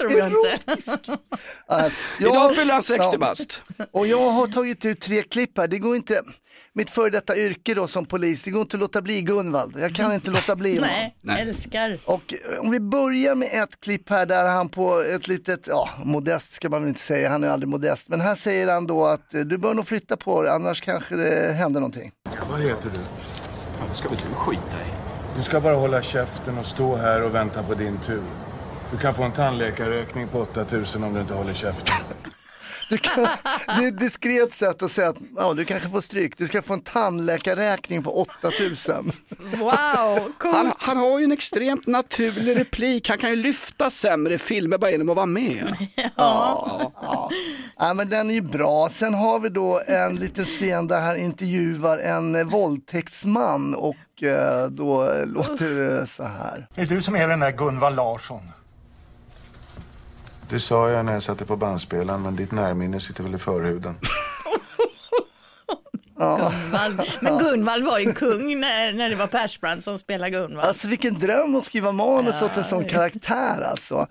tror 0.02 0.20
jag 0.20 0.28
inte. 0.28 0.60
Uh, 1.72 1.92
Idag 2.20 2.56
fyller 2.56 2.74
han 2.74 2.84
60 2.84 3.18
bast. 3.18 3.62
Och 3.91 4.08
jag 4.08 4.30
har 4.32 4.47
tagit 4.47 4.86
ut 4.86 5.02
tre 5.02 5.24
klipp 5.24 5.58
här. 5.58 5.68
Det 5.68 5.80
går 5.80 5.95
inte, 5.95 6.22
mitt 6.74 6.89
före 6.89 7.10
detta 7.10 7.38
yrke 7.38 7.74
då 7.74 7.88
som 7.88 8.06
polis, 8.06 8.43
det 8.43 8.52
går 8.52 8.62
inte 8.62 8.78
att 8.78 8.82
låta 8.82 9.02
bli 9.02 9.22
Gunvald. 9.22 9.76
Jag 9.80 9.95
kan 9.95 10.14
inte 10.14 10.32
låta 10.32 10.56
bli 10.56 10.76
honom. 10.76 10.89
Nej, 11.22 11.41
älskar. 11.41 11.99
Och 12.06 12.34
eh, 12.34 12.60
om 12.60 12.72
vi 12.72 12.80
börjar 12.80 13.36
med 13.36 13.49
ett 13.52 13.80
klipp 13.80 14.10
här 14.10 14.26
där 14.26 14.47
han 14.47 14.70
på 14.70 15.02
ett 15.02 15.28
litet, 15.28 15.68
ja 15.68 15.89
modest 16.04 16.52
ska 16.52 16.70
man 16.70 16.82
väl 16.82 16.89
inte 16.89 17.02
säga, 17.02 17.30
han 17.30 17.43
är 17.43 17.49
aldrig 17.49 17.70
modest. 17.70 18.10
Men 18.10 18.22
här 18.22 18.36
säger 18.36 18.68
han 18.68 18.88
då 18.88 19.06
att 19.06 19.34
eh, 19.34 19.41
du 19.41 19.58
bör 19.58 19.74
nog 19.74 19.88
flytta 19.88 20.18
på 20.18 20.41
dig 20.41 20.52
annars 20.52 20.82
kanske 20.82 21.16
det 21.16 21.54
händer 21.54 21.80
någonting. 21.80 22.12
Vad 22.52 22.62
heter 22.62 22.89
du? 22.89 22.99
Ja, 23.80 23.86
det 23.89 23.93
ska 23.95 24.10
väl 24.10 24.18
du 24.18 24.36
skita 24.36 24.62
i? 24.62 24.91
Du 25.38 25.43
ska 25.43 25.62
bara 25.62 25.76
hålla 25.76 26.02
käften 26.02 26.58
och 26.58 26.66
stå 26.66 26.95
här 26.95 27.24
och 27.24 27.36
vänta 27.36 27.64
på 27.64 27.74
din 27.74 27.97
tur. 27.97 28.22
Du 28.92 28.98
kan 28.98 29.14
få 29.14 29.24
en 29.24 29.32
tandläkarräkning 29.32 30.28
på 30.28 30.39
8000 30.39 31.04
om 31.04 31.14
du 31.14 31.20
inte 31.22 31.34
håller 31.34 31.54
käften. 31.54 31.96
Du 32.89 32.98
kan, 32.98 33.28
det 33.68 33.84
är 33.84 33.88
ett 33.88 34.00
diskret 34.00 34.54
sätt 34.54 34.84
att 34.84 34.92
säga 34.92 35.10
att 35.10 35.18
ja, 35.36 35.54
du 35.54 35.66
kanske 35.66 35.89
får 35.89 36.02
stryk. 36.02 36.38
Du 36.38 36.48
ska 36.48 36.62
få 36.62 36.74
en 36.74 36.82
tandläkarräkning 36.82 38.04
på 38.04 38.22
8000. 38.22 39.12
Wow, 39.54 40.32
coolt. 40.38 40.56
Han, 40.56 40.72
han 40.78 40.98
har 40.98 41.20
ju 41.20 41.26
en 41.26 41.32
extremt 41.32 41.88
naturlig 41.88 42.60
replik. 42.60 43.10
Han 43.10 43.18
kan 43.18 43.30
ju 43.30 43.36
lyfta 43.36 43.89
sämre 43.89 44.38
filmer 44.38 44.78
bara 44.78 44.92
genom 44.92 45.10
att 45.10 45.16
vara 45.16 45.26
med. 45.26 45.76
Ja. 46.16 46.92
Ja. 47.02 47.30
ja, 47.78 47.94
men 47.94 48.10
den 48.10 48.30
är 48.30 48.34
ju 48.34 48.42
bra. 48.42 48.89
Sen 48.89 49.14
har 49.14 49.39
vi 49.39 49.50
då 49.50 49.82
en 49.88 50.16
liten 50.16 50.46
scen 50.46 50.88
där 50.88 51.02
han 51.02 51.18
intervjuar 51.18 51.98
en 51.98 52.36
eh, 52.36 52.44
våldtäktsman 52.44 53.76
och 53.76 54.24
eh, 54.24 54.68
då 54.68 55.14
låter 55.26 55.80
det 55.80 56.08
så 56.08 56.24
här. 56.24 56.68
Det 56.76 56.82
är 56.82 56.86
du 56.86 57.02
som 57.02 57.16
är 57.16 57.28
den 57.28 57.39
där 57.39 57.52
Gunvald 57.52 57.96
Larsson. 57.96 58.42
Det 60.52 60.60
sa 60.60 60.89
jag 60.89 61.06
när 61.06 61.14
jag 61.14 61.24
satte 61.24 61.45
på 61.45 61.56
bandspelaren, 61.56 62.22
men 62.22 62.36
ditt 62.36 62.52
närminne 62.52 62.99
sitter 62.99 63.24
väl 63.24 63.36
i 63.36 63.38
förhuden. 63.38 63.95
Gunvald. 66.22 67.01
Men 67.22 67.38
Gunvald 67.38 67.86
var 67.86 67.99
ju 67.99 68.13
kung 68.13 68.59
när, 68.59 68.93
när 68.93 69.09
det 69.09 69.15
var 69.15 69.28
Persbrandt 69.28 69.84
som 69.84 69.99
spelade 69.99 70.32
Gunvald. 70.32 70.67
Alltså 70.67 70.88
vilken 70.88 71.19
dröm 71.19 71.55
att 71.55 71.65
skriva 71.65 71.91
manus 71.91 72.41
åt 72.41 72.57
en 72.57 72.63
sån 72.63 72.86
karaktär 72.86 73.61
alltså. 73.61 74.07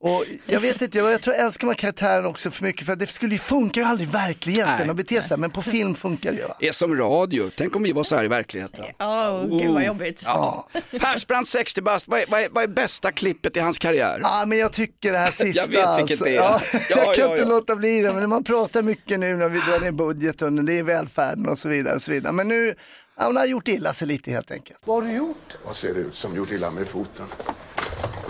Och 0.00 0.24
jag 0.46 0.60
vet 0.60 0.82
inte, 0.82 0.98
jag, 0.98 1.12
jag 1.12 1.20
tror 1.22 1.36
jag 1.36 1.44
älskar 1.46 1.66
man 1.66 1.76
karaktären 1.76 2.26
också 2.26 2.50
för 2.50 2.64
mycket 2.64 2.86
för 2.86 2.92
att 2.92 2.98
det 2.98 3.06
skulle 3.06 3.34
ju 3.34 3.38
funka 3.38 3.80
ju 3.80 3.86
aldrig 3.86 4.08
i 4.08 4.12
verkligheten 4.12 4.74
Nej, 4.78 4.90
att 4.90 4.96
bete 4.96 5.22
sig 5.22 5.36
men 5.36 5.50
på 5.50 5.62
film 5.62 5.94
funkar 5.94 6.32
det 6.32 6.38
ju. 6.38 6.44
Det 6.60 6.68
är 6.68 6.72
som 6.72 6.96
radio. 6.96 7.50
Tänk 7.56 7.76
om 7.76 7.82
vi 7.82 7.92
var 7.92 8.02
så 8.02 8.16
här 8.16 8.24
i 8.24 8.28
verkligheten. 8.28 8.84
Åh, 9.00 9.46
gud 9.46 9.70
vad 9.70 9.84
jobbigt. 9.84 10.22
Ja. 10.24 10.68
Persbrandt 11.00 11.48
60 11.48 11.82
bast, 11.82 12.08
vad 12.08 12.20
är, 12.20 12.24
vad, 12.28 12.42
vad 12.50 12.64
är 12.64 12.68
bästa 12.68 13.12
klippet 13.12 13.56
i 13.56 13.60
hans 13.60 13.78
karriär? 13.78 14.20
Ja 14.22 14.44
men 14.46 14.58
jag 14.58 14.72
tycker 14.72 15.12
det 15.12 15.18
här 15.18 15.30
sista. 15.30 15.72
Jag 15.72 15.96
vet 15.96 15.98
vilket 15.98 16.20
alltså. 16.20 16.24
det 16.24 16.30
är. 16.30 16.34
Ja, 16.34 16.60
Ja, 16.72 16.78
jag 16.88 17.14
kan 17.14 17.24
ja, 17.24 17.30
inte 17.30 17.42
ja. 17.42 17.48
låta 17.48 17.76
bli 17.76 18.00
det, 18.00 18.12
men 18.12 18.28
man 18.28 18.44
pratar 18.44 18.82
mycket 18.82 19.20
nu 19.20 19.36
när 19.36 19.48
vi 19.48 19.58
drar 19.60 19.80
ner 19.80 19.92
budgeten, 19.92 20.58
och 20.58 20.64
det 20.64 20.78
är 20.78 20.82
välfärden 20.82 21.48
och 21.52 21.58
så 21.58 21.68
vidare. 21.68 21.94
Och 21.94 22.02
så 22.02 22.10
vidare. 22.10 22.32
Men 22.32 22.48
nu, 22.48 22.74
ja, 23.18 23.24
hon 23.26 23.36
har 23.36 23.46
gjort 23.46 23.68
illa 23.68 23.92
sig 23.92 24.08
lite 24.08 24.30
helt 24.30 24.50
enkelt. 24.50 24.78
Vad 24.84 25.02
har 25.02 25.10
du 25.10 25.16
gjort? 25.16 25.58
Vad 25.64 25.76
ser 25.76 25.94
det 25.94 26.00
ut 26.00 26.14
som 26.14 26.36
gjort 26.36 26.50
illa 26.50 26.70
med 26.70 26.88
foten? 26.88 27.26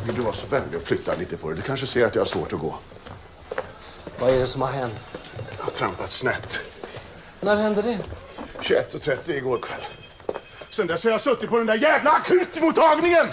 Vill 0.06 0.14
du 0.14 0.20
vara 0.22 0.32
så 0.32 0.46
vänlig 0.46 0.76
och 0.76 0.86
flytta 0.86 1.16
lite 1.16 1.36
på 1.36 1.48
dig? 1.48 1.56
Du 1.56 1.62
kanske 1.62 1.86
ser 1.86 2.06
att 2.06 2.14
jag 2.14 2.20
har 2.22 2.26
svårt 2.26 2.52
att 2.52 2.60
gå. 2.60 2.78
Vad 4.18 4.30
är 4.30 4.38
det 4.38 4.46
som 4.46 4.62
har 4.62 4.68
hänt? 4.68 5.10
Jag 5.56 5.64
har 5.64 5.70
trampat 5.70 6.10
snett. 6.10 6.58
När 7.40 7.56
hände 7.56 7.82
det? 7.82 7.98
21.30 8.60 9.30
igår 9.30 9.58
kväll. 9.58 9.80
Sen 10.70 10.86
dess 10.86 11.04
har 11.04 11.10
jag 11.10 11.20
suttit 11.20 11.50
på 11.50 11.58
den 11.58 11.66
där 11.66 11.74
jävla 11.74 12.10
akutmottagningen! 12.10 13.26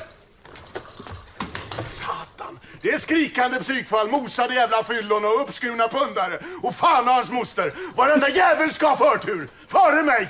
Det 2.81 2.89
är 2.89 2.97
skrikande 2.97 3.59
psykfall, 3.59 4.09
mosade 4.09 4.53
jävla 4.53 4.83
fyllon 4.83 5.25
och 5.25 5.41
uppskurna 5.41 5.87
pundare. 5.87 6.39
Och 6.61 6.75
fan 6.75 7.07
och 7.07 7.13
hans 7.13 7.31
moster! 7.31 7.73
Varenda 7.95 8.29
jävel 8.29 8.71
ska 8.71 8.87
ha 8.87 8.97
förtur! 8.97 9.47
Före 9.67 10.03
mig! 10.03 10.29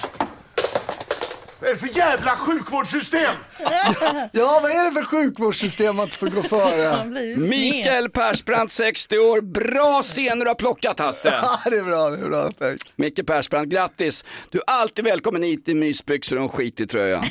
Vad 1.62 1.70
är 1.70 1.74
det 1.74 1.80
för 1.80 1.98
jävla 1.98 2.36
sjukvårdssystem? 2.36 3.36
Ja, 4.32 4.60
vad 4.62 4.72
är 4.72 4.86
det 4.86 4.92
för 4.92 5.04
sjukvårdssystem 5.04 5.96
man 5.96 6.06
inte 6.06 6.18
får 6.18 6.28
gå 6.28 6.44
före? 6.44 7.06
Mikael 7.38 8.10
Persbrandt 8.10 8.72
60 8.72 9.18
år, 9.18 9.42
bra 9.42 10.02
scener 10.04 10.46
du 10.46 10.50
har 10.50 10.56
plockat 10.56 11.00
Hasse. 11.00 11.34
Ja, 11.42 11.60
det 11.72 11.78
är 11.78 11.84
bra, 11.84 12.10
det 12.10 12.18
är 12.18 12.30
bra, 12.30 12.52
tack. 12.60 12.94
Micke 12.96 13.26
Persbrandt, 13.28 13.74
grattis. 13.74 14.26
Du 14.50 14.58
är 14.58 14.64
alltid 14.68 15.06
välkommen 15.06 15.44
hit 15.44 15.70
i 15.70 15.74
mysbyxor 15.74 16.38
och 16.38 16.44
en 16.44 16.50
skitig 16.50 16.90
tröja. 16.90 17.24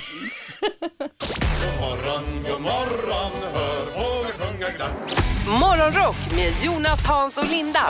morgon, 1.80 2.44
god 2.50 2.60
morgon, 2.60 3.32
hör. 3.54 3.97
Morgonrock 5.60 6.16
med 6.36 6.52
Jonas, 6.64 7.06
Hans 7.06 7.38
och 7.38 7.50
Linda 7.50 7.80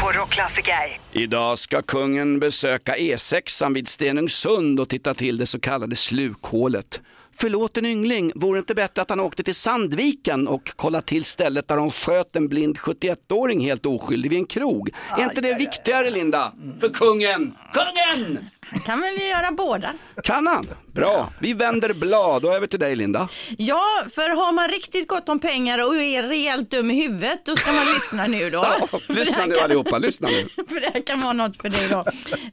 på 0.00 0.12
Rockklassiker. 0.12 1.00
Idag 1.12 1.58
ska 1.58 1.82
kungen 1.82 2.40
besöka 2.40 2.94
E6 2.94 3.74
vid 3.74 3.88
Stenungsund 3.88 4.80
och 4.80 4.88
titta 4.88 5.14
till 5.14 5.38
det 5.38 5.46
så 5.46 5.60
kallade 5.60 5.96
slukhålet. 5.96 7.00
Förlåt 7.36 7.76
en 7.76 7.86
yngling, 7.86 8.32
vore 8.34 8.56
det 8.56 8.58
inte 8.58 8.74
bättre 8.74 9.02
att 9.02 9.10
han 9.10 9.20
åkte 9.20 9.42
till 9.42 9.54
Sandviken 9.54 10.48
och 10.48 10.76
kollade 10.76 11.06
till 11.06 11.24
stället 11.24 11.68
där 11.68 11.76
de 11.76 11.90
sköt 11.90 12.36
en 12.36 12.48
blind 12.48 12.78
71-åring 12.78 13.60
helt 13.60 13.86
oskyldig 13.86 14.30
vid 14.30 14.38
en 14.38 14.46
krog? 14.46 14.90
Är 15.18 15.24
inte 15.24 15.40
det 15.40 15.54
viktigare 15.54 16.10
Linda? 16.10 16.52
För 16.80 16.88
kungen? 16.88 17.54
Kungen! 17.72 18.48
Han 18.70 18.80
kan 18.80 19.00
väl 19.00 19.20
göra 19.20 19.52
båda. 19.52 19.92
Kan 20.22 20.46
han? 20.46 20.66
Bra, 20.92 21.32
vi 21.40 21.52
vänder 21.52 21.94
blad. 21.94 22.42
Då 22.42 22.52
över 22.52 22.66
till 22.66 22.78
dig 22.78 22.96
Linda. 22.96 23.28
Ja, 23.58 23.84
för 24.10 24.28
har 24.36 24.52
man 24.52 24.68
riktigt 24.68 25.08
gott 25.08 25.28
om 25.28 25.38
pengar 25.38 25.86
och 25.86 25.96
är 25.96 26.22
rejält 26.22 26.70
dum 26.70 26.90
i 26.90 27.02
huvudet, 27.02 27.44
då 27.44 27.56
ska 27.56 27.72
man 27.72 27.86
lyssna 27.94 28.26
nu 28.26 28.50
då. 28.50 28.66
Ja, 28.92 28.98
lyssna 29.08 29.46
nu 29.46 29.54
allihopa, 29.58 29.98
lyssna 29.98 30.28
nu. 30.28 30.48
för 30.68 30.80
det 30.80 30.90
här 30.94 31.00
kan 31.00 31.20
vara 31.20 31.32
något 31.32 31.56
för 31.62 31.68
dig 31.68 31.88
då. 31.88 32.04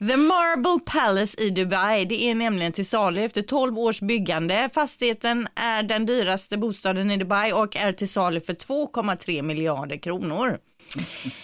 The 0.07 0.17
Marble 0.17 0.79
Palace 0.85 1.41
i 1.41 1.49
Dubai, 1.49 2.05
det 2.05 2.23
är 2.23 2.35
nämligen 2.35 2.71
till 2.71 2.85
salu 2.85 3.21
efter 3.21 3.41
12 3.41 3.79
års 3.79 3.99
byggande. 3.99 4.69
Fastigheten 4.73 5.47
är 5.55 5.83
den 5.83 6.05
dyraste 6.05 6.57
bostaden 6.57 7.11
i 7.11 7.17
Dubai 7.17 7.53
och 7.53 7.75
är 7.75 7.93
till 7.93 8.09
salu 8.09 8.39
för 8.39 8.53
2,3 8.53 9.41
miljarder 9.41 9.97
kronor. 9.97 10.57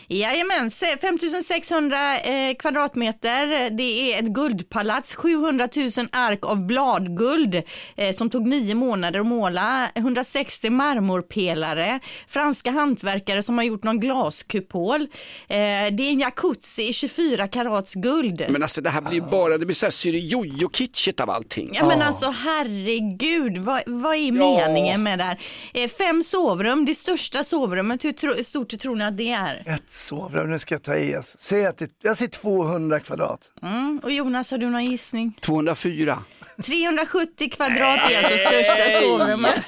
Jajamän, 0.07 0.71
se- 0.71 0.97
5600 1.01 2.19
eh, 2.19 2.55
kvadratmeter. 2.55 3.69
Det 3.69 4.13
är 4.13 4.19
ett 4.19 4.25
guldpalats, 4.29 5.15
700 5.15 5.67
000 5.75 5.89
ark 6.11 6.45
av 6.45 6.65
bladguld 6.65 7.55
eh, 7.95 8.15
som 8.15 8.29
tog 8.29 8.47
nio 8.47 8.75
månader 8.75 9.19
att 9.19 9.25
måla, 9.25 9.89
160 9.95 10.69
marmorpelare, 10.69 11.99
franska 12.27 12.71
hantverkare 12.71 13.43
som 13.43 13.57
har 13.57 13.65
gjort 13.65 13.83
någon 13.83 13.99
glaskupol. 13.99 15.01
Eh, 15.01 15.07
det 15.47 16.03
är 16.03 16.09
en 16.09 16.19
jacuzzi 16.19 16.87
i 16.89 16.93
24 16.93 17.47
karats 17.47 17.93
guld. 17.93 18.45
Men 18.49 18.63
alltså 18.63 18.81
det 18.81 18.89
här 18.89 19.01
blir 19.01 19.13
ju 19.13 19.21
bara, 19.21 19.57
det 19.57 19.65
blir 19.65 19.75
så 19.75 19.85
här 19.85 19.91
syriojo-kitschigt 19.91 21.21
av 21.21 21.29
allting. 21.29 21.69
Ja 21.73 21.87
men 21.87 22.01
alltså 22.01 22.25
herregud, 22.29 23.57
vad, 23.57 23.81
vad 23.85 24.15
är 24.15 24.31
meningen 24.31 25.03
med 25.03 25.19
det 25.19 25.23
här? 25.23 25.39
Eh, 25.73 25.89
fem 25.89 26.23
sovrum, 26.23 26.85
det 26.85 26.95
största 26.95 27.43
sovrummet, 27.43 28.05
hur 28.05 28.11
tro, 28.11 28.43
stort 28.43 28.79
tror 28.79 28.95
ni 28.95 29.03
att 29.05 29.17
det 29.17 29.31
är? 29.31 29.36
Ett 29.45 29.91
sovrum, 29.91 30.49
nu 30.49 30.59
ska 30.59 30.75
jag 30.75 30.83
ta 30.83 30.95
i. 30.95 31.15
alltså. 31.15 31.37
Säg 31.39 31.65
att 31.65 31.77
det, 31.77 31.89
jag 32.01 32.17
säger 32.17 32.31
200 32.31 32.99
kvadrat. 32.99 33.39
Mm. 33.61 33.99
Och 34.03 34.11
Jonas, 34.11 34.51
har 34.51 34.57
du 34.57 34.69
någon 34.69 34.83
gissning? 34.85 35.39
204. 35.41 36.19
370 36.65 37.49
kvadrat 37.49 38.11
är 38.11 38.17
alltså 38.17 38.37
största 38.37 39.01
sovrummet. 39.01 39.65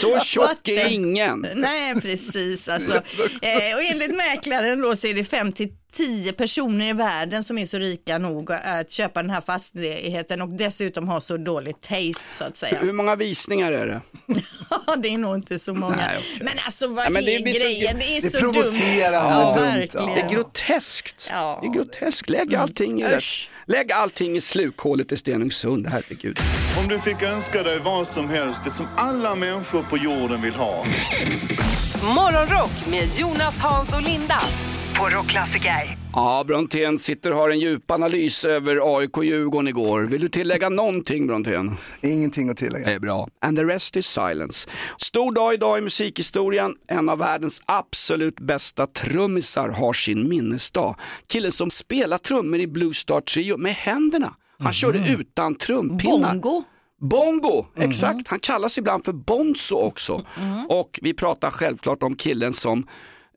Så 0.00 0.18
tjock 0.18 0.68
är 0.68 0.92
ingen. 0.92 1.46
Nej, 1.54 2.00
precis. 2.00 2.68
Alltså. 2.68 2.92
Eh, 3.42 3.74
och 3.76 3.82
enligt 3.82 4.14
mäklaren 4.16 4.80
då 4.80 4.96
så 4.96 5.06
är 5.06 5.14
det 5.14 5.24
5 5.24 5.52
till 5.52 5.68
10 5.92 6.32
personer 6.32 6.88
i 6.88 6.92
världen 6.92 7.44
som 7.44 7.58
är 7.58 7.66
så 7.66 7.78
rika 7.78 8.18
nog 8.18 8.52
att 8.52 8.90
köpa 8.92 9.22
den 9.22 9.30
här 9.30 9.40
fastigheten 9.40 10.42
och 10.42 10.48
dessutom 10.48 11.08
ha 11.08 11.20
så 11.20 11.36
dåligt 11.36 11.80
taste 11.82 12.34
så 12.34 12.44
att 12.44 12.56
säga. 12.56 12.78
Hur 12.80 12.92
många 12.92 13.16
visningar 13.16 13.72
är 13.72 13.86
det? 13.86 14.00
det 15.02 15.08
är 15.08 15.18
nog 15.18 15.34
inte 15.34 15.58
så 15.58 15.74
många. 15.74 15.96
Nej, 15.96 16.16
okej. 16.18 16.38
Men 16.40 16.52
alltså 16.66 16.86
vad 16.86 17.06
Ja, 17.06 17.10
men 17.10 17.24
det 17.24 17.36
är 17.36 17.42
blir 17.42 17.52
så- 17.52 17.64
grejen? 17.64 17.98
Det 17.98 18.04
är 18.16 18.20
det 18.20 18.26
är 18.26 18.30
så 18.30 18.38
dumt. 18.40 18.54
Ja, 19.12 19.54
dumt, 19.54 19.62
verkligen. 19.64 20.14
Det 20.14 20.20
är 20.20 20.28
groteskt. 20.28 21.28
Ja. 21.32 21.58
Det 21.62 21.68
är 21.68 21.72
groteskt. 21.72 22.28
Lägg 22.28 22.54
allting 22.54 23.00
i 23.00 23.04
det. 23.04 23.20
Lägg 23.66 23.92
allting 23.92 24.36
i 24.36 24.40
slukhålet 24.40 25.12
i 25.12 25.16
Stenungsund, 25.16 25.86
herregud. 25.86 26.38
Om 26.82 26.88
du 26.88 26.98
fick 26.98 27.22
önska 27.22 27.62
dig 27.62 27.78
vad 27.78 28.08
som 28.08 28.28
helst, 28.28 28.60
det 28.64 28.70
som 28.70 28.86
alla 28.96 29.34
människor 29.34 29.82
på 29.82 29.96
jorden 29.96 30.42
vill 30.42 30.54
ha. 30.54 30.86
Morgonrock 32.02 32.86
med 32.90 33.08
Jonas, 33.18 33.58
Hans 33.58 33.94
och 33.94 34.02
Linda 34.02 34.40
på 34.94 35.08
Rockklassiker. 35.08 36.03
Ja, 36.16 36.44
Brontén 36.46 36.98
sitter 36.98 37.30
och 37.30 37.36
har 37.36 37.50
en 37.50 37.60
djup 37.60 37.90
analys 37.90 38.44
över 38.44 38.98
AIK-Djurgården 38.98 39.68
igår. 39.68 40.02
Vill 40.02 40.20
du 40.20 40.28
tillägga 40.28 40.68
någonting 40.68 41.26
Brontén? 41.26 41.76
Ingenting 42.00 42.48
att 42.48 42.56
tillägga. 42.56 42.86
Det 42.86 42.92
är 42.92 42.98
bra. 42.98 43.28
And 43.40 43.58
the 43.58 43.64
rest 43.64 43.96
is 43.96 44.06
silence. 44.06 44.68
Stor 44.98 45.32
dag 45.32 45.54
idag 45.54 45.78
i 45.78 45.80
musikhistorien. 45.80 46.74
En 46.88 47.08
av 47.08 47.18
världens 47.18 47.62
absolut 47.66 48.40
bästa 48.40 48.86
trummisar 48.86 49.68
har 49.68 49.92
sin 49.92 50.28
minnesdag. 50.28 50.96
Killen 51.26 51.52
som 51.52 51.70
spelar 51.70 52.18
trummor 52.18 52.60
i 52.60 52.66
Blue 52.66 52.94
Star 52.94 53.20
Trio 53.20 53.56
med 53.56 53.74
händerna. 53.74 54.34
Han 54.58 54.72
körde 54.72 54.98
utan 55.18 55.54
trumpinnar. 55.54 56.34
Bongo. 56.34 56.64
Bongo, 57.00 57.66
exakt. 57.76 58.28
Han 58.28 58.38
kallas 58.38 58.78
ibland 58.78 59.04
för 59.04 59.12
Bonzo 59.12 59.76
också. 59.76 60.22
Och 60.68 60.98
vi 61.02 61.14
pratar 61.14 61.50
självklart 61.50 62.02
om 62.02 62.16
killen 62.16 62.52
som 62.52 62.86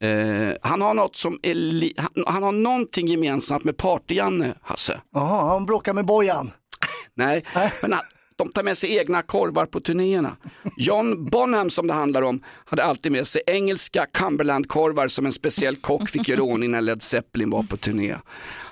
Eh, 0.02 0.54
han 0.62 0.82
har 0.82 0.93
något 0.93 1.16
som 1.16 1.39
är 1.43 1.54
li- 1.54 1.93
han, 1.98 2.24
han 2.28 2.43
har 2.43 2.52
någonting 2.52 3.08
gemensamt 3.08 3.64
med 3.64 3.78
Party-Janne, 3.78 4.54
Hasse. 4.62 5.02
Jaha, 5.14 5.48
han 5.54 5.66
bråkar 5.66 5.93
med 5.93 6.06
Bojan. 6.06 6.52
Nej, 7.16 7.43
men 7.82 7.93
han, 7.93 8.02
de 8.36 8.50
tar 8.52 8.64
med 8.64 8.78
sig 8.78 8.98
egna 8.98 9.22
korvar 9.22 9.66
på 9.66 9.80
turnéerna. 9.80 10.38
John 10.78 11.26
Bonham 11.30 11.70
som 11.70 11.88
det 11.88 11.93
handlar 11.93 12.22
om 12.22 12.43
hade 12.66 12.84
alltid 12.84 13.12
med 13.12 13.28
sig 13.28 13.41
engelska 13.48 14.06
Cumberland-korvar 14.14 15.08
som 15.08 15.26
en 15.26 15.32
speciell 15.32 15.76
kock 15.76 16.10
fick 16.10 16.28
göra 16.28 16.41
ordning 16.41 16.72
när 16.72 16.82
Led 16.82 17.02
Zeppelin 17.02 17.50
var 17.50 17.64
på 17.64 17.78
turné. 17.78 18.16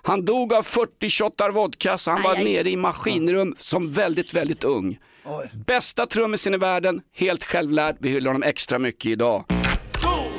Han 0.01 0.25
dog 0.25 0.53
av 0.53 0.63
40 0.63 1.09
shottar 1.09 1.49
vodka 1.49 1.97
så 1.97 2.11
han 2.11 2.21
var 2.23 2.35
nere 2.35 2.69
i 2.69 2.75
maskinrum 2.77 3.55
som 3.59 3.91
väldigt, 3.91 4.33
väldigt 4.33 4.63
ung. 4.63 4.97
Bästa 5.67 6.05
trummisen 6.05 6.53
i 6.53 6.57
världen, 6.57 7.01
helt 7.15 7.43
självlärd. 7.43 7.95
Vi 7.99 8.09
hyllar 8.09 8.29
honom 8.31 8.43
extra 8.43 8.79
mycket 8.79 9.05
idag. 9.11 9.43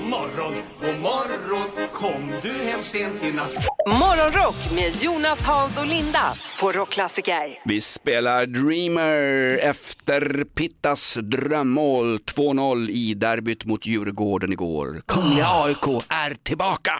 God 0.06 0.20
morgon, 0.20 0.62
god 0.80 1.00
morgon, 1.00 1.88
kom 1.96 2.32
du 2.42 2.52
hem 2.52 2.82
sent 2.82 3.22
i 3.22 3.32
natt? 3.32 3.52
Morgonrock 3.86 4.56
med 4.74 5.02
Jonas, 5.02 5.42
Hans 5.42 5.78
och 5.78 5.86
Linda 5.86 6.32
på 6.60 6.72
Rockklassiker. 6.72 7.58
Vi 7.64 7.80
spelar 7.80 8.46
Dreamer 8.46 9.58
efter 9.58 10.44
Pittas 10.44 11.18
drömmål 11.22 12.16
2-0 12.18 12.90
i 12.90 13.14
derbyt 13.14 13.64
mot 13.64 13.86
Djurgården 13.86 14.52
igår. 14.52 15.02
Kungliga 15.06 15.46
AIK 15.48 16.02
är 16.08 16.34
tillbaka 16.42 16.92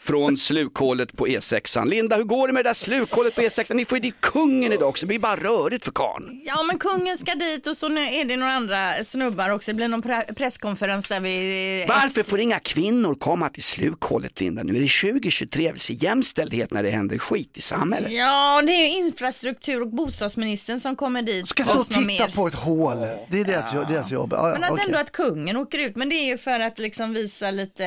från 0.00 0.36
slukhålet 0.36 1.16
på 1.16 1.26
E6. 1.26 1.86
Linda, 1.88 2.16
hur 2.16 2.24
går 2.24 2.46
det 2.46 2.52
med 2.52 2.64
det 2.64 2.68
där 2.68 2.74
slukhålet 2.74 3.34
på 3.34 3.40
E6? 3.40 3.74
Ni 3.74 3.84
får 3.84 3.98
ju 3.98 4.02
dit 4.02 4.20
kungen 4.20 4.72
idag 4.72 4.88
också, 4.88 5.06
det 5.06 5.08
blir 5.08 5.18
bara 5.18 5.36
rörigt 5.36 5.84
för 5.84 5.92
karln. 5.92 6.40
Ja 6.44 6.62
men 6.62 6.78
kungen 6.78 7.18
ska 7.18 7.34
dit 7.34 7.66
och 7.66 7.76
så 7.76 7.88
nu 7.88 8.00
är 8.00 8.24
det 8.24 8.36
några 8.36 8.52
andra 8.52 9.04
snubbar 9.04 9.50
också. 9.50 9.70
Det 9.70 9.74
blir 9.74 9.88
någon 9.88 10.02
pre- 10.02 10.34
presskonferens 10.34 11.06
där 11.06 11.20
vi... 11.20 11.84
Varför 11.88 12.22
får 12.22 12.40
inga 12.40 12.58
kvinnor 12.58 13.14
komma 13.14 13.48
till 13.48 13.62
slukhålet 13.62 14.21
Linda? 14.40 14.62
Nu 14.62 14.76
är 14.76 14.80
det 14.80 15.10
2023, 15.12 15.64
jag 15.64 15.72
vill 15.72 15.80
se 15.80 15.92
jämställdhet 15.94 16.70
när 16.72 16.82
det 16.82 16.90
händer 16.90 17.18
skit 17.18 17.56
i 17.56 17.60
samhället. 17.60 18.12
Ja 18.12 18.62
det 18.66 18.72
är 18.72 18.88
ju 18.88 18.98
infrastruktur 19.06 19.80
och 19.82 19.88
bostadsministern 19.90 20.80
som 20.80 20.96
kommer 20.96 21.22
dit. 21.22 21.48
Ska 21.48 21.64
stå 21.64 21.78
och 21.80 21.86
titta 21.86 22.00
mer. 22.00 22.28
på 22.34 22.46
ett 22.46 22.54
hål. 22.54 22.96
Det 23.30 23.40
är 23.40 23.44
deras, 23.44 23.70
deras 23.70 24.10
jobb. 24.10 24.32
Ja, 24.32 24.48
ja, 24.48 24.52
Men 24.54 24.64
att 24.64 24.70
okej. 24.70 24.84
ändå 24.86 24.98
att 24.98 25.12
kungen 25.12 25.56
åker 25.56 25.78
ut, 25.78 25.96
men 25.96 26.08
det 26.08 26.14
är 26.14 26.24
ju 26.26 26.38
för 26.38 26.60
att 26.60 26.78
liksom 26.78 27.12
visa 27.14 27.50
lite, 27.50 27.86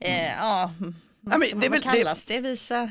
eh, 0.00 0.26
ja, 0.38 0.74
vad, 1.20 1.38
men 1.40 1.48
ska, 1.48 1.58
det 1.58 1.66
är 1.66 1.70
vad 1.70 1.82
väl- 1.82 1.92
kallas 1.94 2.24
det? 2.24 2.40
Visa... 2.40 2.82
Eh, 2.82 2.90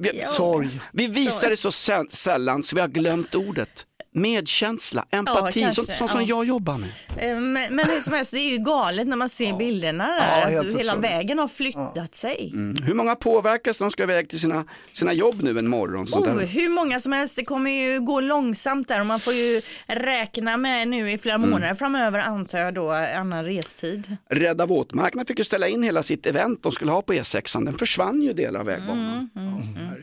Vi, 0.00 0.10
Ja. 0.22 0.28
Sorg. 0.32 0.80
Vi 0.92 1.06
visar 1.06 1.50
det 1.50 1.56
så 1.56 1.68
sä- 1.70 2.08
sällan 2.10 2.62
så 2.62 2.76
vi 2.76 2.80
har 2.80 2.88
glömt 2.88 3.34
ordet. 3.34 3.86
Medkänsla, 4.20 5.04
empati, 5.10 5.60
kanske, 5.60 5.74
sånt 5.84 5.92
sånt 5.98 6.10
som 6.10 6.20
ja. 6.20 6.26
jag 6.26 6.44
jobbar 6.44 6.78
med. 6.78 6.88
Eh, 7.18 7.40
Men, 7.40 7.52
men 7.74 7.78
hur 7.90 8.00
som 8.00 8.12
helst, 8.12 8.32
det 8.32 8.38
är 8.38 8.50
ju 8.50 8.58
galet 8.58 9.06
när 9.08 9.16
man 9.16 9.28
ser 9.28 9.56
bilderna 9.56 10.04
där, 10.06 10.50
Ja, 10.52 10.60
att 10.60 10.66
hela 10.66 10.92
otroligt. 10.92 11.10
vägen 11.10 11.38
har 11.38 11.48
flyttat 11.48 12.14
sig. 12.14 12.50
Mm. 12.54 12.82
Hur 12.84 12.94
många 12.94 13.14
påverkas 13.14 13.80
när 13.80 13.84
de 13.84 13.90
ska 13.90 14.02
iväg 14.02 14.28
till 14.28 14.40
sina, 14.40 14.64
sina 14.92 15.12
jobb 15.12 15.42
nu 15.42 15.58
en 15.58 15.68
morgon? 15.68 16.06
Sånt 16.06 16.26
Oh, 16.26 16.38
hur 16.38 16.68
många 16.68 17.00
som 17.00 17.12
helst, 17.12 17.36
det 17.36 17.44
kommer 17.44 17.70
ju 17.70 18.00
gå 18.00 18.20
långsamt 18.20 18.88
där 18.88 19.00
och 19.00 19.06
man 19.06 19.20
får 19.20 19.32
ju 19.34 19.62
räkna 19.86 20.56
med 20.56 20.88
nu 20.88 21.10
i 21.12 21.18
flera 21.18 21.36
Mm. 21.36 21.50
månader 21.50 21.74
framöver 21.74 22.18
antar 22.18 22.58
jag 22.58 22.74
då 22.74 22.90
annan 22.90 23.44
restid. 23.44 24.16
Rädda 24.30 24.66
våtmarkerna 24.66 25.24
fick 25.24 25.38
ju 25.38 25.44
ställa 25.44 25.68
in 25.68 25.82
hela 25.82 26.02
sitt 26.02 26.26
event 26.26 26.62
de 26.62 26.72
skulle 26.72 26.90
ha 26.90 27.02
på 27.02 27.12
E6. 27.12 27.64
Den 27.64 27.74
försvann 27.74 28.22
ju 28.22 28.32
delar 28.32 28.60
av 28.60 28.66
vägbanan. 28.66 29.30
herregud. 29.34 29.95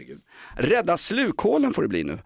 Rädda 0.56 0.98
slukhålen 0.98 1.74
får 1.74 1.82
det 1.82 1.88
bli 1.88 2.04
nu. 2.04 2.20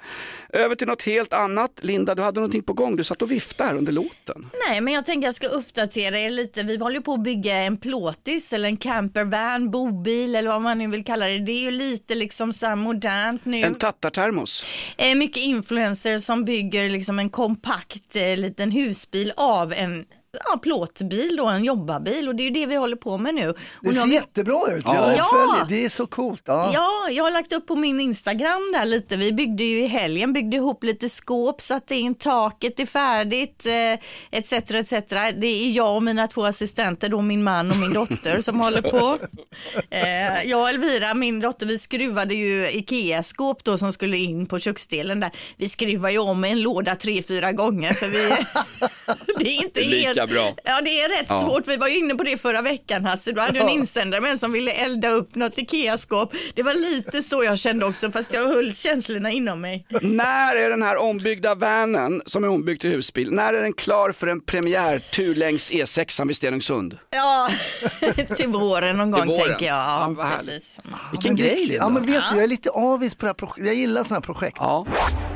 Över 0.50 0.76
till 0.76 0.88
något 0.88 1.02
helt 1.02 1.34
annat. 1.34 1.72
Linda, 1.82 2.16
du 2.16 2.22
hade 2.22 2.40
någonting 2.40 2.64
på 2.64 2.74
gång. 2.74 2.96
Du 2.96 3.04
satt 3.04 3.22
och 3.22 3.32
viftade 3.32 3.70
här 3.70 3.78
under 3.78 3.92
låten. 3.92 4.50
Nej, 4.68 4.82
men 4.82 4.94
jag 4.94 5.06
tänker 5.06 5.28
jag 5.28 5.36
ska 5.36 5.48
uppdatera 5.48 6.20
er 6.20 6.30
lite. 6.30 6.64
Vi 6.64 6.78
håller 6.78 7.00
på 7.00 7.14
att 7.14 7.24
bygga 7.24 7.58
en 7.58 7.78
plåtis 7.78 8.54
eller 8.54 8.68
en 8.68 8.78
campervan, 8.78 9.72
bobil 9.72 10.36
eller 10.36 10.50
vad 10.50 10.62
man 10.62 10.78
nu 10.78 10.88
vill 10.88 11.06
kalla 11.06 11.26
det. 11.26 11.40
Det 11.40 11.52
är 11.52 11.62
ju 11.62 11.72
lite 11.72 12.16
liksom 12.16 12.54
så 12.54 12.66
här 12.66 12.76
modernt 12.76 13.46
nu. 13.46 13.62
En 13.62 13.76
tattartermos. 13.76 14.66
Eh, 14.98 15.16
mycket 15.16 15.44
influencers 15.44 16.24
som 16.24 16.46
bygger 16.46 16.90
liksom 16.90 17.20
en 17.20 17.30
kompakt 17.30 18.16
eh, 18.16 18.38
liten 18.38 18.72
husbil 18.72 19.34
av 19.38 19.74
en 19.74 20.06
ja, 20.46 20.58
plåtbil 20.58 21.36
då, 21.38 21.46
en 21.48 21.64
jobbarbil 21.64 22.28
och 22.30 22.36
det 22.36 22.44
är 22.44 22.46
ju 22.46 22.50
det 22.52 22.66
vi 22.66 22.76
håller 22.76 22.96
på 22.96 23.18
med 23.18 23.36
nu. 23.36 23.50
Och 23.50 23.56
Det 23.82 23.94
ser 23.94 24.08
vi- 24.08 24.14
jättebra 24.14 24.62
ut. 24.78 24.84
Ja. 24.88 25.14
Ja. 25.18 25.66
Det 25.70 25.86
är 25.86 25.90
så 25.90 26.08
coolt. 26.08 26.42
Ja. 26.46 26.72
Ja, 26.74 27.10
jag 27.12 27.24
har 27.24 27.32
lagt 27.32 27.52
upp 27.54 27.68
på 27.68 27.76
min 27.76 28.00
Instagram 28.00 28.72
där 28.74 28.86
lite. 28.86 29.18
Vi 29.18 29.34
byggde 29.34 29.64
ju 29.64 29.80
i 29.84 29.88
helgen, 29.88 30.34
byggde 30.34 30.58
ihop 30.58 30.84
lite 30.84 31.10
skåp, 31.10 31.62
satte 31.62 31.96
in 31.96 32.16
taket 32.16 32.80
är 32.80 32.86
färdigt, 32.86 33.66
eh, 33.66 34.38
etc. 34.40 34.52
etc. 34.54 34.92
Det 35.38 35.48
är 35.48 35.72
jag 35.72 35.96
och 35.96 36.04
mina 36.04 36.28
två 36.28 36.46
assistenter, 36.46 37.10
då 37.10 37.22
min 37.22 37.44
man 37.44 37.72
och 37.72 37.78
min 37.78 37.94
dotter 37.94 38.42
som 38.42 38.60
håller 38.60 38.82
på. 38.82 39.18
Eh, 39.90 40.44
jag 40.50 40.62
och 40.62 40.70
Elvira, 40.70 41.14
min 41.14 41.40
dotter, 41.40 41.66
vi 41.66 41.78
skruvade 41.78 42.34
ju 42.34 42.70
Ikea-skåp 42.72 43.64
då 43.64 43.78
som 43.78 43.94
skulle 43.94 44.18
in 44.18 44.46
på 44.46 44.60
köksdelen 44.60 45.20
där. 45.20 45.32
Vi 45.58 45.70
skruvar 45.70 46.10
ju 46.10 46.18
om 46.18 46.44
en 46.44 46.62
låda 46.62 46.96
tre, 46.96 47.24
fyra 47.24 47.52
gånger 47.52 47.94
för 47.94 48.08
vi... 48.08 48.30
det 49.44 49.50
är 49.50 49.64
inte 49.64 49.80
Det 49.80 49.86
är 50.30 50.34
bra. 50.34 50.56
Ja, 50.64 50.82
det 50.82 51.02
är 51.02 51.10
rätt 51.10 51.26
Ja. 51.30 51.42
svårt. 51.42 51.68
Vi 51.68 51.78
var 51.78 51.88
ju 51.88 51.98
inne 51.98 52.16
på 52.16 52.24
det 52.24 52.38
förra 52.38 52.62
veckan, 52.62 53.06
Hasse. 53.06 53.32
Du 53.32 53.42
hade 53.42 53.54
ju 53.54 53.60
en 53.62 53.68
Ja. 53.68 53.74
insändare 53.74 54.22
med 54.22 54.32
en 54.32 54.38
som 54.38 54.52
ville 54.52 54.72
elda 54.72 55.10
upp 55.10 55.36
något 55.36 55.58
Ikea-skåp. 55.58 56.34
Det 56.56 56.64
var 56.64 56.74
lite 56.74 57.24
så 57.24 57.44
jag 57.44 57.60
kände 57.60 57.86
också, 57.86 58.12
fast 58.12 58.34
jag 58.34 58.48
höll 58.48 58.76
känslorna 58.76 59.32
inom 59.32 59.62
mig. 59.62 59.88
När 60.02 60.56
är 60.56 60.70
den 60.70 60.82
här 60.84 60.98
ombyggda 60.98 61.56
vanen 61.56 62.22
som 62.26 62.44
är 62.44 62.48
ombyggd 62.50 62.82
till 62.82 62.90
husbil, 62.90 63.32
när 63.32 63.54
är 63.54 63.62
den 63.62 63.74
klar 63.74 64.12
för 64.12 64.28
en 64.28 64.42
premiärtur 64.42 65.36
längs 65.36 65.72
E6 65.72 66.28
vid 66.28 66.36
Stenungsund? 66.36 66.98
Ja, 67.10 67.50
till 68.36 68.48
våren 68.48 68.98
någon 68.98 69.12
gång 69.12 69.22
Till 69.22 69.30
våren. 69.30 69.48
tänker 69.48 69.66
jag. 69.66 69.76
Ja, 69.76 70.16
Ja, 70.18 70.30
precis. 70.46 70.80
Vilken 71.12 71.36
grej 71.36 71.56
Linda. 71.56 71.76
Ja 71.76 71.90
men 71.90 72.06
vet 72.06 72.24
du, 72.32 72.36
jag 72.36 72.44
är 72.44 72.48
lite 72.48 72.70
avis 72.70 73.16
på 73.16 73.26
det 73.26 73.30
här 73.30 73.34
projektet. 73.34 73.66
Jag 73.66 73.76
gillar 73.76 74.04
sådana 74.04 74.16
här 74.20 74.34
projekt. 74.34 74.58
Ja. 74.60 74.86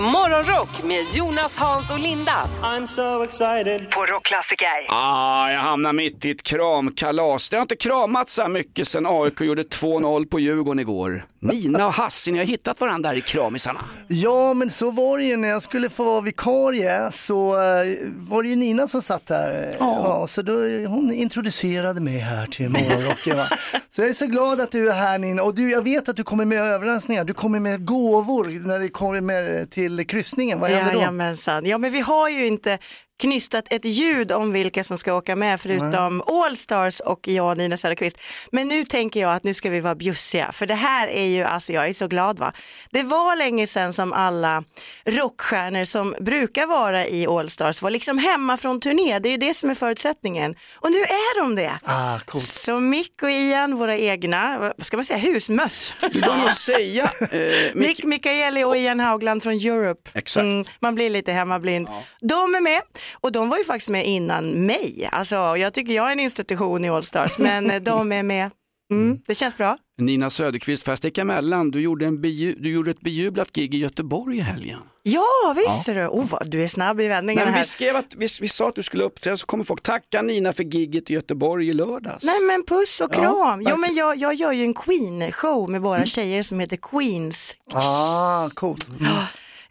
Morgonrock 0.01 0.83
med 0.83 1.03
Jonas, 1.13 1.57
Hans 1.57 1.91
och 1.91 1.99
Linda. 1.99 2.31
I'm 2.61 2.85
so 2.85 3.23
excited. 3.23 3.91
På 3.91 4.05
Rockklassiker. 4.05 4.67
Ah, 4.89 5.51
jag 5.51 5.59
hamnar 5.59 5.93
mitt 5.93 6.25
i 6.25 6.31
ett 6.31 6.43
kramkalas. 6.43 7.49
Det 7.49 7.55
har 7.55 7.61
inte 7.61 7.75
kramats 7.75 8.33
så 8.33 8.41
här 8.41 8.49
mycket 8.49 8.87
sedan 8.87 9.05
AIK 9.07 9.41
gjorde 9.41 9.63
2-0 9.63 10.25
på 10.25 10.39
Djurgården 10.39 10.79
igår. 10.79 11.25
Nina 11.39 11.87
och 11.87 11.93
Hasse, 11.93 12.31
ni 12.31 12.37
har 12.37 12.45
hittat 12.45 12.81
varandra 12.81 13.09
där 13.09 13.17
i 13.17 13.21
kramisarna. 13.21 13.79
Ja, 14.07 14.53
men 14.53 14.69
så 14.69 14.91
var 14.91 15.17
det 15.17 15.23
ju 15.23 15.37
när 15.37 15.47
jag 15.47 15.63
skulle 15.63 15.89
få 15.89 16.03
vara 16.03 16.21
vikarie 16.21 17.11
så 17.11 17.49
eh, 17.53 17.97
var 18.17 18.43
det 18.43 18.49
ju 18.49 18.55
Nina 18.55 18.87
som 18.87 19.01
satt 19.01 19.29
här. 19.29 19.75
Ja. 19.79 20.25
så 20.27 20.41
då, 20.41 20.53
hon 20.87 21.13
introducerade 21.13 22.01
mig 22.01 22.17
här 22.17 22.47
till 22.47 22.69
morgonrocken. 22.69 23.37
Va? 23.37 23.47
Så 23.89 24.01
jag 24.01 24.09
är 24.09 24.13
så 24.13 24.25
glad 24.25 24.61
att 24.61 24.71
du 24.71 24.89
är 24.89 24.93
här 24.93 25.19
Nina 25.19 25.43
och 25.43 25.55
du, 25.55 25.71
jag 25.71 25.81
vet 25.81 26.09
att 26.09 26.15
du 26.15 26.23
kommer 26.23 26.45
med 26.45 26.61
överraskningar. 26.61 27.23
Du 27.23 27.33
kommer 27.33 27.59
med 27.59 27.85
gåvor 27.85 28.67
när 28.67 28.79
det 28.79 28.89
kommer 28.89 29.21
med 29.21 29.69
till 29.71 29.90
kryssningen. 30.07 30.59
Vad 30.59 30.69
händer 30.71 30.93
då? 30.93 30.99
Jajamensan. 30.99 31.65
Ja, 31.65 31.77
men 31.77 31.91
vi 31.91 31.99
har 31.99 32.29
ju 32.29 32.47
inte 32.47 32.77
knystat 33.21 33.65
ett 33.69 33.85
ljud 33.85 34.31
om 34.31 34.51
vilka 34.51 34.83
som 34.83 34.97
ska 34.97 35.13
åka 35.13 35.35
med 35.35 35.61
förutom 35.61 36.21
Allstars 36.27 36.99
och 36.99 37.27
jag 37.27 37.49
och 37.51 37.57
Nina 37.57 37.77
Söderqvist. 37.77 38.17
Men 38.51 38.67
nu 38.67 38.85
tänker 38.85 39.19
jag 39.21 39.33
att 39.33 39.43
nu 39.43 39.53
ska 39.53 39.69
vi 39.69 39.79
vara 39.79 39.95
bjussiga 39.95 40.51
för 40.51 40.65
det 40.65 40.75
här 40.75 41.07
är 41.07 41.25
ju, 41.25 41.43
alltså 41.43 41.73
jag 41.73 41.89
är 41.89 41.93
så 41.93 42.07
glad 42.07 42.39
va. 42.39 42.53
Det 42.91 43.03
var 43.03 43.35
länge 43.35 43.67
sedan 43.67 43.93
som 43.93 44.13
alla 44.13 44.63
rockstjärnor 45.05 45.83
som 45.83 46.15
brukar 46.19 46.65
vara 46.65 47.07
i 47.07 47.27
Allstars 47.27 47.81
var 47.81 47.89
liksom 47.91 48.17
hemma 48.17 48.57
från 48.57 48.79
turné. 48.79 49.19
Det 49.19 49.29
är 49.29 49.31
ju 49.31 49.37
det 49.37 49.53
som 49.53 49.69
är 49.69 49.75
förutsättningen. 49.75 50.55
Och 50.75 50.91
nu 50.91 50.97
är 50.99 51.39
de 51.41 51.55
det. 51.55 51.71
Ah, 51.83 52.19
coolt. 52.25 52.43
Så 52.43 52.79
Mick 52.79 53.23
och 53.23 53.31
Ian, 53.31 53.75
våra 53.75 53.97
egna, 53.97 54.57
vad 54.77 54.85
ska 54.85 54.97
man 54.97 55.05
säga, 55.05 55.19
husmöss. 55.19 55.95
Du 56.13 56.21
bör 56.21 56.37
nog 56.37 56.51
säga, 56.51 57.03
eh, 57.21 57.27
Mick- 57.73 57.75
Mick 57.75 58.03
Mikaeli 58.03 58.63
och 58.63 58.77
Ian 58.77 58.99
Haugland 58.99 59.43
från 59.43 59.53
Europe. 59.53 60.09
Exakt. 60.13 60.45
man 60.79 60.95
blir 60.95 61.09
lite 61.09 61.31
hemmablind. 61.31 61.87
De 62.21 62.55
är 62.55 62.61
med 62.61 62.81
och 63.13 63.31
de 63.31 63.49
var 63.49 63.57
ju 63.57 63.63
faktiskt 63.63 63.89
med 63.89 64.05
innan 64.05 64.65
mig. 64.65 65.09
Alltså, 65.11 65.35
jag 65.35 65.73
tycker 65.73 65.93
jag 65.93 66.07
är 66.07 66.11
en 66.11 66.19
institution 66.19 66.85
i 66.85 66.89
Allstars 66.89 67.37
men 67.39 67.71
eh, 67.71 67.81
de 67.81 68.11
är 68.11 68.23
med. 68.23 68.51
Mm, 68.91 69.19
det 69.27 69.35
känns 69.35 69.57
bra. 69.57 69.77
Nina 69.97 70.29
Söderqvist, 70.29 70.83
får 70.83 70.91
jag 70.91 70.97
sticka 70.97 71.21
emellan? 71.21 71.71
Du 71.71 71.81
gjorde, 71.81 72.05
en 72.05 72.21
du 72.21 72.71
gjorde 72.71 72.91
ett 72.91 73.01
bejublat 73.01 73.51
gig 73.51 73.73
i 73.75 73.77
Göteborg 73.77 74.37
i 74.37 74.41
helgen. 74.41 74.79
Ja, 75.03 75.53
visst 75.55 75.87
Ja. 75.87 75.93
du. 75.93 76.07
Oh, 76.07 76.25
vad, 76.29 76.49
du 76.51 76.63
är 76.63 76.67
snabb 76.67 76.99
i 76.99 77.03
Nej, 77.03 77.09
vändningarna 77.09 77.45
men 77.45 77.53
vi, 77.53 77.57
här. 77.57 77.63
skrev 77.63 77.95
att, 77.95 78.15
vi, 78.17 78.27
vi 78.41 78.47
sa 78.47 78.67
att 78.69 78.75
du 78.75 78.83
skulle 78.83 79.03
uppträda 79.03 79.37
så 79.37 79.45
kommer 79.45 79.63
folk 79.63 79.83
tacka 79.83 80.21
Nina 80.21 80.53
för 80.53 80.63
gigget 80.63 81.11
i 81.11 81.13
Göteborg 81.13 81.67
i 81.69 81.73
lördags. 81.73 82.23
Nej 82.23 82.41
men 82.41 82.63
puss 82.65 83.01
och 83.01 83.09
Ja, 83.13 83.15
kram. 83.21 83.33
jo 83.33 83.45
verkligen. 83.65 83.79
men 83.81 83.95
jag, 83.95 84.17
jag 84.17 84.33
gör 84.33 84.51
ju 84.51 84.63
en 84.63 84.73
Queen-show 84.73 85.69
med 85.69 85.81
våra 85.81 86.05
tjejer 86.05 86.43
som 86.43 86.59
heter 86.59 86.77
Queens. 86.77 87.55
Ah, 87.73 88.49
coolt. 88.49 88.89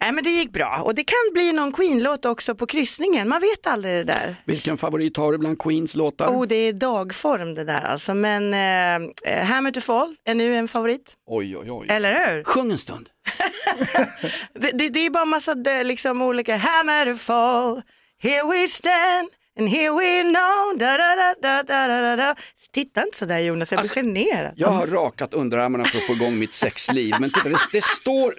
Nej 0.03 0.13
men 0.13 0.25
det 0.25 0.31
gick 0.31 0.53
bra 0.53 0.83
och 0.85 0.95
det 0.95 1.05
kan 1.05 1.33
bli 1.33 1.53
någon 1.53 1.73
Queen-låt 1.73 2.25
också 2.25 2.55
på 2.55 2.67
kryssningen. 2.67 3.29
Man 3.29 3.41
vet 3.41 3.67
aldrig 3.67 3.95
det 3.95 4.05
där. 4.05 4.37
Vilken 4.45 4.79
favorit 4.79 5.17
har 5.17 5.33
du 5.33 5.39
bland 5.39 5.59
Queens 5.59 5.97
låtar? 5.97 6.27
Oh, 6.27 6.47
det 6.47 6.55
är 6.55 6.73
dagform 6.73 7.55
det 7.55 7.65
där 7.65 7.81
alltså. 7.81 8.15
Men 8.15 8.55
eh, 8.55 9.11
eh, 9.33 9.45
Hammer 9.45 9.71
to 9.71 9.81
Fall 9.81 10.17
är 10.25 10.35
nu 10.35 10.57
en 10.57 10.69
favorit. 10.69 11.15
Oj, 11.27 11.57
oj, 11.57 11.71
oj. 11.71 11.87
Eller 11.91 12.13
hur? 12.35 12.45
Sjung 12.45 12.71
en 12.73 12.79
stund. 12.79 13.09
Det, 14.55 14.71
det, 14.71 14.89
det 14.89 15.07
är 15.07 15.11
bara 15.11 15.25
massa 15.25 15.55
dö- 15.55 15.83
liksom 15.85 16.23
olika 16.23 16.57
Hammer 16.57 17.13
to 17.13 17.19
Fall, 17.19 17.83
here 18.23 18.51
we 18.53 18.69
stand 18.69 19.29
And 19.61 19.69
here 19.69 19.93
we 19.93 20.23
know, 20.23 20.79
da 20.79 20.97
da 20.97 21.17
da 21.17 21.35
da 21.43 21.63
da 21.63 22.01
da 22.01 22.17
da 22.17 22.35
Titta 22.73 23.03
inte 23.03 23.19
sådär 23.19 23.39
Jonas, 23.39 23.73
jag 23.73 23.79
blir 23.79 23.83
alltså, 23.83 23.95
generad. 23.95 24.53
Jag 24.57 24.69
har 24.69 24.87
rakat 24.87 25.35
underarmarna 25.35 25.85
för 25.85 25.99
att 25.99 26.05
få 26.05 26.13
igång 26.13 26.39
mitt 26.39 26.53
sexliv, 26.53 27.15
men 27.21 27.33
titta, 27.33 27.49
det, 27.49 27.59
det 27.73 27.85
står, 27.85 28.35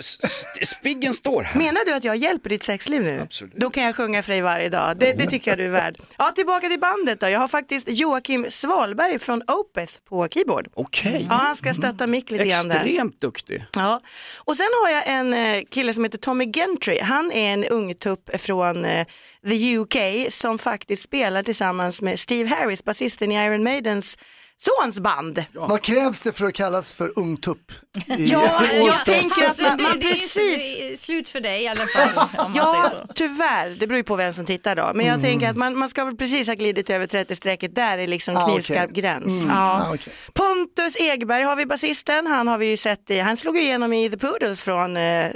spiggen 0.65 1.13
står 1.13 1.41
här. 1.41 1.59
Menar 1.59 1.85
du 1.85 1.93
att 1.93 2.03
jag 2.03 2.15
hjälper 2.15 2.49
ditt 2.49 2.63
sexliv 2.63 3.01
nu? 3.01 3.19
Absolut. 3.21 3.55
Då 3.55 3.69
kan 3.69 3.83
jag 3.83 3.95
sjunga 3.95 4.23
för 4.23 4.31
dig 4.31 4.41
varje 4.41 4.69
dag, 4.69 4.97
det, 4.97 5.13
det 5.13 5.25
tycker 5.25 5.51
jag 5.51 5.57
du 5.57 5.65
är 5.65 5.69
värd. 5.69 5.95
Ja, 6.17 6.31
tillbaka 6.35 6.69
till 6.69 6.79
bandet 6.79 7.19
då. 7.19 7.29
Jag 7.29 7.39
har 7.39 7.47
faktiskt 7.47 7.89
Joakim 7.89 8.45
Svalberg 8.49 9.19
från 9.19 9.43
Opeth 9.47 9.93
på 10.09 10.27
keyboard. 10.27 10.67
Okej. 10.73 11.11
Okay. 11.11 11.25
Ja, 11.29 11.35
han 11.35 11.55
ska 11.55 11.69
mm. 11.69 11.81
stötta 11.81 12.07
Mick 12.07 12.31
lite 12.31 12.45
grann 12.45 12.67
där. 12.67 12.75
Extremt 12.75 13.21
duktig. 13.21 13.65
Ja, 13.75 14.01
och 14.37 14.57
sen 14.57 14.67
har 14.83 14.89
jag 14.89 15.03
en 15.07 15.33
eh, 15.33 15.63
kille 15.69 15.93
som 15.93 16.03
heter 16.03 16.17
Tommy 16.17 16.51
Gentry. 16.51 16.99
Han 16.99 17.31
är 17.31 17.53
en 17.53 17.65
ungtupp 17.65 18.41
från 18.41 18.85
eh, 18.85 19.07
the 19.47 19.77
UK 19.77 19.97
som 20.31 20.57
faktiskt 20.57 21.03
spelar 21.03 21.43
tillsammans 21.43 22.01
med 22.01 22.19
Steve 22.19 22.49
Harris, 22.49 22.83
basisten 22.83 23.31
i 23.31 23.45
Iron 23.45 23.63
Maidens 23.63 24.17
sons 24.61 24.99
band. 24.99 25.45
Vad 25.53 25.81
krävs 25.81 26.19
det 26.19 26.31
för 26.31 26.45
att 26.45 26.53
kallas 26.53 26.93
för 26.93 27.19
ungtupp? 27.19 27.71
i 28.07 28.25
Ja, 28.25 28.61
jag 28.73 29.05
tänker 29.05 29.43
att 29.49 29.59
man, 29.61 29.77
det, 29.77 29.83
man 29.83 29.99
precis 29.99 30.33
det 30.77 30.93
är 30.93 30.97
slut 30.97 31.29
för 31.29 31.39
dig 31.41 31.63
i 31.63 31.67
alla 31.67 31.85
fall. 31.87 32.27
Ja, 32.55 32.91
tyvärr. 33.15 33.69
Det 33.69 33.87
beror 33.87 33.97
ju 33.97 34.03
på 34.03 34.15
vem 34.15 34.33
som 34.33 34.45
tittar 34.45 34.75
då. 34.75 34.91
Men 34.93 35.05
jag 35.05 35.13
Mm. 35.13 35.21
tänker 35.31 35.49
att 35.49 35.55
man, 35.57 35.77
man 35.77 35.89
ska 35.89 36.05
väl 36.05 36.17
precis 36.17 36.47
ha 36.47 36.53
glidit 36.53 36.89
över 36.89 37.07
30-strecket. 37.07 37.75
Där 37.75 37.97
är 37.97 38.07
liksom 38.07 38.37
Ah, 38.37 38.47
knivskarp 38.47 38.89
okej. 38.91 39.01
gräns. 39.01 39.43
Mm. 39.43 39.55
Ja. 39.55 39.81
Ah, 39.89 39.93
okej. 39.93 40.13
Pontus 40.33 40.95
Egberg 40.99 41.43
har 41.43 41.55
vi 41.55 41.65
basisten. 41.65 42.27
Han 42.27 42.47
har 42.47 42.57
vi 42.57 42.65
ju 42.65 42.77
sett 42.77 43.11
i, 43.11 43.19
han 43.19 43.37
slog 43.37 43.57
igenom 43.57 43.93
i 43.93 44.09
The 44.09 44.17
Poodles 44.17 44.61
från 44.61 44.97
eh, 44.97 45.27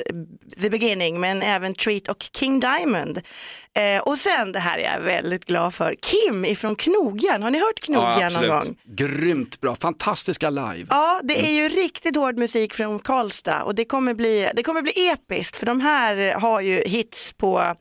The 0.62 0.70
Beginning, 0.70 1.20
men 1.20 1.42
även 1.42 1.74
Treat 1.76 2.08
och 2.08 2.26
King 2.34 2.60
Diamond. 2.60 3.22
Eh, 3.78 4.02
och 4.02 4.18
sen, 4.18 4.52
det 4.52 4.60
här 4.60 4.78
är 4.78 4.94
jag 4.94 5.00
väldigt 5.02 5.46
glad 5.46 5.74
för, 5.74 5.96
Kim 6.02 6.46
ifrån 6.46 6.76
Knogjärn. 6.76 7.44
Har 7.44 7.52
ni 7.52 7.60
hört 7.60 7.80
Knogjärn 7.80 8.34
någon 8.34 8.48
gång? 8.48 8.76
Grymt 9.16 9.62
bra, 9.62 9.76
fantastiska 9.76 10.50
live. 10.50 10.86
Ja, 10.90 11.20
det 11.24 11.48
är 11.48 11.52
ju 11.52 11.70
riktigt 11.70 12.16
hård 12.16 12.38
musik 12.38 12.74
från 12.74 13.00
Karlstad 13.00 13.64
och 13.64 13.76
det 13.76 13.86
kommer 13.86 14.14
bli, 14.14 14.50
det 14.56 14.64
kommer 14.64 14.82
bli 14.82 15.10
episkt 15.10 15.58
för 15.58 15.66
de 15.66 15.82
här 15.82 16.34
har 16.34 16.62
ju 16.62 16.76
hits 16.76 17.34
på 17.34 17.76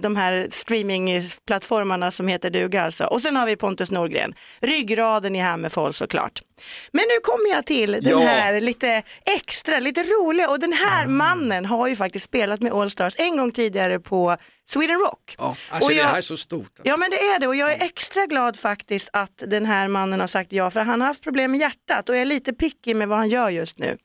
de 0.00 0.16
här 0.16 0.46
streamingplattformarna 0.50 2.10
som 2.10 2.28
heter 2.28 2.50
duga 2.50 2.82
alltså. 2.82 3.04
Och 3.04 3.22
sen 3.22 3.36
har 3.36 3.46
vi 3.46 3.56
Pontus 3.56 3.90
Norgren, 3.90 4.34
ryggraden 4.60 5.36
i 5.36 5.40
Hammerfall 5.40 5.94
såklart. 5.94 6.42
Men 6.92 7.04
nu 7.08 7.20
kommer 7.22 7.50
jag 7.50 7.66
till 7.66 7.92
den 7.92 8.02
Ja. 8.04 8.18
här 8.18 8.60
lite 8.60 9.02
extra, 9.38 9.78
lite 9.80 10.02
roliga 10.02 10.50
och 10.50 10.60
den 10.60 10.72
här 10.72 11.06
mannen 11.06 11.64
har 11.64 11.88
ju 11.88 11.96
faktiskt 11.96 12.24
spelat 12.26 12.60
med 12.60 12.72
Allstars 12.72 13.14
en 13.18 13.36
gång 13.36 13.52
tidigare 13.52 14.00
på 14.00 14.36
Sweden 14.66 14.98
Rock. 14.98 15.34
Ja, 15.38 15.56
alltså 15.70 15.86
Och 15.88 15.94
det 15.94 16.00
jag- 16.00 16.06
här 16.08 16.16
är 16.16 16.20
så 16.20 16.36
stort. 16.36 16.70
Ja 16.82 16.96
men 16.96 17.10
det 17.10 17.16
är 17.18 17.38
det 17.38 17.46
och 17.46 17.56
jag 17.56 17.72
är 17.72 17.84
extra 17.84 18.26
glad 18.26 18.58
faktiskt 18.58 19.08
att 19.12 19.42
den 19.46 19.66
här 19.66 19.88
mannen 19.88 20.20
har 20.20 20.26
sagt 20.26 20.52
ja 20.52 20.70
för 20.70 20.80
han 20.80 21.00
har 21.00 21.08
haft 21.08 21.22
problem 21.24 21.50
med 21.50 21.60
hjärtat 21.60 22.08
och 22.08 22.16
är 22.16 22.24
lite 22.24 22.52
picky 22.52 22.94
med 22.94 23.08
vad 23.08 23.18
han 23.18 23.28
gör 23.28 23.50
just 23.50 23.78
nu. 23.78 23.96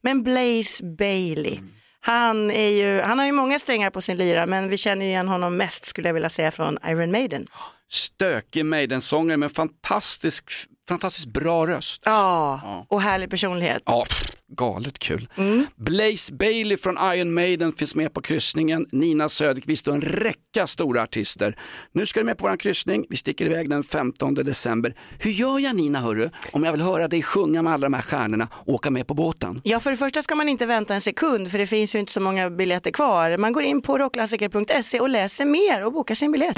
Men 0.00 0.22
Blaze 0.22 0.84
Bailey, 0.84 1.58
han, 2.06 2.50
är 2.50 2.68
ju, 2.68 3.00
han 3.00 3.18
har 3.18 3.26
ju 3.26 3.32
många 3.32 3.58
strängar 3.58 3.90
på 3.90 4.00
sin 4.00 4.16
lyra 4.16 4.46
men 4.46 4.68
vi 4.68 4.76
känner 4.76 5.04
ju 5.04 5.10
igen 5.10 5.28
honom 5.28 5.56
mest 5.56 5.84
skulle 5.84 6.08
jag 6.08 6.14
vilja 6.14 6.30
säga 6.30 6.50
från 6.50 6.78
Iron 6.86 7.10
Maiden. 7.10 7.46
Stökig 7.88 8.64
Maiden-sångare 8.64 9.36
med 9.36 9.52
fantastisk, 9.52 10.50
fantastiskt 10.88 11.26
bra 11.26 11.66
röst. 11.66 12.02
Ja, 12.04 12.86
och 12.88 13.00
härlig 13.00 13.30
personlighet. 13.30 13.82
Ja, 13.86 14.04
pff, 14.08 14.32
galet 14.48 14.98
kul. 14.98 15.28
Mm. 15.36 15.66
Blaze 15.76 16.34
Bailey 16.34 16.76
från 16.76 16.98
Iron 17.14 17.34
Maiden 17.34 17.72
finns 17.72 17.94
med 17.94 18.12
på 18.12 18.22
kryssningen. 18.22 18.86
Nina 18.92 19.28
Söderqvist 19.28 19.88
och 19.88 19.94
en 19.94 20.00
räcka 20.00 20.66
stora 20.66 21.02
artister. 21.02 21.58
Nu 21.92 22.06
ska 22.06 22.20
du 22.20 22.26
med 22.26 22.38
på 22.38 22.48
vår 22.48 22.56
kryssning. 22.56 23.06
Vi 23.08 23.16
sticker 23.16 23.46
iväg 23.46 23.70
den 23.70 23.82
15 23.82 24.34
december. 24.34 24.94
Hur 25.18 25.30
gör 25.30 25.58
jag 25.58 25.76
Nina 25.76 26.00
hörru, 26.00 26.30
om 26.52 26.64
jag 26.64 26.72
vill 26.72 26.82
höra 26.82 27.08
dig 27.08 27.22
sjunga 27.22 27.62
med 27.62 27.72
alla 27.72 27.86
de 27.86 27.94
här 27.94 28.02
stjärnorna 28.02 28.48
och 28.52 28.74
åka 28.74 28.90
med 28.90 29.06
på 29.06 29.14
båten? 29.14 29.60
Ja, 29.64 29.80
för 29.80 29.90
det 29.90 29.96
första 29.96 30.22
ska 30.22 30.34
man 30.34 30.48
inte 30.48 30.66
vänta 30.66 30.94
en 30.94 31.00
sekund 31.00 31.50
för 31.50 31.58
det 31.58 31.66
finns 31.66 31.94
ju 31.94 31.98
inte 31.98 32.12
så 32.12 32.20
många 32.20 32.50
biljetter 32.50 32.90
kvar. 32.90 33.36
Man 33.36 33.52
går 33.52 33.62
in 33.62 33.82
på 33.82 33.98
rockklassiker.se 33.98 35.00
och 35.00 35.08
läser 35.08 35.44
mer 35.44 35.84
och 35.84 35.92
bokar 35.92 36.14
sin 36.14 36.32
biljett. 36.32 36.56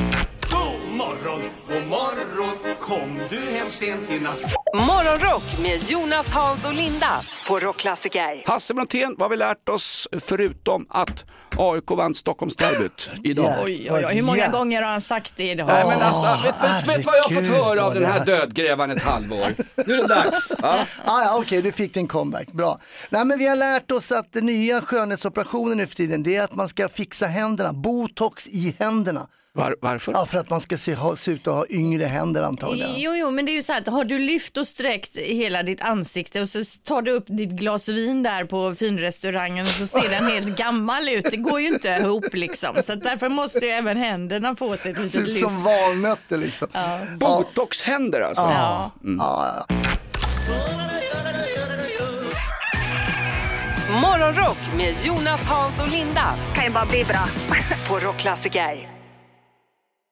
God 0.50 0.77
morgon, 1.08 1.42
god 1.68 1.86
morgon, 1.86 2.76
kom 2.80 3.20
du 3.30 3.40
hem 3.40 3.70
sent 3.70 4.10
i 4.10 4.20
natt? 4.20 4.40
Morgonrock 4.74 5.42
med 5.62 5.82
Jonas, 5.90 6.30
Hans 6.30 6.66
och 6.66 6.74
Linda 6.74 7.20
på 7.48 7.58
Rockklassiker. 7.58 8.42
Hasse 8.46 8.74
Brontén, 8.74 9.14
vad 9.18 9.20
har 9.20 9.28
vi 9.28 9.36
lärt 9.36 9.68
oss 9.68 10.08
förutom 10.20 10.86
att 10.90 11.24
AIK 11.56 11.90
vann 11.90 12.14
Stockholmsderbyt 12.14 13.10
idag? 13.24 13.54
Oj, 13.64 13.88
oj, 13.90 14.04
oj, 14.06 14.14
hur 14.14 14.22
många 14.22 14.48
gånger 14.48 14.82
har 14.82 14.90
han 14.90 15.00
sagt 15.00 15.32
det 15.36 15.50
idag? 15.50 15.66
Nej, 15.66 15.84
men 15.86 16.02
alltså, 16.02 16.46
vet, 16.46 16.54
vet, 16.62 16.98
vet 16.98 17.06
vad 17.06 17.16
jag 17.16 17.22
har 17.22 17.30
fått 17.30 17.64
höra 17.64 17.84
av 17.84 17.94
den 17.94 18.04
här 18.04 18.24
dödgrävaren 18.26 18.90
ett 18.90 19.02
halvår? 19.02 19.54
Nu 19.86 19.94
är 19.94 20.02
det 20.02 20.06
dags. 20.06 20.52
Ja. 20.62 20.78
Ah, 21.04 21.22
ja, 21.24 21.38
Okej, 21.38 21.62
du 21.62 21.72
fick 21.72 21.94
din 21.94 22.08
comeback, 22.08 22.52
bra. 22.52 22.80
Nej, 23.10 23.24
men 23.24 23.38
vi 23.38 23.46
har 23.46 23.56
lärt 23.56 23.90
oss 23.90 24.12
att 24.12 24.32
den 24.32 24.46
nya 24.46 24.80
skönhetsoperationen 24.80 25.78
nu 25.78 25.86
för 25.86 25.94
tiden 25.94 26.22
det 26.22 26.36
är 26.36 26.44
att 26.44 26.54
man 26.54 26.68
ska 26.68 26.88
fixa 26.88 27.26
händerna, 27.26 27.72
botox 27.72 28.48
i 28.48 28.74
händerna. 28.78 29.26
Var, 29.54 29.76
varför? 29.80 30.12
Ja, 30.12 30.26
för 30.26 30.38
att 30.38 30.50
man 30.50 30.60
ska 30.60 30.76
se, 30.76 30.94
ha, 30.94 31.16
se 31.16 31.30
ut 31.30 31.46
att 31.46 31.54
ha 31.54 31.66
yngre 31.70 32.04
händer 32.04 32.42
antagligen. 32.42 32.90
Jo, 32.96 33.14
jo, 33.14 33.30
men 33.30 33.46
det 33.46 33.52
är 33.52 33.54
ju 33.54 33.62
så 33.62 33.72
här 33.72 33.80
att 33.80 33.86
har 33.86 34.04
du 34.04 34.18
lyft 34.18 34.56
och 34.56 34.66
sträckt 34.66 35.16
hela 35.16 35.62
ditt 35.62 35.82
ansikte 35.82 36.40
och 36.40 36.48
så 36.48 36.64
tar 36.84 37.02
du 37.02 37.10
upp 37.10 37.24
ditt 37.26 37.50
glas 37.50 37.88
vin 37.88 38.22
där 38.22 38.44
på 38.44 38.74
finrestaurangen 38.74 39.66
så 39.66 39.86
ser 39.86 40.10
den 40.10 40.26
helt 40.32 40.58
gammal 40.58 41.08
ut. 41.08 41.30
Det 41.30 41.36
går 41.36 41.60
ju 41.60 41.66
inte 41.68 41.88
ihop 41.88 42.24
liksom. 42.34 42.76
Så 42.86 42.94
därför 42.94 43.28
måste 43.28 43.58
ju 43.58 43.70
även 43.70 43.96
händerna 43.96 44.56
få 44.56 44.76
sig 44.76 44.90
ett 44.92 44.98
litet 45.00 45.20
lyft. 45.20 45.40
som 45.40 45.62
valnötter 45.62 46.36
liksom. 46.36 46.68
Ja. 46.72 46.98
Botox-händer 47.20 48.20
alltså? 48.20 48.42
Ja. 48.42 48.90
Mm. 49.04 49.16
Ja. 49.18 49.66
Morgonrock 54.02 54.58
med 54.76 54.94
Jonas, 55.04 55.40
Hans 55.44 55.80
och 55.80 55.88
Linda. 55.88 56.34
Kan 56.54 56.64
ju 56.64 56.70
bara 56.70 56.86
bli 56.86 57.04
bra. 57.04 57.24
På 57.88 57.98
Rockklassiker. 58.06 58.97